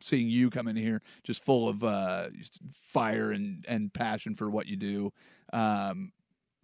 seeing 0.00 0.28
you 0.28 0.50
come 0.50 0.68
in 0.68 0.76
here 0.76 1.02
just 1.24 1.42
full 1.44 1.68
of 1.68 1.82
uh, 1.84 2.28
fire 2.72 3.30
and, 3.32 3.64
and 3.68 3.92
passion 3.92 4.34
for 4.34 4.48
what 4.50 4.66
you 4.66 4.76
do. 4.76 5.12
Um, 5.52 6.12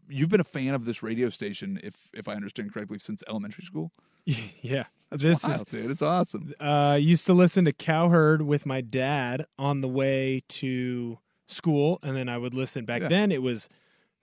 you've 0.08 0.28
been 0.28 0.40
a 0.40 0.44
fan 0.44 0.74
of 0.74 0.84
this 0.84 1.02
radio 1.02 1.28
station, 1.30 1.80
if 1.82 2.10
if 2.14 2.28
I 2.28 2.34
understand 2.34 2.72
correctly, 2.72 2.98
since 2.98 3.22
elementary 3.28 3.64
school. 3.64 3.92
yeah, 4.24 4.84
That's 5.10 5.22
this 5.22 5.42
wild, 5.44 5.68
dude. 5.68 5.90
It's 5.90 6.02
awesome. 6.02 6.54
Uh, 6.58 6.98
used 7.00 7.26
to 7.26 7.34
listen 7.34 7.64
to 7.66 7.72
Cowherd 7.72 8.42
with 8.42 8.64
my 8.64 8.80
dad 8.80 9.46
on 9.58 9.80
the 9.82 9.88
way 9.88 10.42
to 10.48 11.18
school, 11.46 11.98
and 12.02 12.16
then 12.16 12.28
I 12.28 12.38
would 12.38 12.54
listen. 12.54 12.84
Back 12.86 13.02
Yeah. 13.02 13.08
then, 13.08 13.30
it 13.32 13.42
was 13.42 13.68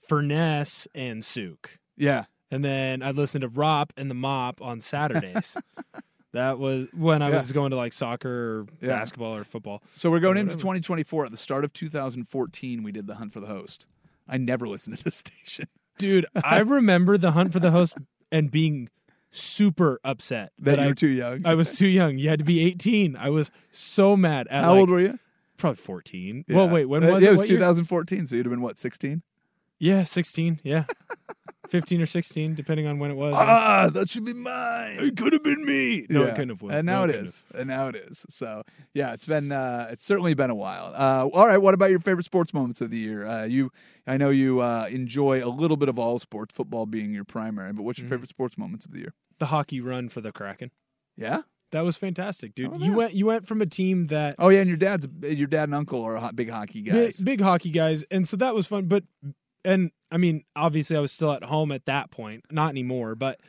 Furness 0.07 0.87
and 0.95 1.23
Souk. 1.23 1.77
Yeah. 1.97 2.25
And 2.49 2.65
then 2.65 3.01
I'd 3.01 3.15
listen 3.15 3.41
to 3.41 3.47
Rop 3.47 3.93
and 3.95 4.09
the 4.09 4.15
Mop 4.15 4.61
on 4.61 4.81
Saturdays. 4.81 5.55
that 6.33 6.59
was 6.59 6.87
when 6.93 7.21
I 7.21 7.29
Yeah. 7.29 7.37
was 7.41 7.51
going 7.51 7.71
to 7.71 7.77
like 7.77 7.93
soccer 7.93 8.29
or 8.61 8.67
Yeah. 8.81 8.89
basketball 8.89 9.35
or 9.35 9.43
football. 9.43 9.83
So 9.95 10.09
we're 10.09 10.19
going 10.19 10.37
into 10.37 10.55
2024. 10.55 11.25
At 11.25 11.31
the 11.31 11.37
start 11.37 11.63
of 11.65 11.73
2014, 11.73 12.83
we 12.83 12.91
did 12.91 13.07
the 13.07 13.15
hunt 13.15 13.33
for 13.33 13.39
the 13.39 13.47
host. 13.47 13.87
I 14.27 14.37
never 14.37 14.67
listened 14.67 14.97
to 14.97 15.03
this 15.03 15.15
station. 15.25 15.67
Dude, 15.97 16.25
I 16.43 16.59
remember 16.61 17.17
the 17.17 17.31
hunt 17.31 17.51
for 17.53 17.59
the 17.59 17.71
host 17.71 17.97
and 18.31 18.49
being 18.49 18.89
super 19.31 19.99
upset 20.03 20.51
That 20.59 20.77
you 20.77 20.83
I, 20.85 20.87
were 20.87 20.93
too 20.95 21.07
young? 21.07 21.41
I 21.45 21.55
was 21.55 21.77
too 21.77 21.87
young. 21.87 22.17
You 22.17 22.29
had 22.29 22.39
to 22.39 22.45
be 22.45 22.59
18. 22.65 23.15
I 23.15 23.29
was 23.29 23.51
so 23.71 24.15
mad. 24.17 24.47
At 24.49 24.63
How 24.63 24.71
like- 24.71 24.79
old 24.79 24.89
were 24.89 24.99
you? 24.99 25.19
Probably 25.57 25.77
14. 25.77 26.45
Well, 26.49 26.67
wait, 26.69 26.85
when 26.85 27.03
Uh, 27.03 27.11
was 27.13 27.21
yeah, 27.21 27.27
it? 27.27 27.29
it 27.29 27.31
was 27.33 27.39
What 27.41 27.49
year? 27.49 27.57
2014. 27.59 28.25
So 28.27 28.35
you'd 28.35 28.45
have 28.47 28.51
been 28.51 28.61
what, 28.61 28.79
16? 28.79 29.21
Yeah, 29.79 30.03
16. 30.05 30.59
Yeah. 30.63 30.85
15 31.71 32.01
or 32.01 32.05
16, 32.05 32.53
depending 32.53 32.85
on 32.85 32.99
when 32.99 33.09
it 33.11 33.15
was. 33.15 33.33
Ah, 33.35 33.89
that 33.93 34.09
should 34.09 34.25
be 34.25 34.33
mine. 34.33 34.97
It 34.99 35.17
could 35.17 35.33
have 35.33 35.41
been 35.41 35.65
me. 35.65 36.05
No, 36.09 36.21
Yeah. 36.21 36.27
it 36.27 36.31
couldn't 36.35 36.49
have. 36.49 36.59
been. 36.59 36.71
And 36.71 36.85
now 36.85 36.99
No, 36.99 37.03
it 37.05 37.07
couldn't 37.13 37.25
is. 37.27 37.43
And 37.55 37.67
now 37.69 37.87
it 37.87 37.95
is. 37.95 38.25
So 38.29 38.63
yeah, 38.93 39.13
it's 39.13 39.25
been 39.25 39.51
uh, 39.51 39.87
it's 39.89 40.05
certainly 40.05 40.33
been 40.33 40.49
a 40.49 40.55
while. 40.55 40.93
Uh, 40.95 41.27
all 41.33 41.47
right, 41.47 41.57
what 41.57 41.73
about 41.73 41.89
your 41.89 41.99
favorite 42.01 42.25
sports 42.25 42.53
moments 42.53 42.81
of 42.81 42.91
the 42.91 42.97
year? 42.97 43.25
Uh, 43.25 43.45
you, 43.45 43.71
I 44.05 44.17
know 44.17 44.29
you 44.29 44.59
uh, 44.59 44.87
enjoy 44.91 45.43
a 45.43 45.47
little 45.49 45.77
bit 45.77 45.89
of 45.89 45.97
all 45.97 46.19
sports, 46.19 46.53
football 46.53 46.85
being 46.85 47.13
your 47.13 47.23
primary. 47.25 47.71
But 47.73 47.83
what's 47.83 47.97
your 47.99 48.07
Mhm. 48.07 48.11
favorite 48.11 48.29
sports 48.29 48.57
moments 48.57 48.85
of 48.85 48.91
the 48.91 48.99
year? 48.99 49.13
The 49.39 49.47
hockey 49.47 49.81
run 49.81 50.09
for 50.09 50.21
the 50.21 50.31
Kraken. 50.31 50.71
Yeah. 51.15 51.41
That 51.71 51.85
was 51.85 51.95
fantastic, 51.95 52.53
dude. 52.53 52.71
Oh, 52.73 52.77
you 52.79 52.91
went 52.91 53.13
you 53.13 53.25
went 53.25 53.47
from 53.47 53.61
a 53.61 53.65
team 53.65 54.07
that 54.07 54.35
Oh 54.37 54.49
yeah, 54.49 54.59
and 54.59 54.67
your 54.67 54.75
dad's 54.75 55.07
your 55.23 55.47
dad 55.47 55.69
and 55.69 55.73
uncle 55.75 56.03
are 56.03 56.33
big 56.33 56.49
hockey 56.49 56.81
guys. 56.81 57.15
big, 57.15 57.25
big 57.25 57.41
hockey 57.41 57.69
guys, 57.71 58.03
and 58.11 58.27
so 58.27 58.35
that 58.37 58.53
was 58.53 58.67
fun. 58.67 58.87
But 58.87 59.05
and 59.63 59.91
I 60.11 60.17
mean, 60.17 60.43
obviously, 60.55 60.97
I 60.97 60.99
was 60.99 61.11
still 61.11 61.31
at 61.31 61.43
home 61.43 61.71
at 61.71 61.85
that 61.85 62.11
point, 62.11 62.45
not 62.51 62.69
anymore. 62.69 63.15
But 63.15 63.39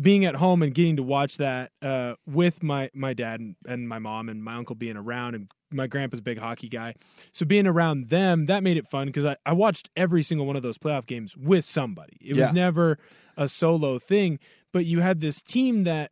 being 0.00 0.24
at 0.24 0.36
home 0.36 0.62
and 0.62 0.74
getting 0.74 0.96
to 0.96 1.02
watch 1.02 1.38
that 1.38 1.72
uh, 1.82 2.14
with 2.26 2.62
my 2.62 2.90
my 2.94 3.14
dad 3.14 3.40
and, 3.40 3.56
and 3.66 3.88
my 3.88 3.98
mom 3.98 4.28
and 4.28 4.42
my 4.42 4.54
uncle 4.54 4.76
being 4.76 4.96
around, 4.96 5.34
and 5.34 5.48
my 5.70 5.86
grandpa's 5.86 6.20
a 6.20 6.22
big 6.22 6.38
hockey 6.38 6.68
guy, 6.68 6.94
so 7.32 7.44
being 7.44 7.66
around 7.66 8.08
them 8.08 8.46
that 8.46 8.62
made 8.62 8.76
it 8.76 8.88
fun 8.88 9.06
because 9.06 9.26
I, 9.26 9.36
I 9.44 9.52
watched 9.52 9.90
every 9.96 10.22
single 10.22 10.46
one 10.46 10.56
of 10.56 10.62
those 10.62 10.78
playoff 10.78 11.06
games 11.06 11.36
with 11.36 11.64
somebody. 11.64 12.16
It 12.20 12.36
was 12.36 12.52
never 12.52 12.98
a 13.36 13.48
solo 13.48 13.98
thing, 13.98 14.38
but 14.72 14.86
you 14.86 15.00
had 15.00 15.20
this 15.20 15.42
team 15.42 15.84
that 15.84 16.10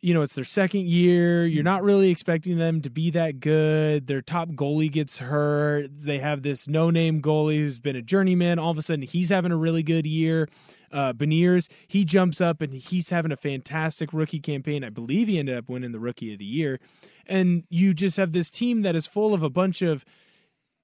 you 0.00 0.14
know, 0.14 0.22
it's 0.22 0.34
their 0.34 0.44
second 0.44 0.86
year. 0.86 1.46
You're 1.46 1.64
not 1.64 1.82
really 1.82 2.10
expecting 2.10 2.58
them 2.58 2.80
to 2.82 2.90
be 2.90 3.10
that 3.10 3.40
good. 3.40 4.06
Their 4.06 4.22
top 4.22 4.50
goalie 4.50 4.90
gets 4.90 5.18
hurt. 5.18 5.88
They 5.92 6.18
have 6.18 6.42
this 6.42 6.68
no 6.68 6.90
name 6.90 7.20
goalie 7.20 7.58
who's 7.58 7.80
been 7.80 7.96
a 7.96 8.02
journeyman. 8.02 8.58
All 8.58 8.70
of 8.70 8.78
a 8.78 8.82
sudden, 8.82 9.02
he's 9.02 9.28
having 9.28 9.52
a 9.52 9.56
really 9.56 9.82
good 9.82 10.06
year. 10.06 10.48
Uh, 10.90 11.12
Beniers, 11.12 11.68
he 11.86 12.04
jumps 12.04 12.40
up 12.40 12.60
and 12.62 12.72
he's 12.72 13.10
having 13.10 13.32
a 13.32 13.36
fantastic 13.36 14.12
rookie 14.12 14.40
campaign. 14.40 14.84
I 14.84 14.90
believe 14.90 15.28
he 15.28 15.38
ended 15.38 15.58
up 15.58 15.68
winning 15.68 15.92
the 15.92 16.00
rookie 16.00 16.32
of 16.32 16.38
the 16.38 16.44
year. 16.46 16.80
And 17.26 17.64
you 17.68 17.92
just 17.92 18.16
have 18.16 18.32
this 18.32 18.48
team 18.48 18.82
that 18.82 18.96
is 18.96 19.06
full 19.06 19.34
of 19.34 19.42
a 19.42 19.50
bunch 19.50 19.82
of 19.82 20.04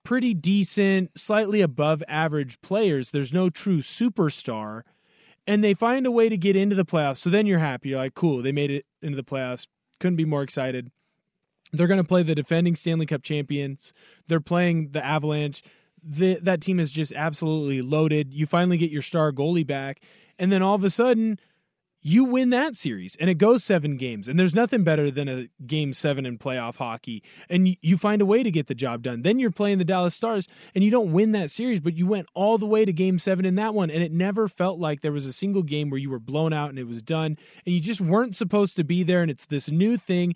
pretty 0.04 0.34
decent, 0.34 1.18
slightly 1.18 1.62
above 1.62 2.02
average 2.06 2.60
players. 2.60 3.10
There's 3.10 3.32
no 3.32 3.48
true 3.48 3.78
superstar 3.78 4.82
and 5.46 5.62
they 5.62 5.74
find 5.74 6.06
a 6.06 6.10
way 6.10 6.28
to 6.28 6.36
get 6.36 6.56
into 6.56 6.74
the 6.74 6.84
playoffs. 6.84 7.18
So 7.18 7.30
then 7.30 7.46
you're 7.46 7.58
happy. 7.58 7.90
You're 7.90 7.98
like, 7.98 8.14
cool, 8.14 8.42
they 8.42 8.52
made 8.52 8.70
it 8.70 8.86
into 9.02 9.16
the 9.16 9.24
playoffs. 9.24 9.66
Couldn't 10.00 10.16
be 10.16 10.24
more 10.24 10.42
excited. 10.42 10.90
They're 11.72 11.86
going 11.86 11.98
to 11.98 12.04
play 12.08 12.22
the 12.22 12.34
defending 12.34 12.76
Stanley 12.76 13.06
Cup 13.06 13.22
champions. 13.22 13.92
They're 14.28 14.40
playing 14.40 14.90
the 14.92 15.04
Avalanche. 15.04 15.62
The, 16.02 16.34
that 16.42 16.60
team 16.60 16.78
is 16.78 16.92
just 16.92 17.12
absolutely 17.12 17.82
loaded. 17.82 18.32
You 18.32 18.46
finally 18.46 18.76
get 18.76 18.90
your 18.90 19.02
star 19.02 19.32
goalie 19.32 19.66
back, 19.66 20.00
and 20.38 20.52
then 20.52 20.62
all 20.62 20.74
of 20.74 20.84
a 20.84 20.90
sudden, 20.90 21.38
you 22.06 22.26
win 22.26 22.50
that 22.50 22.76
series, 22.76 23.16
and 23.16 23.30
it 23.30 23.38
goes 23.38 23.64
seven 23.64 23.96
games. 23.96 24.28
And 24.28 24.38
there's 24.38 24.54
nothing 24.54 24.84
better 24.84 25.10
than 25.10 25.26
a 25.26 25.48
game 25.66 25.94
seven 25.94 26.26
in 26.26 26.36
playoff 26.36 26.76
hockey, 26.76 27.22
and 27.48 27.76
you, 27.80 27.96
find 27.96 28.20
a 28.20 28.26
way 28.26 28.42
to 28.42 28.50
get 28.50 28.66
the 28.66 28.74
job 28.74 29.02
done. 29.02 29.22
Then 29.22 29.38
you're 29.38 29.50
playing 29.50 29.78
the 29.78 29.84
Dallas 29.86 30.14
Stars, 30.14 30.46
and 30.74 30.84
you 30.84 30.90
don't 30.90 31.12
win 31.12 31.32
that 31.32 31.50
series, 31.50 31.80
but 31.80 31.94
you 31.94 32.06
went 32.06 32.28
all 32.34 32.58
the 32.58 32.66
way 32.66 32.84
to 32.84 32.92
game 32.92 33.18
seven 33.18 33.46
in 33.46 33.54
that 33.54 33.72
one, 33.72 33.90
and 33.90 34.02
it 34.02 34.12
never 34.12 34.48
felt 34.48 34.78
like 34.78 35.00
there 35.00 35.12
was 35.12 35.24
a 35.24 35.32
single 35.32 35.62
game 35.62 35.88
where 35.88 35.98
you 35.98 36.10
were 36.10 36.18
blown 36.18 36.52
out 36.52 36.68
and 36.68 36.78
it 36.78 36.86
was 36.86 37.00
done, 37.00 37.38
and 37.64 37.74
you 37.74 37.80
just 37.80 38.02
weren't 38.02 38.36
supposed 38.36 38.76
to 38.76 38.84
be 38.84 39.02
there. 39.02 39.22
And 39.22 39.30
it's 39.30 39.46
this 39.46 39.70
new 39.70 39.96
thing, 39.96 40.34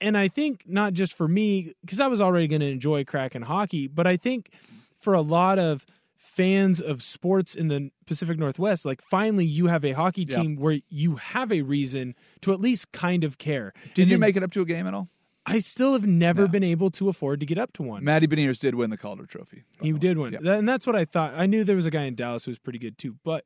and 0.00 0.16
I 0.16 0.28
think 0.28 0.62
not 0.68 0.92
just 0.92 1.16
for 1.16 1.26
me 1.26 1.74
because 1.80 1.98
I 1.98 2.06
was 2.06 2.20
already 2.20 2.46
going 2.46 2.60
to 2.60 2.70
enjoy 2.70 3.02
Kraken 3.02 3.42
hockey, 3.42 3.88
but 3.88 4.06
I 4.06 4.16
think 4.16 4.52
for 5.00 5.14
a 5.14 5.20
lot 5.20 5.58
of 5.58 5.84
fans 6.22 6.80
of 6.80 7.02
sports 7.02 7.54
in 7.54 7.66
the 7.68 7.90
Pacific 8.06 8.38
Northwest, 8.38 8.84
like 8.84 9.02
finally 9.02 9.44
you 9.44 9.66
have 9.66 9.84
a 9.84 9.90
hockey 9.92 10.24
Yeah. 10.28 10.36
team 10.40 10.56
where 10.56 10.78
you 10.88 11.16
have 11.16 11.52
a 11.52 11.62
reason 11.62 12.14
to 12.42 12.52
at 12.52 12.60
least 12.60 12.92
kind 12.92 13.24
of 13.24 13.38
care. 13.38 13.72
Did 13.94 14.02
And 14.02 14.10
you 14.10 14.14
then 14.14 14.20
make 14.20 14.36
it 14.36 14.42
up 14.44 14.52
to 14.52 14.62
a 14.62 14.64
game 14.64 14.86
at 14.86 14.94
all? 14.94 15.08
I 15.44 15.58
still 15.58 15.92
have 15.94 16.06
never 16.06 16.46
been 16.46 16.62
able 16.62 16.90
to 16.92 17.08
afford 17.08 17.40
to 17.40 17.46
get 17.46 17.58
up 17.58 17.72
to 17.72 17.82
one. 17.82 18.04
Matty 18.04 18.28
Beniers 18.28 18.60
did 18.60 18.76
win 18.76 18.90
the 18.90 18.96
Calder 18.96 19.26
Trophy. 19.26 19.64
He 19.80 19.90
did 19.90 20.16
win, 20.16 20.34
and 20.46 20.68
that's 20.68 20.86
what 20.86 20.94
I 20.94 21.04
thought. 21.04 21.34
I 21.36 21.46
knew 21.46 21.64
there 21.64 21.74
was 21.74 21.86
a 21.86 21.90
guy 21.90 22.04
in 22.04 22.14
Dallas 22.14 22.44
who 22.44 22.52
was 22.52 22.60
pretty 22.60 22.78
good 22.78 22.96
too, 22.96 23.16
but 23.24 23.44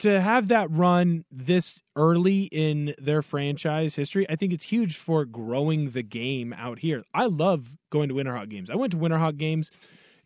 to 0.00 0.20
have 0.20 0.48
that 0.48 0.68
run 0.70 1.24
this 1.30 1.80
early 1.96 2.44
in 2.44 2.94
their 2.98 3.22
franchise 3.22 3.94
history, 3.96 4.28
I 4.28 4.34
think 4.36 4.52
it's 4.52 4.64
huge 4.64 4.96
for 4.96 5.24
growing 5.24 5.90
the 5.90 6.02
game 6.02 6.52
out 6.52 6.80
here. 6.80 7.04
I 7.14 7.26
love 7.26 7.76
going 7.90 8.08
to 8.08 8.14
Winterhawk 8.16 8.48
games. 8.48 8.68
I 8.70 8.74
went 8.76 8.92
to 8.92 8.98
Winterhawk 8.98 9.36
games, 9.38 9.70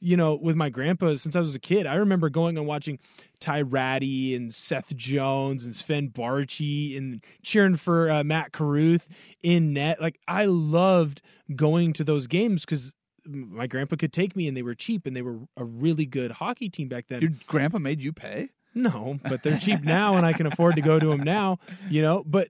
you 0.03 0.17
know, 0.17 0.35
with 0.35 0.57
my 0.57 0.69
grandpa 0.69 1.15
since 1.15 1.37
I 1.37 1.41
was 1.41 1.55
a 1.55 1.61
kid. 1.61 1.87
I 1.87 1.95
remember 1.95 2.29
going 2.29 2.59
and 2.59 2.67
watching 2.67 2.99
Ty 3.39 3.63
Rattie 3.63 4.35
and 4.35 4.53
Seth 4.53 4.95
Jones 4.97 5.65
and 5.65 5.77
Sven 5.77 6.11
Baertschi 6.11 6.99
and 6.99 7.25
cheering 7.43 7.77
for 7.77 8.11
uh, 8.11 8.25
Matt 8.25 8.53
Carruth 8.53 9.09
in 9.43 9.73
net. 9.73 10.01
Like 10.01 10.19
I 10.27 10.47
loved 10.47 11.23
going 11.55 11.93
to 11.95 12.05
those 12.05 12.27
games 12.27 12.65
because 12.65 12.93
my 13.25 13.69
grandpa 13.69 13.95
could 13.95 14.13
take 14.13 14.35
me 14.35 14.49
and 14.49 14.57
they 14.57 14.63
were 14.63 14.75
cheap 14.75 15.07
and 15.07 15.15
they 15.15 15.23
were 15.23 15.39
a 15.57 15.65
really 15.65 16.05
good 16.05 16.33
hockey 16.33 16.69
team 16.69 16.89
back 16.89 17.07
then. 17.07 17.23
Your 17.23 17.31
grandpa 17.47 17.79
made 17.79 18.03
you 18.03 18.13
pay? 18.13 18.51
No, 18.75 19.21
but 19.23 19.45
they're 19.45 19.59
cheap 19.59 19.83
now 19.83 20.17
and 20.17 20.27
I 20.27 20.33
can 20.33 20.47
afford 20.47 20.77
to 20.77 20.83
go 20.83 20.99
to 20.99 21.07
them 21.07 21.21
now, 21.21 21.59
you 21.89 22.03
know, 22.03 22.25
but 22.27 22.49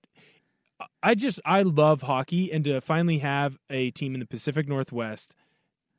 I 1.02 1.14
just 1.14 1.40
I 1.44 1.62
love 1.62 2.02
hockey 2.02 2.52
and 2.52 2.64
to 2.64 2.80
finally 2.80 3.18
have 3.18 3.58
a 3.68 3.90
team 3.90 4.14
in 4.14 4.20
the 4.20 4.26
Pacific 4.26 4.68
Northwest 4.68 5.34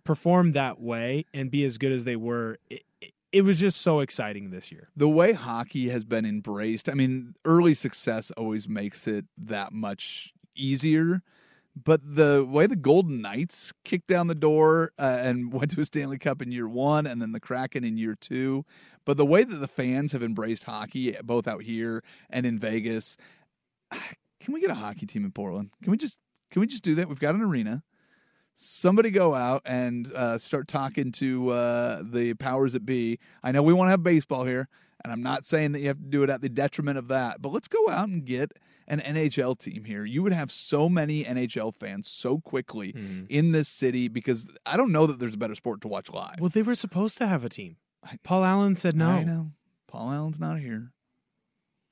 perform 0.03 0.51
that 0.53 0.79
way 0.81 1.25
and 1.33 1.49
be 1.51 1.63
as 1.63 1.77
good 1.77 1.91
as 1.91 2.03
they 2.03 2.15
were 2.15 2.57
it, 2.69 2.83
it- 3.31 3.41
was 3.41 3.59
just 3.59 3.81
so 3.81 3.99
exciting 3.99 4.51
this 4.51 4.71
year. 4.71 4.89
the 4.95 5.09
way 5.09 5.33
hockey 5.33 5.89
has 5.89 6.03
been 6.05 6.25
embraced, 6.25 6.87
I 6.87 6.93
mean, 6.93 7.33
early 7.45 7.73
success 7.73 8.29
always 8.37 8.67
makes 8.69 9.07
it 9.07 9.25
that 9.37 9.73
much 9.73 10.33
easier. 10.55 11.21
But 11.75 12.01
the 12.03 12.45
way 12.47 12.67
the 12.67 12.75
Golden 12.75 13.19
Knights 13.21 13.73
kicked 13.83 14.05
down 14.05 14.27
the 14.27 14.35
door 14.35 14.91
uh, 14.99 15.17
and 15.21 15.51
went 15.51 15.71
to 15.71 15.81
a 15.81 15.85
Stanley 15.85 16.19
Cup 16.19 16.39
in 16.43 16.51
year 16.51 16.67
one, 16.69 17.07
and 17.07 17.19
then 17.19 17.31
the 17.31 17.39
Kraken 17.39 17.83
in 17.83 17.97
year 17.97 18.13
two, 18.13 18.63
but 19.05 19.17
the 19.17 19.25
way 19.25 19.43
that 19.43 19.55
the 19.55 19.67
fans 19.67 20.11
have 20.11 20.21
embraced 20.21 20.65
hockey, 20.65 21.17
both 21.23 21.47
out 21.47 21.63
here 21.63 22.03
and 22.29 22.45
in 22.45 22.59
Vegas, 22.59 23.17
can 23.91 24.53
we 24.53 24.61
get 24.61 24.69
a 24.69 24.75
hockey 24.75 25.07
team 25.07 25.25
in 25.25 25.31
Portland? 25.31 25.71
Can 25.81 25.89
we 25.89 25.97
just 25.97 26.19
Can 26.51 26.59
we 26.59 26.67
just 26.67 26.83
do 26.83 26.93
that? 26.93 27.09
We've 27.09 27.19
got 27.19 27.33
an 27.33 27.41
arena. 27.41 27.81
Somebody 28.55 29.09
go 29.11 29.33
out 29.33 29.61
and 29.65 30.11
uh, 30.13 30.37
start 30.37 30.67
talking 30.67 31.11
to 31.13 31.49
uh, 31.51 32.03
the 32.03 32.33
powers 32.35 32.73
that 32.73 32.85
be. 32.85 33.19
I 33.43 33.51
know 33.51 33.63
we 33.63 33.73
want 33.73 33.87
to 33.87 33.91
have 33.91 34.03
baseball 34.03 34.45
here, 34.45 34.67
and 35.03 35.11
I'm 35.11 35.23
not 35.23 35.43
saying 35.45 35.71
that 35.71 35.79
you 35.79 35.87
have 35.87 35.97
to 35.97 36.03
do 36.03 36.23
it 36.23 36.29
at 36.29 36.41
the 36.41 36.49
detriment 36.49 36.97
of 36.99 37.07
that, 37.07 37.41
but 37.41 37.51
let's 37.51 37.67
go 37.67 37.89
out 37.89 38.07
and 38.09 38.23
get 38.23 38.51
an 38.87 38.99
NHL 38.99 39.57
team 39.57 39.85
here. 39.85 40.05
You 40.05 40.21
would 40.23 40.33
have 40.33 40.51
so 40.51 40.87
many 40.87 41.23
NHL 41.23 41.73
fans 41.73 42.07
so 42.07 42.39
quickly 42.39 42.93
Mm-hmm. 42.93 43.25
in 43.29 43.53
this 43.53 43.69
city 43.69 44.07
because 44.07 44.47
I 44.65 44.77
don't 44.77 44.91
know 44.91 45.07
that 45.07 45.19
there's 45.19 45.33
a 45.33 45.37
better 45.37 45.55
sport 45.55 45.81
to 45.81 45.87
watch 45.87 46.11
live. 46.11 46.35
Well, 46.39 46.49
they 46.49 46.61
were 46.61 46.75
supposed 46.75 47.17
to 47.19 47.27
have 47.27 47.43
a 47.43 47.49
team. 47.49 47.77
Paul 48.23 48.43
Allen 48.43 48.75
said 48.75 48.95
no. 48.95 49.09
I 49.09 49.23
know. 49.23 49.51
Paul 49.87 50.11
Allen's 50.11 50.39
not 50.39 50.59
here. 50.59 50.91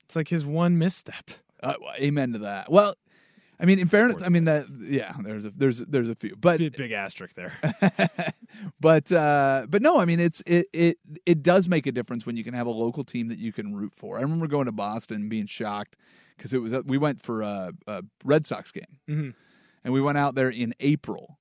It's 0.04 0.14
like 0.14 0.28
his 0.28 0.44
one 0.46 0.78
misstep. 0.78 1.30
Uh, 1.62 1.74
amen 1.96 2.32
to 2.32 2.40
that. 2.40 2.70
Well, 2.70 2.94
I 3.60 3.64
mean, 3.64 3.78
in 3.78 3.86
fairness, 3.86 4.22
I 4.22 4.28
mean 4.28 4.44
that 4.44 4.66
yeah, 4.80 5.14
there's 5.22 5.44
a 5.44 5.50
there's 5.50 5.78
there's 5.78 6.08
a 6.08 6.14
few, 6.16 6.34
but 6.36 6.58
big, 6.58 6.76
big 6.76 6.92
asterisk 6.92 7.34
there. 7.34 7.52
but 8.80 9.10
uh, 9.12 9.66
but 9.68 9.82
no, 9.82 10.00
I 10.00 10.04
mean 10.04 10.20
it's 10.20 10.42
it 10.46 10.66
it 10.72 10.98
it 11.26 11.42
does 11.42 11.68
make 11.68 11.86
a 11.86 11.92
difference 11.92 12.26
when 12.26 12.36
you 12.36 12.44
can 12.44 12.54
have 12.54 12.66
a 12.66 12.70
local 12.70 13.04
team 13.04 13.28
that 13.28 13.38
you 13.38 13.52
can 13.52 13.74
root 13.74 13.92
for. 13.94 14.18
I 14.18 14.22
remember 14.22 14.46
going 14.46 14.66
to 14.66 14.72
Boston 14.72 15.16
and 15.22 15.30
being 15.30 15.46
shocked 15.46 15.96
because 16.36 16.52
it 16.52 16.58
was 16.58 16.72
we 16.84 16.98
went 16.98 17.22
for 17.22 17.42
a, 17.42 17.72
a 17.86 18.02
Red 18.24 18.46
Sox 18.46 18.72
game 18.72 18.98
Mhm. 19.08 19.34
and 19.84 19.94
we 19.94 20.00
went 20.00 20.18
out 20.18 20.34
there 20.34 20.50
in 20.50 20.74
April. 20.80 21.38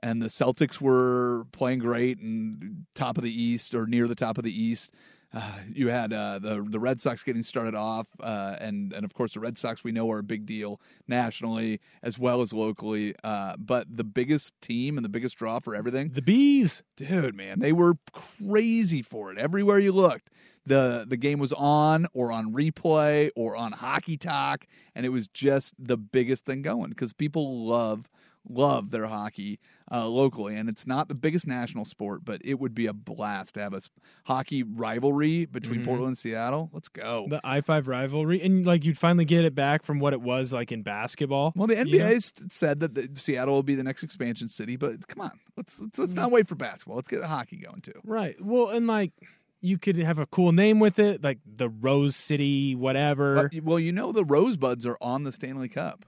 And 0.00 0.22
the 0.22 0.26
Celtics 0.26 0.80
were 0.80 1.44
playing 1.50 1.80
great 1.80 2.20
and 2.20 2.86
top 2.94 3.18
of 3.18 3.24
the 3.24 3.32
East 3.42 3.74
or 3.74 3.84
near 3.84 4.06
the 4.06 4.14
top 4.14 4.38
of 4.38 4.44
the 4.44 4.62
East. 4.62 4.92
Uh, 5.32 5.52
you 5.72 5.88
had 5.88 6.12
uh, 6.12 6.38
the 6.38 6.64
the 6.68 6.78
Red 6.78 7.00
Sox 7.00 7.22
getting 7.22 7.42
started 7.42 7.74
off, 7.74 8.06
uh, 8.20 8.56
and 8.60 8.92
and 8.92 9.04
of 9.04 9.14
course 9.14 9.34
the 9.34 9.40
Red 9.40 9.58
Sox 9.58 9.84
we 9.84 9.92
know 9.92 10.10
are 10.10 10.18
a 10.18 10.22
big 10.22 10.46
deal 10.46 10.80
nationally 11.06 11.80
as 12.02 12.18
well 12.18 12.42
as 12.42 12.52
locally. 12.52 13.14
Uh, 13.24 13.56
but 13.58 13.86
the 13.94 14.04
biggest 14.04 14.58
team 14.60 14.96
and 14.96 15.04
the 15.04 15.08
biggest 15.10 15.36
draw 15.36 15.58
for 15.58 15.74
everything, 15.74 16.10
the 16.10 16.22
B's, 16.22 16.82
dude, 16.96 17.34
man, 17.34 17.58
they 17.60 17.72
were 17.72 17.94
crazy 18.12 19.02
for 19.02 19.32
it 19.32 19.38
everywhere 19.38 19.78
you 19.78 19.92
looked. 19.92 20.30
the 20.66 21.04
The 21.08 21.16
game 21.16 21.38
was 21.38 21.52
on 21.52 22.06
or 22.14 22.32
on 22.32 22.52
replay 22.52 23.30
or 23.36 23.56
on 23.56 23.72
Hockey 23.72 24.16
Talk, 24.16 24.66
and 24.94 25.04
it 25.04 25.10
was 25.10 25.28
just 25.28 25.74
the 25.78 25.96
biggest 25.96 26.44
thing 26.46 26.62
going 26.62 26.90
because 26.90 27.12
people 27.12 27.66
love 27.66 28.08
love 28.48 28.90
their 28.90 29.06
hockey 29.06 29.58
uh, 29.90 30.06
locally, 30.08 30.54
and 30.56 30.68
it's 30.68 30.86
not 30.86 31.08
the 31.08 31.14
biggest 31.14 31.46
national 31.46 31.84
sport, 31.84 32.24
but 32.24 32.40
it 32.44 32.58
would 32.58 32.74
be 32.74 32.86
a 32.86 32.92
blast 32.92 33.54
to 33.54 33.60
have 33.60 33.72
a 33.74 33.80
hockey 34.24 34.62
rivalry 34.62 35.46
between 35.46 35.80
Mhm. 35.80 35.84
Portland 35.84 36.08
and 36.08 36.18
Seattle. 36.18 36.70
Let's 36.72 36.88
go. 36.88 37.26
The 37.28 37.40
I 37.44 37.60
five 37.60 37.88
rivalry, 37.88 38.40
and 38.42 38.64
like 38.66 38.84
you'd 38.84 38.98
finally 38.98 39.24
get 39.24 39.44
it 39.44 39.54
back 39.54 39.82
from 39.82 39.98
what 40.00 40.12
it 40.12 40.20
was 40.20 40.52
like 40.52 40.72
in 40.72 40.82
basketball. 40.82 41.52
Well, 41.56 41.66
the 41.66 41.76
you 41.76 41.84
NBA 41.98 42.12
know? 42.14 42.46
said 42.50 42.80
that 42.80 42.94
the, 42.94 43.08
Seattle 43.14 43.54
will 43.54 43.62
be 43.62 43.74
the 43.74 43.82
next 43.84 44.02
expansion 44.02 44.48
city, 44.48 44.76
but 44.76 45.06
come 45.08 45.22
on, 45.22 45.38
let's 45.56 45.80
let's, 45.80 45.98
Mm. 45.98 46.00
let's 46.00 46.14
not 46.14 46.30
wait 46.30 46.46
for 46.46 46.54
basketball. 46.54 46.96
Let's 46.96 47.08
get 47.08 47.20
the 47.20 47.28
hockey 47.28 47.56
going 47.56 47.80
too. 47.80 48.00
Right. 48.04 48.36
Well, 48.42 48.68
and 48.70 48.86
like 48.86 49.12
you 49.60 49.76
could 49.78 49.96
have 49.96 50.18
a 50.18 50.26
cool 50.26 50.52
name 50.52 50.78
with 50.78 50.98
it, 51.00 51.24
like 51.24 51.38
the 51.44 51.68
Rose 51.68 52.14
City, 52.14 52.74
whatever. 52.76 53.48
But, 53.50 53.64
well, 53.64 53.78
you 53.80 53.90
know 53.90 54.12
the 54.12 54.24
Rosebuds 54.24 54.86
are 54.86 54.96
on 55.00 55.24
the 55.24 55.32
Stanley 55.32 55.68
Cup. 55.68 56.04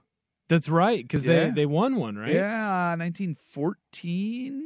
That's 0.51 0.67
right, 0.67 1.01
because 1.01 1.25
Yeah. 1.25 1.45
they 1.45 1.51
they 1.61 1.65
won 1.65 1.95
one, 1.95 2.17
right? 2.17 2.33
Yeah, 2.33 2.93
1914. 2.99 4.61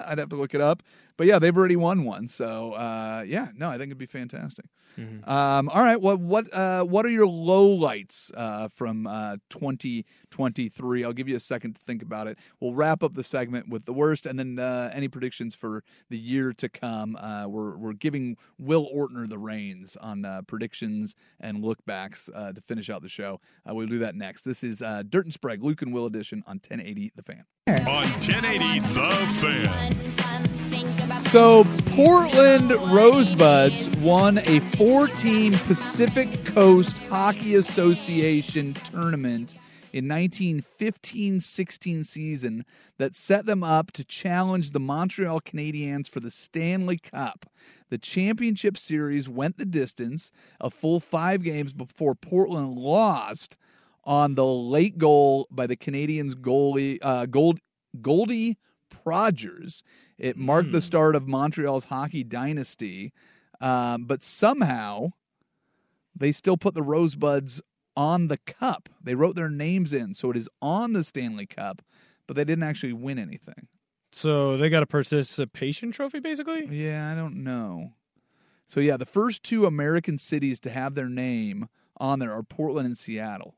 uh, 0.00 0.04
I'd 0.08 0.16
have 0.18 0.30
to 0.30 0.36
look 0.36 0.54
it 0.54 0.62
up, 0.62 0.82
but 1.20 1.26
yeah, 1.26 1.38
they've 1.38 1.54
already 1.54 1.76
won 1.76 2.04
one. 2.04 2.28
So 2.28 2.72
uh, 2.72 3.24
yeah, 3.26 3.48
no, 3.54 3.68
I 3.68 3.72
think 3.72 3.88
it'd 3.88 3.98
be 3.98 4.06
fantastic. 4.06 4.64
Mhm. 4.98 5.28
Um, 5.28 5.68
all 5.68 5.82
right, 5.82 6.00
well, 6.00 6.16
what 6.16 6.46
uh, 6.50 6.82
what 6.82 7.04
are 7.04 7.10
your 7.10 7.26
low 7.26 7.66
lights 7.68 8.32
uh, 8.34 8.68
from 8.68 9.06
uh, 9.06 9.36
2023? 9.50 11.04
I'll 11.04 11.12
give 11.12 11.28
you 11.28 11.36
a 11.36 11.40
second 11.40 11.74
to 11.74 11.82
think 11.82 12.00
about 12.02 12.26
it. 12.26 12.38
We'll 12.58 12.72
wrap 12.72 13.02
up 13.02 13.12
the 13.12 13.22
segment 13.22 13.68
with 13.68 13.84
the 13.84 13.92
worst, 13.92 14.24
and 14.24 14.38
then 14.38 14.58
uh, 14.58 14.90
any 14.94 15.08
predictions 15.08 15.54
for 15.54 15.84
the 16.08 16.16
year 16.16 16.54
to 16.54 16.70
come. 16.70 17.16
Uh, 17.16 17.46
we're 17.46 17.76
we're 17.76 17.92
giving 17.92 18.38
Will 18.58 18.88
Ortner 18.90 19.28
the 19.28 19.38
reins 19.38 19.98
on 20.00 20.24
uh, 20.24 20.40
predictions 20.46 21.14
and 21.38 21.62
lookbacks 21.62 22.30
uh, 22.34 22.54
to 22.54 22.62
finish 22.62 22.88
out 22.88 23.02
the 23.02 23.10
show. 23.10 23.42
Uh, 23.68 23.74
we'll 23.74 23.86
do 23.88 23.98
that 23.98 24.14
next. 24.14 24.44
This 24.44 24.64
is 24.64 24.80
uh, 24.80 25.02
Dirt 25.06 25.26
and 25.26 25.34
Sprague, 25.34 25.62
Luke 25.62 25.82
and 25.82 25.92
Will 25.92 26.06
edition 26.06 26.42
on 26.46 26.56
1080 26.66 27.12
The 27.14 27.22
Fan. 27.22 27.44
On 27.68 28.06
1080 28.06 28.80
The 28.80 29.10
Fan. 29.38 30.59
So, 31.30 31.64
Portland 31.90 32.70
Rosebuds 32.70 33.88
won 33.98 34.38
a 34.38 34.60
four 34.60 35.06
team 35.06 35.52
Pacific 35.52 36.44
Coast 36.44 36.98
Hockey 37.08 37.54
Association 37.54 38.74
tournament 38.74 39.54
in 39.92 40.08
1915 40.08 41.40
16 41.40 42.04
season 42.04 42.64
that 42.98 43.16
set 43.16 43.46
them 43.46 43.62
up 43.62 43.92
to 43.92 44.04
challenge 44.04 44.70
the 44.70 44.80
Montreal 44.80 45.40
Canadiens 45.40 46.08
for 46.08 46.20
the 46.20 46.30
Stanley 46.30 46.98
Cup. 46.98 47.46
The 47.88 47.98
championship 47.98 48.76
series 48.76 49.28
went 49.28 49.58
the 49.58 49.64
distance, 49.64 50.30
a 50.60 50.70
full 50.70 51.00
five 51.00 51.42
games 51.42 51.72
before 51.72 52.14
Portland 52.14 52.76
lost 52.76 53.56
on 54.04 54.34
the 54.34 54.46
late 54.46 54.98
goal 54.98 55.46
by 55.50 55.66
the 55.66 55.76
Canadiens 55.76 56.34
goalie 56.34 56.98
uh, 57.02 57.26
Gold 57.26 57.60
Goldie 58.00 58.58
Prodgers. 58.90 59.82
It 60.20 60.36
marked 60.36 60.70
the 60.72 60.82
start 60.82 61.16
of 61.16 61.26
Montreal's 61.26 61.86
hockey 61.86 62.22
dynasty, 62.24 63.12
um, 63.60 64.04
but 64.04 64.22
somehow 64.22 65.08
they 66.14 66.30
still 66.30 66.56
put 66.58 66.74
the 66.74 66.82
Rosebuds 66.82 67.62
on 67.96 68.28
the 68.28 68.36
cup. 68.36 68.88
They 69.02 69.14
wrote 69.14 69.34
their 69.34 69.48
names 69.48 69.92
in, 69.94 70.12
so 70.14 70.30
it 70.30 70.36
is 70.36 70.48
on 70.60 70.92
the 70.92 71.02
Stanley 71.02 71.46
Cup, 71.46 71.80
but 72.26 72.36
they 72.36 72.44
didn't 72.44 72.64
actually 72.64 72.92
win 72.92 73.18
anything. 73.18 73.66
So 74.12 74.56
they 74.56 74.68
got 74.68 74.82
a 74.82 74.86
participation 74.86 75.90
trophy, 75.90 76.20
basically. 76.20 76.66
Yeah, 76.66 77.10
I 77.10 77.14
don't 77.14 77.42
know. 77.42 77.92
So 78.66 78.80
yeah, 78.80 78.96
the 78.98 79.06
first 79.06 79.42
two 79.42 79.64
American 79.66 80.18
cities 80.18 80.60
to 80.60 80.70
have 80.70 80.94
their 80.94 81.08
name 81.08 81.68
on 81.96 82.18
there 82.18 82.32
are 82.32 82.42
Portland 82.42 82.86
and 82.86 82.98
Seattle. 82.98 83.56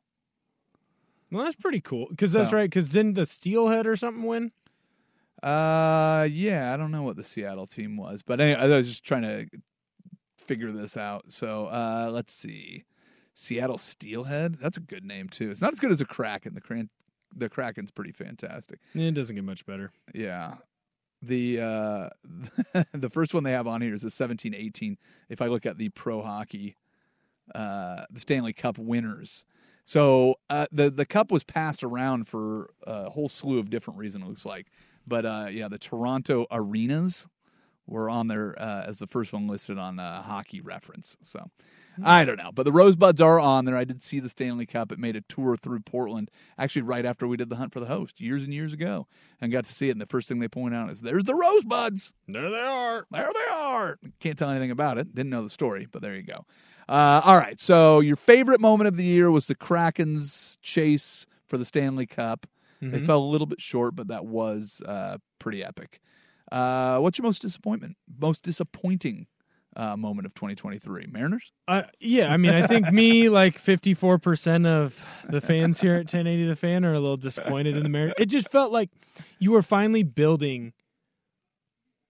Well, 1.31 1.45
that's 1.45 1.57
pretty 1.57 1.81
cool. 1.81 2.07
Because 2.11 2.33
that's 2.33 2.51
So- 2.51 2.57
right. 2.57 2.69
Because 2.71 2.91
didn't 2.91 3.15
the 3.15 3.27
Steelhead 3.27 3.87
or 3.87 3.97
something 3.97 4.25
win? 4.25 4.53
Uh, 5.43 6.29
yeah, 6.31 6.73
I 6.73 6.77
don't 6.77 6.91
know 6.91 7.03
what 7.03 7.17
the 7.17 7.25
Seattle 7.25 7.67
team 7.67 7.97
was, 7.97 8.23
but 8.23 8.41
anyway, 8.41 8.61
I 8.61 8.67
was 8.69 8.89
just 8.89 9.05
trying 9.05 9.23
to 9.23 9.47
figure 10.39 10.71
this 10.71 10.97
out. 10.97 11.33
So, 11.33 11.67
uh, 11.67 12.11
let's 12.13 12.33
see, 12.35 12.85
Seattle 13.35 13.79
Steelhead. 13.79 14.59
That's 14.61 14.77
a 14.77 14.81
good 14.81 15.05
name 15.05 15.29
too. 15.29 15.51
It's 15.51 15.61
not 15.61 15.73
as 15.73 15.81
good 15.81 15.91
as 15.91 16.01
a 16.01 16.05
Kraken. 16.05 16.55
The 16.55 16.61
Kran- 16.61 16.91
the 17.35 17.49
Kraken's 17.49 17.91
pretty 17.91 18.13
fantastic. 18.13 18.79
It 18.95 19.15
doesn't 19.15 19.35
get 19.35 19.45
much 19.45 19.65
better. 19.67 19.91
Yeah. 20.15 20.57
The 21.23 21.61
uh, 21.61 22.09
the 22.93 23.11
first 23.11 23.33
one 23.33 23.45
they 23.45 23.53
have 23.53 23.67
on 23.67 23.81
here 23.81 23.95
is 23.95 24.03
the 24.03 24.11
seventeen 24.11 24.55
eighteen. 24.55 24.99
If 25.29 25.41
I 25.41 25.47
look 25.47 25.67
at 25.67 25.79
the 25.79 25.89
pro 25.91 26.21
hockey, 26.21 26.77
uh, 27.55 28.05
the 28.11 28.21
Stanley 28.21 28.53
Cup 28.53 28.79
winners. 28.79 29.45
So 29.85 30.37
uh, 30.51 30.67
the 30.73 30.91
the 30.91 31.07
cup 31.07 31.31
was 31.31 31.45
passed 31.45 31.85
around 31.85 32.29
for 32.29 32.71
a 32.83 33.11
whole 33.11 33.29
slew 33.29 33.59
of 33.59 33.71
different 33.71 33.99
reasons. 33.99 34.25
It 34.25 34.29
looks 34.29 34.45
like, 34.45 34.67
but 35.07 35.25
uh, 35.27 35.47
yeah, 35.51 35.69
the 35.69 35.79
Toronto 35.79 36.47
Arenas 36.51 37.27
were 37.87 38.09
on 38.09 38.29
there 38.29 38.55
uh, 38.59 38.85
as 38.87 38.99
the 38.99 39.07
first 39.07 39.33
one 39.33 39.49
listed 39.49 39.79
on 39.79 39.99
uh, 39.99 40.23
Hockey 40.23 40.61
Reference. 40.61 41.17
So 41.23 41.51
I 42.03 42.25
don't 42.25 42.39
know, 42.39 42.53
but 42.53 42.63
the 42.63 42.73
Rosebuds 42.73 43.21
are 43.21 43.39
on 43.39 43.65
there. 43.65 43.77
I 43.77 43.85
did 43.85 44.03
see 44.03 44.21
the 44.21 44.29
Stanley 44.29 44.67
Cup. 44.67 44.93
It 44.93 44.99
made 44.99 45.17
a 45.17 45.21
tour 45.23 45.57
through 45.57 45.81
Portland, 45.81 46.31
actually 46.57 46.83
right 46.83 47.05
after 47.05 47.27
we 47.27 47.37
did 47.37 47.51
the 47.51 47.57
Hunt 47.57 47.73
for 47.73 47.81
the 47.81 47.87
Host 47.87 48.21
years 48.21 48.45
and 48.45 48.55
years 48.55 48.73
ago, 48.73 49.07
and 49.41 49.53
got 49.53 49.65
to 49.67 49.73
see 49.73 49.89
it. 49.89 49.93
And 49.93 50.01
the 50.01 50.07
first 50.07 50.29
thing 50.29 50.39
they 50.39 50.49
point 50.49 50.75
out 50.75 50.91
is, 50.91 51.03
"There's 51.03 51.25
the 51.25 51.35
Rosebuds." 51.35 52.15
There 52.29 52.51
they 52.51 52.61
are. 52.61 53.07
There 53.11 53.31
they 53.33 53.55
are. 53.55 53.99
Can't 54.21 54.39
tell 54.39 54.51
anything 54.51 54.71
about 54.71 54.99
it. 54.99 55.15
Didn't 55.15 55.31
know 55.31 55.43
the 55.43 55.51
story, 55.51 55.87
but 55.91 56.01
there 56.03 56.15
you 56.15 56.23
go. 56.23 56.47
Uh, 56.89 57.21
all 57.25 57.37
right. 57.37 57.61
So 57.61 58.01
your 58.01 58.17
favorite 58.17 58.61
moment 58.61 58.89
of 58.89 58.97
the 58.97 59.05
year 59.05 59.31
was 59.31 59.47
the 59.47 59.55
Kraken's 59.55 60.59
chase 60.63 61.27
for 61.47 61.59
the 61.59 61.65
Stanley 61.65 62.07
Cup. 62.07 62.47
They 62.83 62.99
Mhm. 62.99 63.07
fell 63.07 63.21
a 63.21 63.25
little 63.25 63.47
bit 63.47 63.61
short, 63.61 63.95
but 63.95 64.09
that 64.09 64.27
was 64.27 64.83
uh, 64.85 65.19
pretty 65.39 65.63
epic. 65.65 66.01
Uh, 66.51 66.99
what's 66.99 67.17
your 67.17 67.23
most 67.25 67.41
disappointment? 67.41 67.97
Most 68.21 68.43
disappointing 68.43 69.27
uh, 69.77 69.97
moment 69.97 70.27
of 70.27 70.35
2023? 70.35 71.07
Mariners. 71.11 71.51
Uh, 71.67 71.85
yeah, 72.01 72.31
I 72.31 72.37
mean, 72.37 72.53
I 72.53 72.67
think 72.67 72.91
me, 72.91 73.29
like 73.31 73.57
54% 73.57 74.67
of 74.67 75.03
the 75.31 75.41
fans 75.41 75.81
here 75.81 75.95
at 75.95 76.01
1080 76.13 76.45
The 76.45 76.57
Fan 76.57 76.85
are 76.85 76.93
a 76.93 77.01
little 77.01 77.17
disappointed 77.17 77.77
in 77.77 77.83
the 77.83 77.89
Mariners. 77.89 78.15
It 78.19 78.27
just 78.27 78.51
felt 78.51 78.71
like 78.73 78.91
you 79.39 79.53
were 79.53 79.63
finally 79.63 80.03
building 80.03 80.75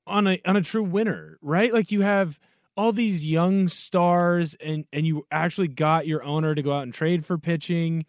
on 0.07 0.27
a 0.27 0.41
on 0.45 0.57
a 0.57 0.63
true 0.63 0.83
winner, 0.83 1.39
right? 1.41 1.73
Like 1.73 1.93
you 1.93 2.01
have 2.01 2.39
all 2.77 2.93
these 2.93 3.25
young 3.25 3.69
stars 3.69 4.57
and 4.57 4.87
and 4.93 5.07
you 5.07 5.27
actually 5.31 5.69
got 5.69 6.07
your 6.07 6.25
owner 6.25 6.55
to 6.55 6.63
go 6.63 6.73
out 6.73 6.83
and 6.83 6.93
trade 6.93 7.25
for 7.25 7.39
pitching. 7.39 8.05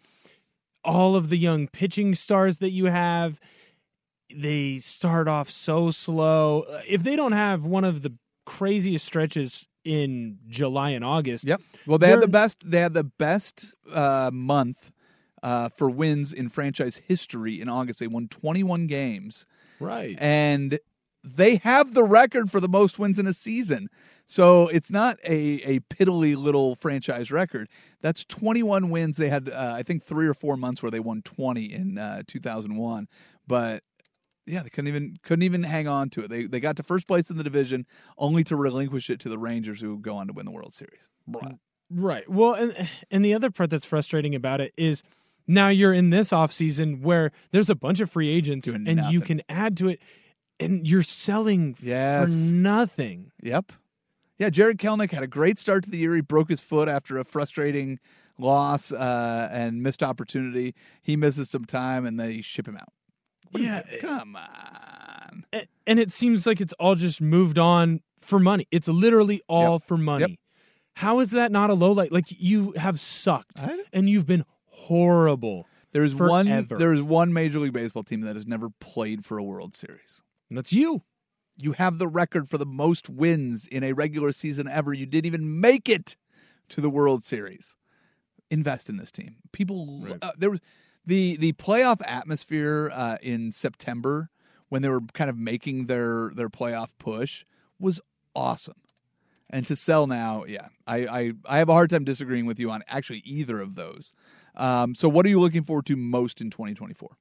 All 0.84 1.16
of 1.16 1.28
the 1.30 1.36
young 1.38 1.68
pitching 1.68 2.14
stars 2.14 2.58
that 2.58 2.70
you 2.70 2.86
have, 2.86 3.40
they 4.34 4.78
start 4.78 5.28
off 5.28 5.50
so 5.50 5.90
slow. 5.90 6.64
If 6.88 7.02
they 7.02 7.16
don't 7.16 7.32
have 7.32 7.64
one 7.64 7.84
of 7.84 8.02
the 8.02 8.12
craziest 8.46 9.04
stretches 9.06 9.66
in 9.84 10.38
July 10.48 10.90
and 10.90 11.04
August, 11.04 11.44
Yep. 11.44 11.60
Well, 11.86 11.98
they 11.98 12.08
had 12.08 12.14
they're- 12.16 12.20
the 12.22 12.28
best. 12.28 12.70
They 12.70 12.80
had 12.80 12.94
the 12.94 13.04
best 13.04 13.74
uh, 13.92 14.30
month 14.32 14.90
uh, 15.42 15.68
for 15.70 15.88
wins 15.90 16.32
in 16.32 16.48
franchise 16.48 16.96
history 17.06 17.60
in 17.60 17.68
August. 17.68 17.98
They 18.00 18.06
won 18.06 18.28
21 18.28 18.86
games. 18.86 19.46
Right. 19.80 20.16
And 20.18 20.78
they 21.22 21.56
have 21.56 21.94
the 21.94 22.04
record 22.04 22.50
for 22.50 22.60
the 22.60 22.68
most 22.68 22.98
wins 22.98 23.18
in 23.18 23.26
a 23.26 23.32
season. 23.32 23.88
So 24.26 24.68
it's 24.68 24.90
not 24.90 25.18
a, 25.24 25.60
a 25.62 25.80
piddly 25.80 26.36
little 26.36 26.76
franchise 26.76 27.30
record. 27.30 27.68
That's 28.00 28.24
21 28.24 28.90
wins. 28.90 29.16
They 29.16 29.28
had, 29.28 29.50
uh, 29.50 29.74
I 29.76 29.82
think, 29.82 30.02
three 30.02 30.26
or 30.26 30.34
four 30.34 30.56
months 30.56 30.82
where 30.82 30.90
they 30.90 31.00
won 31.00 31.22
20 31.22 31.72
in 31.72 31.98
uh, 31.98 32.22
2001. 32.26 33.06
But 33.46 33.82
yeah, 34.46 34.62
they 34.62 34.70
couldn't 34.70 34.88
even 34.88 35.18
couldn't 35.22 35.42
even 35.42 35.62
hang 35.62 35.88
on 35.88 36.10
to 36.10 36.22
it. 36.22 36.30
They 36.30 36.44
they 36.44 36.60
got 36.60 36.76
to 36.76 36.82
first 36.82 37.06
place 37.06 37.30
in 37.30 37.36
the 37.36 37.44
division, 37.44 37.86
only 38.18 38.44
to 38.44 38.56
relinquish 38.56 39.08
it 39.10 39.20
to 39.20 39.28
the 39.28 39.38
Rangers, 39.38 39.80
who 39.80 39.98
go 39.98 40.16
on 40.16 40.26
to 40.26 40.32
win 40.32 40.44
the 40.46 40.52
World 40.52 40.74
Series. 40.74 41.08
Bruh. 41.30 41.58
Right. 41.90 42.28
Well, 42.28 42.54
and 42.54 42.88
and 43.10 43.24
the 43.24 43.34
other 43.34 43.50
part 43.50 43.70
that's 43.70 43.86
frustrating 43.86 44.34
about 44.34 44.60
it 44.60 44.72
is 44.76 45.02
now 45.46 45.68
you're 45.68 45.92
in 45.92 46.10
this 46.10 46.30
offseason 46.30 47.02
where 47.02 47.30
there's 47.52 47.70
a 47.70 47.74
bunch 47.74 48.00
of 48.00 48.10
free 48.10 48.28
agents 48.28 48.66
Doing 48.66 48.88
and 48.88 49.12
you 49.12 49.20
can 49.20 49.42
add 49.48 49.76
to 49.78 49.88
it 49.88 50.00
and 50.58 50.88
you're 50.88 51.02
selling 51.02 51.76
Yes. 51.82 52.46
for 52.46 52.52
nothing. 52.52 53.30
Yep. 53.42 53.72
Yeah, 54.38 54.50
Jarred 54.50 54.78
Kelenic 54.78 55.10
had 55.12 55.22
a 55.22 55.28
great 55.28 55.58
start 55.58 55.84
to 55.84 55.90
the 55.90 55.98
year. 55.98 56.14
He 56.14 56.20
broke 56.20 56.48
his 56.48 56.60
foot 56.60 56.88
after 56.88 57.18
a 57.18 57.24
frustrating 57.24 58.00
loss 58.38 58.90
uh, 58.92 59.48
and 59.52 59.82
missed 59.82 60.02
opportunity. 60.02 60.74
He 61.02 61.16
misses 61.16 61.50
some 61.50 61.64
time, 61.64 62.04
and 62.04 62.18
they 62.18 62.40
ship 62.40 62.66
him 62.66 62.76
out. 62.76 62.92
Yeah. 63.52 63.82
Come 64.00 64.36
on. 64.36 65.44
And 65.86 66.00
it 66.00 66.10
seems 66.10 66.46
like 66.46 66.60
it's 66.60 66.72
all 66.74 66.96
just 66.96 67.20
moved 67.20 67.58
on 67.58 68.00
for 68.20 68.40
money. 68.40 68.66
It's 68.72 68.88
literally 68.88 69.42
all 69.48 69.78
for 69.78 69.96
money. 69.96 70.38
How 70.96 71.20
is 71.20 71.30
that 71.32 71.52
not 71.52 71.70
a 71.70 71.74
low 71.74 71.92
light? 71.92 72.10
Like 72.12 72.26
you 72.28 72.72
have 72.76 72.98
sucked 72.98 73.60
and 73.92 74.08
you've 74.10 74.26
been 74.26 74.44
horrible. 74.66 75.66
There's 75.92 76.14
one. 76.14 76.66
There 76.68 76.92
is 76.92 77.02
one 77.02 77.32
Major 77.32 77.60
League 77.60 77.72
Baseball 77.72 78.02
team 78.02 78.22
that 78.22 78.34
has 78.34 78.46
never 78.46 78.68
played 78.80 79.24
for 79.24 79.38
a 79.38 79.42
World 79.44 79.76
Series. 79.76 80.22
And 80.48 80.58
that's 80.58 80.72
you. 80.72 81.02
You 81.56 81.72
have 81.72 81.98
the 81.98 82.08
record 82.08 82.48
for 82.48 82.58
the 82.58 82.66
most 82.66 83.08
wins 83.08 83.66
in 83.66 83.84
a 83.84 83.92
regular 83.92 84.32
season 84.32 84.66
ever. 84.68 84.92
You 84.92 85.06
didn't 85.06 85.26
even 85.26 85.60
make 85.60 85.88
it 85.88 86.16
to 86.70 86.80
the 86.80 86.90
World 86.90 87.24
Series. 87.24 87.76
Invest 88.50 88.88
in 88.88 88.96
this 88.96 89.12
team. 89.12 89.36
People, 89.52 90.06
uh, 90.22 90.32
there 90.36 90.50
was 90.50 90.60
the 91.06 91.36
the 91.36 91.52
playoff 91.54 92.00
atmosphere 92.06 92.90
uh, 92.92 93.18
in 93.22 93.52
September 93.52 94.30
when 94.68 94.82
they 94.82 94.88
were 94.88 95.00
kind 95.12 95.30
of 95.30 95.36
making 95.36 95.86
their 95.86 96.30
their 96.34 96.48
playoff 96.48 96.90
push 96.98 97.44
was 97.78 98.00
awesome. 98.34 98.76
And 99.50 99.66
to 99.66 99.76
sell 99.76 100.06
now, 100.06 100.44
yeah, 100.46 100.68
I, 100.86 101.06
I 101.06 101.32
I 101.46 101.58
have 101.58 101.68
a 101.68 101.72
hard 101.72 101.90
time 101.90 102.04
disagreeing 102.04 102.46
with 102.46 102.58
you 102.58 102.70
on 102.70 102.82
actually 102.88 103.22
either 103.24 103.60
of 103.60 103.74
those. 103.74 104.12
Um, 104.56 104.94
so, 104.94 105.08
what 105.08 105.26
are 105.26 105.28
you 105.28 105.40
looking 105.40 105.62
forward 105.62 105.86
to 105.86 105.96
most 105.96 106.40
in 106.40 106.50
2024? 106.50 107.16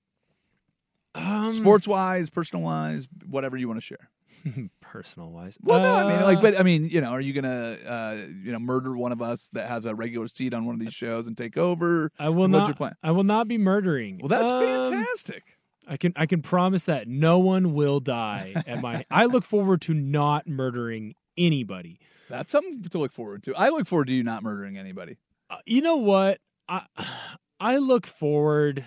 Um, 1.16 1.54
Sports 1.54 1.88
wise, 1.88 2.30
personal 2.30 2.64
wise, 2.64 3.08
whatever 3.26 3.58
you 3.58 3.68
want 3.68 3.78
to 3.78 3.86
share. 3.86 4.10
personal 4.82 5.32
wise. 5.32 5.58
Well, 5.62 5.82
no, 5.82 5.94
I 5.96 6.12
mean, 6.14 6.22
like, 6.24 6.40
Uh, 6.40 6.42
but 6.42 6.60
I 6.60 6.64
mean, 6.64 6.90
you 6.90 7.02
know, 7.02 7.10
are 7.12 7.22
you 7.22 7.34
gonna, 7.34 7.78
uh, 7.86 8.18
you 8.44 8.52
know, 8.52 8.60
murder 8.60 8.96
one 8.98 9.12
of 9.12 9.22
us 9.22 9.50
that 9.54 9.68
has 9.70 9.86
a 9.86 9.96
regular 9.96 10.28
seat 10.28 10.54
on 10.54 10.66
one 10.66 10.76
of 10.76 10.82
these 10.82 10.94
shows 10.94 11.28
and 11.28 11.38
take 11.38 11.58
over? 11.58 12.12
I 12.20 12.30
will 12.30 12.42
What's 12.44 12.52
not. 12.52 12.68
your 12.68 12.76
plan? 12.76 12.96
I 13.04 13.12
will 13.12 13.24
not 13.24 13.48
be 13.48 13.58
murdering. 13.58 14.20
Well, 14.20 14.28
that's 14.30 14.52
Um, 14.52 14.62
fantastic. 14.92 15.44
I 15.88 15.98
can 15.98 16.14
I 16.16 16.26
can 16.26 16.42
promise 16.42 16.84
that 16.86 17.08
no 17.08 17.40
one 17.40 17.74
will 17.74 18.00
die 18.00 18.54
at 18.66 18.82
my. 18.82 19.06
I 19.12 19.26
look 19.26 19.44
forward 19.44 19.82
to 19.82 19.94
not 19.94 20.48
murdering 20.48 21.16
anybody. 21.38 22.00
That's 22.30 22.52
something 22.52 22.82
to 22.84 22.98
look 22.98 23.12
forward 23.12 23.44
to. 23.44 23.56
I 23.56 23.70
look 23.70 23.86
forward 23.86 24.08
to 24.08 24.14
you 24.14 24.24
not 24.24 24.44
murdering 24.44 24.78
anybody. 24.78 25.18
Uh, 25.50 25.58
you 25.66 25.82
know 25.82 25.98
what? 25.98 26.40
I 26.70 26.86
I 27.60 27.78
look 27.78 28.08
forward 28.08 28.86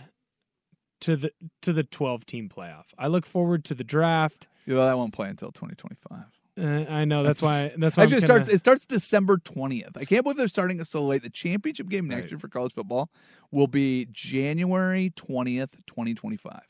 to 1.02 1.16
the 1.16 1.32
to 1.62 1.72
the 1.74 1.84
twelve 1.84 2.24
team 2.24 2.48
playoff. 2.48 2.86
I 2.98 3.09
look 3.09 3.26
forward 3.26 3.64
to 3.66 3.74
the 3.74 3.84
draft. 3.84 4.48
Yeah, 4.66 4.76
that 4.86 4.98
won't 4.98 5.12
play 5.12 5.28
until 5.28 5.52
2025. 5.52 6.24
Uh, 6.58 6.90
I 6.90 7.04
know 7.04 7.22
that's 7.22 7.42
why. 7.42 7.72
That's 7.76 7.96
why. 7.96 8.04
Actually, 8.04 8.18
it 8.18 8.22
starts. 8.22 8.48
kinda- 8.48 8.54
It 8.54 8.58
starts 8.58 8.86
December 8.86 9.36
20th. 9.36 9.96
I 9.96 10.04
can't 10.04 10.22
believe 10.24 10.36
they're 10.38 10.48
starting 10.48 10.80
it 10.80 10.86
so 10.86 11.04
late. 11.04 11.22
The 11.22 11.28
championship 11.30 11.88
game 11.88 12.08
next 12.08 12.22
Right. 12.22 12.30
year 12.32 12.38
for 12.38 12.48
college 12.48 12.72
football 12.72 13.10
will 13.50 13.66
be 13.66 14.06
January 14.10 15.10
20th, 15.16 15.76
2025. 15.86 16.60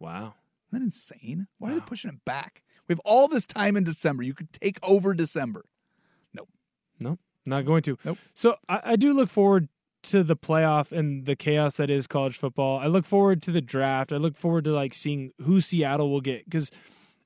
Wow. 0.00 0.34
Isn't 0.68 0.78
that 0.80 0.82
insane? 0.82 1.46
Why 1.58 1.70
are 1.72 1.74
they 1.74 1.80
pushing 1.80 2.10
it 2.10 2.24
back? 2.24 2.62
We 2.88 2.92
have 2.94 3.00
all 3.00 3.28
this 3.28 3.44
time 3.46 3.76
in 3.76 3.84
December. 3.84 4.22
You 4.22 4.34
could 4.34 4.52
take 4.52 4.78
over 4.82 5.14
December. 5.14 5.64
Nope. 6.32 6.48
Nope, 6.98 7.20
not 7.46 7.64
going 7.66 7.82
to. 7.82 7.98
Nope. 8.04 8.18
So 8.32 8.56
I, 8.68 8.80
I 8.84 8.96
do 8.96 9.12
look 9.12 9.28
forward 9.30 9.68
to 10.04 10.22
the 10.22 10.36
playoff 10.36 10.90
and 10.92 11.24
the 11.26 11.36
chaos 11.36 11.76
that 11.76 11.90
is 11.90 12.06
college 12.06 12.36
football. 12.38 12.78
I 12.78 12.86
look 12.86 13.04
forward 13.04 13.40
to 13.42 13.52
the 13.52 13.62
draft. 13.62 14.12
I 14.12 14.16
look 14.16 14.36
forward 14.36 14.64
to 14.64 14.72
like 14.72 14.92
seeing 14.94 15.32
who 15.42 15.60
Seattle 15.60 16.10
will 16.10 16.20
get 16.20 16.44
because 16.44 16.70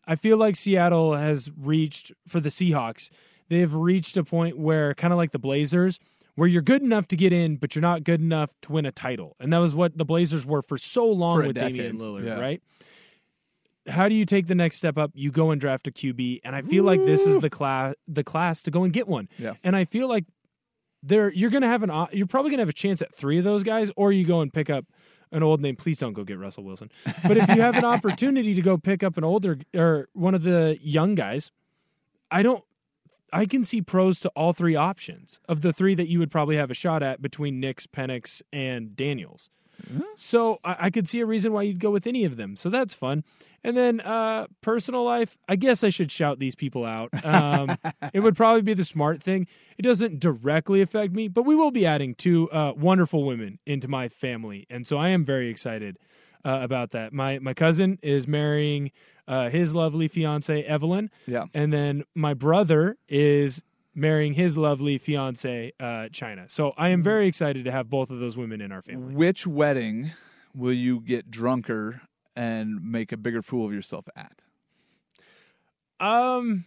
I 0.08 0.16
feel 0.16 0.36
like 0.36 0.56
Seattle 0.56 1.14
has 1.14 1.50
reached 1.56 2.12
for 2.26 2.40
the 2.40 2.48
Seahawks. 2.48 3.10
They 3.48 3.60
have 3.60 3.74
reached 3.74 4.16
a 4.16 4.24
point 4.24 4.58
where 4.58 4.94
kind 4.94 5.12
of 5.12 5.18
like 5.18 5.30
the 5.30 5.38
Blazers, 5.38 6.00
where 6.34 6.48
you're 6.48 6.62
good 6.62 6.82
enough 6.82 7.06
to 7.08 7.16
get 7.16 7.32
in, 7.32 7.56
but 7.56 7.74
you're 7.74 7.82
not 7.82 8.02
good 8.02 8.20
enough 8.20 8.50
to 8.62 8.72
win 8.72 8.86
a 8.86 8.92
title, 8.92 9.36
and 9.38 9.52
that 9.52 9.58
was 9.58 9.74
what 9.74 9.96
the 9.96 10.04
Blazers 10.04 10.44
were 10.44 10.62
for 10.62 10.78
so 10.78 11.06
long 11.06 11.40
For 11.40 11.46
with 11.46 11.56
Damian 11.56 11.98
Lillard, 11.98 12.24
yeah. 12.24 12.40
right? 12.40 12.60
how 13.88 14.08
do 14.08 14.14
you 14.14 14.24
take 14.24 14.46
the 14.46 14.54
next 14.54 14.76
step 14.76 14.98
up? 14.98 15.10
You 15.14 15.30
go 15.30 15.50
and 15.50 15.60
draft 15.60 15.86
a 15.86 15.90
QB, 15.90 16.40
and 16.44 16.54
I 16.54 16.62
feel 16.62 16.84
like 16.84 17.02
this 17.04 17.26
is 17.26 17.38
the 17.40 17.50
class 17.50 17.94
the 18.06 18.24
class 18.24 18.62
to 18.62 18.70
go 18.70 18.84
and 18.84 18.92
get 18.92 19.08
one. 19.08 19.28
Yeah. 19.38 19.54
And 19.64 19.74
I 19.74 19.84
feel 19.84 20.08
like 20.08 20.24
there 21.02 21.32
you're 21.32 21.50
gonna 21.50 21.68
have 21.68 21.82
an 21.82 22.06
you're 22.12 22.26
probably 22.26 22.50
gonna 22.50 22.62
have 22.62 22.68
a 22.68 22.72
chance 22.72 23.02
at 23.02 23.14
three 23.14 23.38
of 23.38 23.44
those 23.44 23.62
guys, 23.62 23.90
or 23.96 24.12
you 24.12 24.26
go 24.26 24.40
and 24.40 24.52
pick 24.52 24.70
up 24.70 24.84
an 25.32 25.42
old 25.42 25.60
name. 25.60 25.76
Please 25.76 25.98
don't 25.98 26.12
go 26.12 26.24
get 26.24 26.38
Russell 26.38 26.64
Wilson. 26.64 26.90
But 27.26 27.36
if 27.36 27.48
you 27.48 27.60
have 27.60 27.76
an 27.76 27.84
opportunity 27.84 28.54
to 28.54 28.62
go 28.62 28.76
pick 28.78 29.02
up 29.02 29.16
an 29.16 29.24
older 29.24 29.58
or 29.74 30.08
one 30.12 30.34
of 30.34 30.42
the 30.42 30.78
young 30.80 31.14
guys, 31.14 31.50
I 32.30 32.42
don't. 32.42 32.64
I 33.30 33.44
can 33.44 33.62
see 33.62 33.82
pros 33.82 34.20
to 34.20 34.30
all 34.30 34.54
three 34.54 34.74
options 34.74 35.38
of 35.48 35.60
the 35.60 35.70
three 35.70 35.94
that 35.94 36.08
you 36.08 36.18
would 36.18 36.30
probably 36.30 36.56
have 36.56 36.70
a 36.70 36.74
shot 36.74 37.02
at 37.02 37.20
between 37.20 37.60
Nix, 37.60 37.86
Penix, 37.86 38.40
and 38.54 38.96
Daniels. 38.96 39.50
So 40.16 40.58
I, 40.64 40.76
I 40.80 40.90
could 40.90 41.08
see 41.08 41.20
a 41.20 41.26
reason 41.26 41.52
why 41.52 41.62
you'd 41.62 41.78
go 41.80 41.90
with 41.90 42.06
any 42.06 42.24
of 42.24 42.36
them. 42.36 42.56
So 42.56 42.68
that's 42.70 42.94
fun. 42.94 43.24
And 43.64 43.76
then 43.76 44.00
uh, 44.00 44.46
personal 44.60 45.02
life, 45.04 45.36
I 45.48 45.56
guess 45.56 45.82
I 45.82 45.88
should 45.88 46.12
shout 46.12 46.38
these 46.38 46.54
people 46.54 46.84
out. 46.84 47.10
Um, 47.24 47.76
it 48.14 48.20
would 48.20 48.36
probably 48.36 48.62
be 48.62 48.74
the 48.74 48.84
smart 48.84 49.22
thing. 49.22 49.46
It 49.76 49.82
doesn't 49.82 50.20
directly 50.20 50.80
affect 50.80 51.12
me, 51.12 51.28
but 51.28 51.42
we 51.42 51.54
will 51.54 51.70
be 51.70 51.84
adding 51.84 52.14
two 52.14 52.50
uh, 52.50 52.72
wonderful 52.76 53.24
women 53.24 53.58
into 53.66 53.88
my 53.88 54.08
family, 54.08 54.66
and 54.70 54.86
so 54.86 54.96
I 54.96 55.08
am 55.08 55.24
very 55.24 55.48
excited 55.48 55.98
uh, 56.44 56.60
about 56.62 56.92
that. 56.92 57.12
My 57.12 57.40
my 57.40 57.52
cousin 57.52 57.98
is 58.00 58.28
marrying 58.28 58.92
uh, 59.26 59.50
his 59.50 59.74
lovely 59.74 60.08
fiance 60.08 60.62
Evelyn. 60.62 61.10
Yeah. 61.26 61.44
and 61.52 61.72
then 61.72 62.04
my 62.14 62.34
brother 62.34 62.96
is 63.08 63.62
marrying 63.94 64.34
his 64.34 64.56
lovely 64.56 64.98
fiance 64.98 65.72
uh, 65.80 66.08
China. 66.10 66.44
So 66.48 66.72
I 66.76 66.88
am 66.90 67.02
very 67.02 67.26
excited 67.26 67.64
to 67.64 67.72
have 67.72 67.90
both 67.90 68.10
of 68.10 68.20
those 68.20 68.36
women 68.36 68.60
in 68.60 68.72
our 68.72 68.82
family. 68.82 69.14
Which 69.14 69.46
wedding 69.46 70.12
will 70.54 70.72
you 70.72 71.00
get 71.00 71.30
drunker 71.30 72.02
and 72.36 72.82
make 72.82 73.12
a 73.12 73.16
bigger 73.16 73.42
fool 73.42 73.66
of 73.66 73.72
yourself 73.72 74.06
at? 74.16 74.44
Um, 76.00 76.64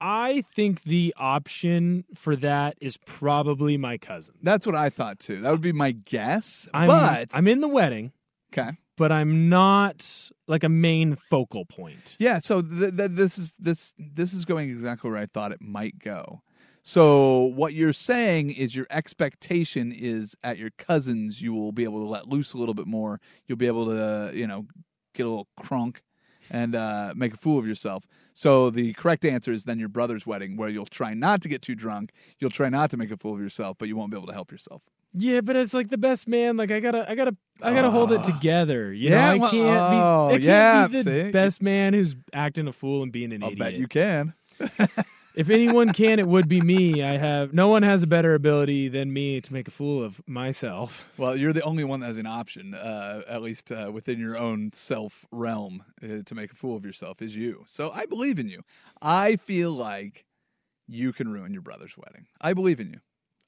I 0.00 0.42
think 0.54 0.82
the 0.82 1.14
option 1.16 2.04
for 2.14 2.34
that 2.36 2.76
is 2.80 2.96
probably 2.96 3.76
my 3.76 3.98
cousin. 3.98 4.34
That's 4.42 4.66
what 4.66 4.74
I 4.74 4.88
thought 4.88 5.18
too. 5.20 5.40
That 5.40 5.50
would 5.50 5.60
be 5.60 5.72
my 5.72 5.92
guess. 5.92 6.68
I'm, 6.72 6.88
but 6.88 7.30
I'm 7.34 7.46
in 7.46 7.60
the 7.60 7.68
wedding, 7.68 8.12
okay. 8.52 8.72
But 9.02 9.10
I'm 9.10 9.48
not 9.48 10.30
like 10.46 10.62
a 10.62 10.68
main 10.68 11.16
focal 11.16 11.64
point. 11.64 12.14
Yeah, 12.20 12.38
so 12.38 12.62
th- 12.62 12.96
th- 12.96 13.10
this 13.10 13.36
is 13.36 13.52
this 13.58 13.94
this 13.98 14.32
is 14.32 14.44
going 14.44 14.70
exactly 14.70 15.10
where 15.10 15.18
I 15.18 15.26
thought 15.26 15.50
it 15.50 15.60
might 15.60 15.98
go. 15.98 16.40
So 16.84 17.46
what 17.56 17.74
you're 17.74 17.92
saying 17.92 18.50
is 18.50 18.76
your 18.76 18.86
expectation 18.90 19.90
is 19.90 20.36
at 20.44 20.56
your 20.56 20.70
cousins 20.78 21.42
you 21.42 21.52
will 21.52 21.72
be 21.72 21.82
able 21.82 21.98
to 22.06 22.08
let 22.08 22.28
loose 22.28 22.52
a 22.52 22.58
little 22.58 22.74
bit 22.74 22.86
more. 22.86 23.20
You'll 23.48 23.58
be 23.58 23.66
able 23.66 23.86
to, 23.86 24.30
you 24.32 24.46
know, 24.46 24.66
get 25.14 25.26
a 25.26 25.28
little 25.28 25.48
crunk 25.58 25.96
and 26.48 26.76
uh, 26.76 27.12
make 27.16 27.34
a 27.34 27.36
fool 27.36 27.58
of 27.58 27.66
yourself. 27.66 28.04
So 28.34 28.70
the 28.70 28.92
correct 28.92 29.24
answer 29.24 29.50
is 29.50 29.64
then 29.64 29.80
your 29.80 29.88
brother's 29.88 30.28
wedding 30.28 30.56
where 30.56 30.68
you'll 30.68 30.86
try 30.86 31.12
not 31.12 31.42
to 31.42 31.48
get 31.48 31.60
too 31.60 31.74
drunk, 31.74 32.12
you'll 32.38 32.50
try 32.50 32.68
not 32.68 32.88
to 32.90 32.96
make 32.96 33.10
a 33.10 33.16
fool 33.16 33.34
of 33.34 33.40
yourself, 33.40 33.78
but 33.80 33.88
you 33.88 33.96
won't 33.96 34.12
be 34.12 34.16
able 34.16 34.28
to 34.28 34.32
help 34.32 34.52
yourself. 34.52 34.82
Yeah, 35.14 35.42
but 35.42 35.56
it's 35.56 35.74
like 35.74 35.88
the 35.88 35.98
best 35.98 36.26
man. 36.26 36.56
Like 36.56 36.70
I 36.70 36.80
gotta, 36.80 37.08
I 37.10 37.14
gotta, 37.14 37.36
I 37.60 37.74
gotta 37.74 37.90
hold 37.90 38.12
it 38.12 38.24
together. 38.24 38.92
You 38.92 39.10
Yeah, 39.10 39.34
know, 39.34 39.44
I 39.44 39.50
can't 39.50 39.90
be. 39.90 39.96
oh, 39.96 40.26
I 40.28 40.32
can't 40.32 40.42
yeah, 40.44 40.86
be 40.88 40.96
the 41.02 41.02
see? 41.04 41.30
best 41.30 41.62
man 41.62 41.92
who's 41.94 42.16
acting 42.32 42.66
a 42.66 42.72
fool 42.72 43.02
and 43.02 43.12
being 43.12 43.32
an 43.32 43.42
idiot. 43.42 43.60
I'll 43.60 43.68
idiot. 43.68 43.72
bet 43.72 43.74
you 43.80 43.88
can. 43.88 44.34
if 45.34 45.50
anyone 45.50 45.92
can, 45.92 46.18
it 46.18 46.26
would 46.28 46.48
be 46.48 46.60
me. 46.60 47.02
I 47.02 47.16
have 47.18 47.52
no 47.52 47.68
one 47.68 47.82
has 47.82 48.02
a 48.02 48.06
better 48.06 48.34
ability 48.34 48.88
than 48.88 49.12
me 49.12 49.40
to 49.42 49.52
make 49.52 49.68
a 49.68 49.70
fool 49.70 50.02
of 50.02 50.20
myself. 50.26 51.10
Well, 51.18 51.36
you're 51.36 51.52
the 51.52 51.62
only 51.62 51.84
one 51.84 52.00
that 52.00 52.06
has 52.06 52.16
an 52.16 52.26
option, 52.26 52.72
uh, 52.74 53.22
at 53.28 53.42
least 53.42 53.70
uh, 53.70 53.90
within 53.92 54.18
your 54.18 54.36
own 54.38 54.70
self 54.72 55.26
realm, 55.30 55.82
uh, 56.02 56.22
to 56.24 56.34
make 56.34 56.52
a 56.52 56.54
fool 56.56 56.76
of 56.76 56.84
yourself 56.86 57.20
is 57.20 57.36
you. 57.36 57.64
So 57.66 57.90
I 57.90 58.06
believe 58.06 58.38
in 58.38 58.48
you. 58.48 58.62
I 59.00 59.36
feel 59.36 59.72
like 59.72 60.24
you 60.88 61.12
can 61.12 61.28
ruin 61.30 61.52
your 61.52 61.62
brother's 61.62 61.96
wedding. 61.98 62.26
I 62.40 62.54
believe 62.54 62.80
in 62.80 62.88
you. 62.88 63.00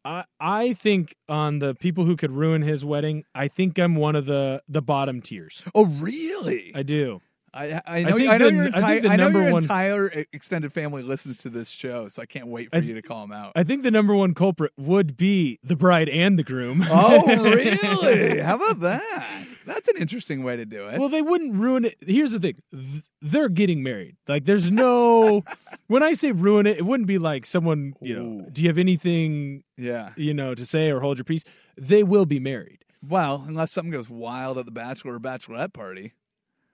I 0.04 0.24
I 0.38 0.72
think 0.74 1.14
on 1.28 1.58
the 1.58 1.74
people 1.74 2.04
who 2.04 2.16
could 2.16 2.32
ruin 2.32 2.62
his 2.62 2.84
wedding, 2.84 3.24
I 3.34 3.48
think 3.48 3.78
I'm 3.78 3.94
one 3.94 4.16
of 4.16 4.26
the 4.26 4.62
the 4.68 4.82
bottom 4.82 5.20
tiers. 5.20 5.62
Oh, 5.74 5.86
really? 5.86 6.72
I 6.74 6.82
do. 6.82 7.20
I, 7.56 7.80
I 7.86 8.02
know, 8.02 8.16
think 8.16 8.30
I 8.30 8.36
know 8.38 8.50
the- 8.50 8.54
your 8.54 8.64
I 8.64 8.66
entire, 8.66 9.00
the 9.00 9.08
I 9.10 9.16
know 9.16 9.28
your 9.28 9.52
one- 9.52 9.62
entire 9.62 10.26
extended 10.32 10.72
family 10.72 11.02
listens 11.02 11.38
to 11.38 11.48
this 11.50 11.68
show, 11.68 12.08
so 12.08 12.20
I 12.20 12.26
can't 12.26 12.48
wait 12.48 12.70
for 12.70 12.76
I- 12.76 12.80
you 12.80 12.94
to 12.94 13.02
call 13.02 13.20
them 13.20 13.30
out. 13.32 13.52
I 13.54 13.62
think 13.62 13.84
the 13.84 13.90
number 13.92 14.14
one 14.14 14.34
culprit 14.34 14.72
would 14.76 15.16
be 15.16 15.60
the 15.62 15.76
bride 15.76 16.08
and 16.08 16.36
the 16.38 16.42
groom. 16.42 16.84
oh, 16.90 17.24
really? 17.54 18.38
How 18.40 18.56
about 18.56 18.80
that? 18.80 19.46
That's 19.66 19.88
an 19.88 19.96
interesting 19.98 20.42
way 20.42 20.56
to 20.56 20.66
do 20.66 20.88
it. 20.88 20.98
Well, 20.98 21.08
they 21.08 21.22
wouldn't 21.22 21.54
ruin 21.54 21.84
it. 21.84 21.94
Here's 22.04 22.32
the 22.32 22.40
thing: 22.40 22.56
Th- 22.72 23.02
they're 23.22 23.48
getting 23.48 23.82
married. 23.82 24.16
Like, 24.28 24.44
there's 24.46 24.70
no. 24.70 25.42
when 25.86 26.02
I 26.02 26.12
say 26.12 26.32
ruin 26.32 26.66
it, 26.66 26.78
it 26.78 26.84
wouldn't 26.84 27.06
be 27.06 27.18
like 27.18 27.46
someone. 27.46 27.94
You 28.00 28.16
know, 28.18 28.48
do 28.52 28.62
you 28.62 28.68
have 28.68 28.78
anything? 28.78 29.62
Yeah. 29.76 30.10
You 30.16 30.34
know, 30.34 30.54
to 30.54 30.66
say 30.66 30.90
or 30.90 31.00
hold 31.00 31.18
your 31.18 31.24
peace. 31.24 31.44
They 31.78 32.02
will 32.02 32.26
be 32.26 32.40
married. 32.40 32.84
well, 33.06 33.44
unless 33.46 33.70
something 33.72 33.90
goes 33.92 34.08
wild 34.10 34.58
at 34.58 34.64
the 34.66 34.70
bachelor 34.72 35.14
or 35.14 35.20
bachelorette 35.20 35.72
party. 35.72 36.12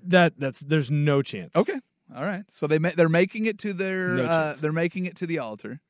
That 0.05 0.35
that's 0.39 0.61
there's 0.61 0.91
no 0.91 1.23
chance. 1.23 1.55
Okay. 1.57 1.79
All 2.15 2.25
right. 2.25 2.45
So 2.49 2.67
they 2.67 2.79
ma- 2.79 2.91
they're 2.97 3.09
making 3.09 3.47
it 3.47 3.59
to 3.61 3.73
their 3.73 4.09
No 4.15 4.25
uh, 4.25 4.47
chance. 4.49 4.61
they're 4.61 4.73
making 4.73 5.07
it 5.07 5.17
to 5.17 5.27
the 5.27 5.39
altar. 5.39 5.81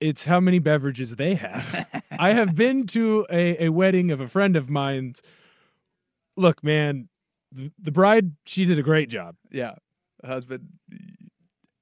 It's 0.00 0.26
how 0.26 0.40
many 0.40 0.58
beverages 0.58 1.16
they 1.16 1.34
have. 1.36 2.02
I 2.18 2.32
have 2.32 2.54
been 2.54 2.86
to 2.88 3.26
a, 3.30 3.66
a 3.66 3.68
wedding 3.70 4.10
of 4.10 4.20
a 4.20 4.28
friend 4.28 4.54
of 4.56 4.68
mine's. 4.68 5.22
Look, 6.36 6.62
man, 6.62 7.08
the, 7.50 7.72
the 7.78 7.90
bride 7.92 8.32
she 8.44 8.66
did 8.66 8.78
a 8.78 8.82
great 8.82 9.08
job. 9.08 9.36
Yeah. 9.50 9.76
Husband 10.24 10.68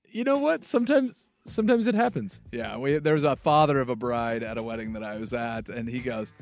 You 0.07 0.23
know 0.23 0.39
what? 0.39 0.65
Sometimes 0.65 1.29
sometimes 1.47 1.89
it 1.89 1.95
happens. 1.97 2.41
Yeah, 2.53 2.77
we 2.77 2.99
there 2.99 3.15
was 3.15 3.25
a 3.25 3.35
father 3.35 3.81
of 3.81 3.89
a 3.89 3.97
bride 3.97 4.45
at 4.45 4.59
a 4.59 4.63
wedding 4.63 4.93
that 4.93 5.03
I 5.03 5.17
was 5.17 5.33
at, 5.33 5.69
and 5.69 5.89
he 5.89 5.99
goes, 5.99 6.35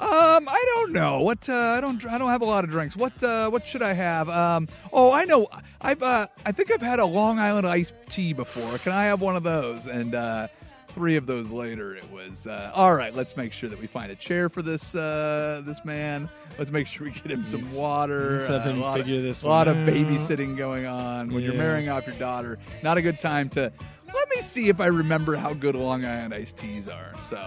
"Um, 0.00 0.48
I 0.48 0.64
don't 0.74 0.92
know 0.92 1.20
what. 1.20 1.48
Uh, 1.48 1.54
I 1.54 1.80
don't. 1.80 2.04
I 2.06 2.18
don't 2.18 2.30
have 2.30 2.42
a 2.42 2.46
lot 2.46 2.64
of 2.64 2.70
drinks. 2.70 2.96
What? 2.96 3.22
Uh, 3.22 3.50
what 3.50 3.66
should 3.66 3.82
I 3.82 3.92
have? 3.92 4.28
Um, 4.28 4.68
oh, 4.92 5.12
I 5.12 5.24
know. 5.24 5.48
I've. 5.80 6.02
Uh, 6.02 6.26
I 6.44 6.52
think 6.52 6.72
I've 6.72 6.82
had 6.82 6.98
a 6.98 7.06
Long 7.06 7.38
Island 7.38 7.66
iced 7.66 7.94
tea 8.08 8.32
before. 8.32 8.78
Can 8.78 8.92
I 8.92 9.04
have 9.04 9.20
one 9.20 9.36
of 9.36 9.42
those?" 9.42 9.86
And 9.86 10.14
uh, 10.14 10.48
three 10.88 11.16
of 11.16 11.26
those 11.26 11.52
later, 11.52 11.94
it 11.94 12.10
was 12.12 12.46
uh, 12.46 12.70
all 12.74 12.94
right. 12.94 13.14
Let's 13.14 13.36
make 13.36 13.52
sure 13.52 13.68
that 13.68 13.80
we 13.80 13.86
find 13.86 14.10
a 14.12 14.16
chair 14.16 14.48
for 14.48 14.62
this 14.62 14.94
uh, 14.94 15.62
this 15.64 15.84
man. 15.84 16.28
Let's 16.58 16.70
make 16.70 16.86
sure 16.86 17.06
we 17.06 17.12
get 17.12 17.30
him 17.32 17.44
some 17.44 17.74
water. 17.74 18.36
Let's 18.36 18.46
have 18.46 18.66
uh, 18.66 18.70
him 18.70 18.78
a 18.78 18.80
lot 18.80 18.98
figure 18.98 19.16
of, 19.16 19.22
this 19.22 19.42
A 19.42 19.48
lot 19.48 19.66
one 19.66 19.76
of 19.76 19.88
babysitting 19.88 20.56
going 20.56 20.86
on 20.86 21.32
when 21.32 21.42
you're 21.42 21.54
marrying 21.54 21.88
off 21.88 22.06
your 22.06 22.16
daughter. 22.16 22.58
Not 22.82 22.96
a 22.96 23.02
good 23.02 23.18
time 23.18 23.48
to. 23.50 23.72
Let 24.14 24.30
me 24.30 24.42
see 24.42 24.68
if 24.68 24.80
I 24.80 24.86
remember 24.86 25.36
how 25.36 25.54
good 25.54 25.74
Long 25.74 26.04
Island 26.04 26.32
iced 26.32 26.56
teas 26.56 26.88
are. 26.88 27.12
So, 27.20 27.44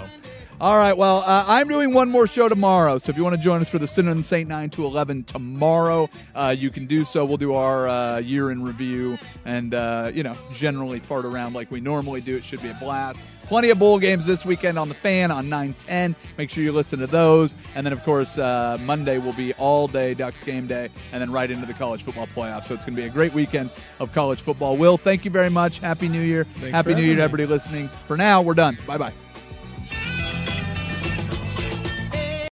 all 0.60 0.78
right. 0.78 0.98
Well, 0.98 1.20
uh, 1.20 1.46
I'm 1.48 1.68
doing 1.68 1.94
one 1.94 2.10
more 2.10 2.28
show 2.28 2.50
tomorrow. 2.50 2.98
So 2.98 3.10
if 3.10 3.18
you 3.18 3.24
want 3.24 3.36
to 3.36 3.42
join 3.42 3.62
us 3.62 3.70
for 3.70 3.80
the 3.80 3.88
Sinner 3.88 4.12
and 4.12 4.26
Saint 4.26 4.50
9 4.50 4.70
to 4.72 4.86
11 4.86 5.24
tomorrow, 5.24 6.10
uh, 6.36 6.54
you 6.58 6.70
can 6.70 6.86
do 6.86 7.06
so. 7.06 7.24
We'll 7.26 7.38
do 7.38 7.54
our 7.54 7.88
uh, 7.88 8.18
year 8.18 8.52
in 8.52 8.64
review 8.64 9.18
and, 9.46 9.74
uh, 9.74 10.12
you 10.14 10.24
know, 10.24 10.36
generally 10.52 11.00
fart 11.00 11.26
around 11.26 11.54
like 11.54 11.72
we 11.72 11.80
normally 11.80 12.22
do. 12.22 12.36
It 12.36 12.44
should 12.44 12.62
be 12.62 12.70
a 12.70 12.74
blast. 12.76 13.20
Plenty 13.48 13.70
of 13.70 13.80
bowl 13.80 13.98
games 13.98 14.26
this 14.26 14.46
weekend 14.46 14.78
on 14.78 14.90
the 14.90 14.94
fan 14.94 15.32
on 15.32 15.48
910. 15.48 16.16
Make 16.38 16.50
sure 16.50 16.64
you 16.64 16.74
listen 16.74 17.00
to 17.00 17.08
those. 17.08 17.56
And 17.76 17.86
then, 17.86 17.94
of 17.94 18.04
course, 18.04 18.38
uh, 18.38 18.78
Monday 18.82 19.20
will 19.20 19.32
be 19.32 19.54
all 19.54 19.88
day 19.88 20.14
Ducks 20.14 20.44
game 20.44 20.68
day 20.68 20.90
and 21.14 21.22
then 21.22 21.32
right 21.32 21.50
into 21.50 21.66
the 21.66 21.74
college 21.74 22.04
football 22.04 22.28
playoffs. 22.28 22.66
So 22.66 22.74
it's 22.74 22.84
going 22.84 22.98
to 22.98 23.02
be 23.02 23.08
a 23.08 23.10
great 23.10 23.34
weekend 23.34 23.70
of 24.00 24.12
college 24.12 24.42
football. 24.42 24.76
Will, 24.76 24.98
thank 24.98 25.24
you 25.24 25.32
very 25.32 25.50
much. 25.50 25.80
Happy 25.80 26.10
New 26.10 26.20
Year. 26.22 26.44
Thanks 26.56 26.76
Happy 26.76 26.94
New 26.94 27.02
Year 27.02 27.16
to 27.16 27.22
having 27.22 27.38
me. 27.38 27.46
everybody 27.46 27.46
listening. 27.46 27.88
For 28.06 28.18
now, 28.18 28.42
we're 28.42 28.54
done. 28.54 28.78
Bye 28.86 28.98
bye. 28.98 29.14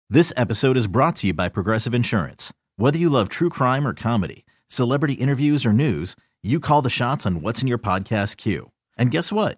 This 0.09 0.33
episode 0.35 0.75
is 0.75 0.87
brought 0.87 1.15
to 1.17 1.27
you 1.27 1.33
by 1.33 1.47
Progressive 1.47 1.93
Insurance. 1.93 2.51
Whether 2.75 2.97
you 2.97 3.09
love 3.09 3.29
true 3.29 3.49
crime 3.49 3.87
or 3.87 3.93
comedy, 3.93 4.43
celebrity 4.67 5.13
interviews 5.13 5.65
or 5.65 5.71
news, 5.71 6.17
you 6.43 6.59
call 6.59 6.81
the 6.81 6.89
shots 6.89 7.25
on 7.25 7.41
what's 7.41 7.61
in 7.61 7.69
your 7.69 7.77
podcast 7.77 8.35
queue. 8.35 8.71
And 8.97 9.09
guess 9.09 9.31
what? 9.31 9.57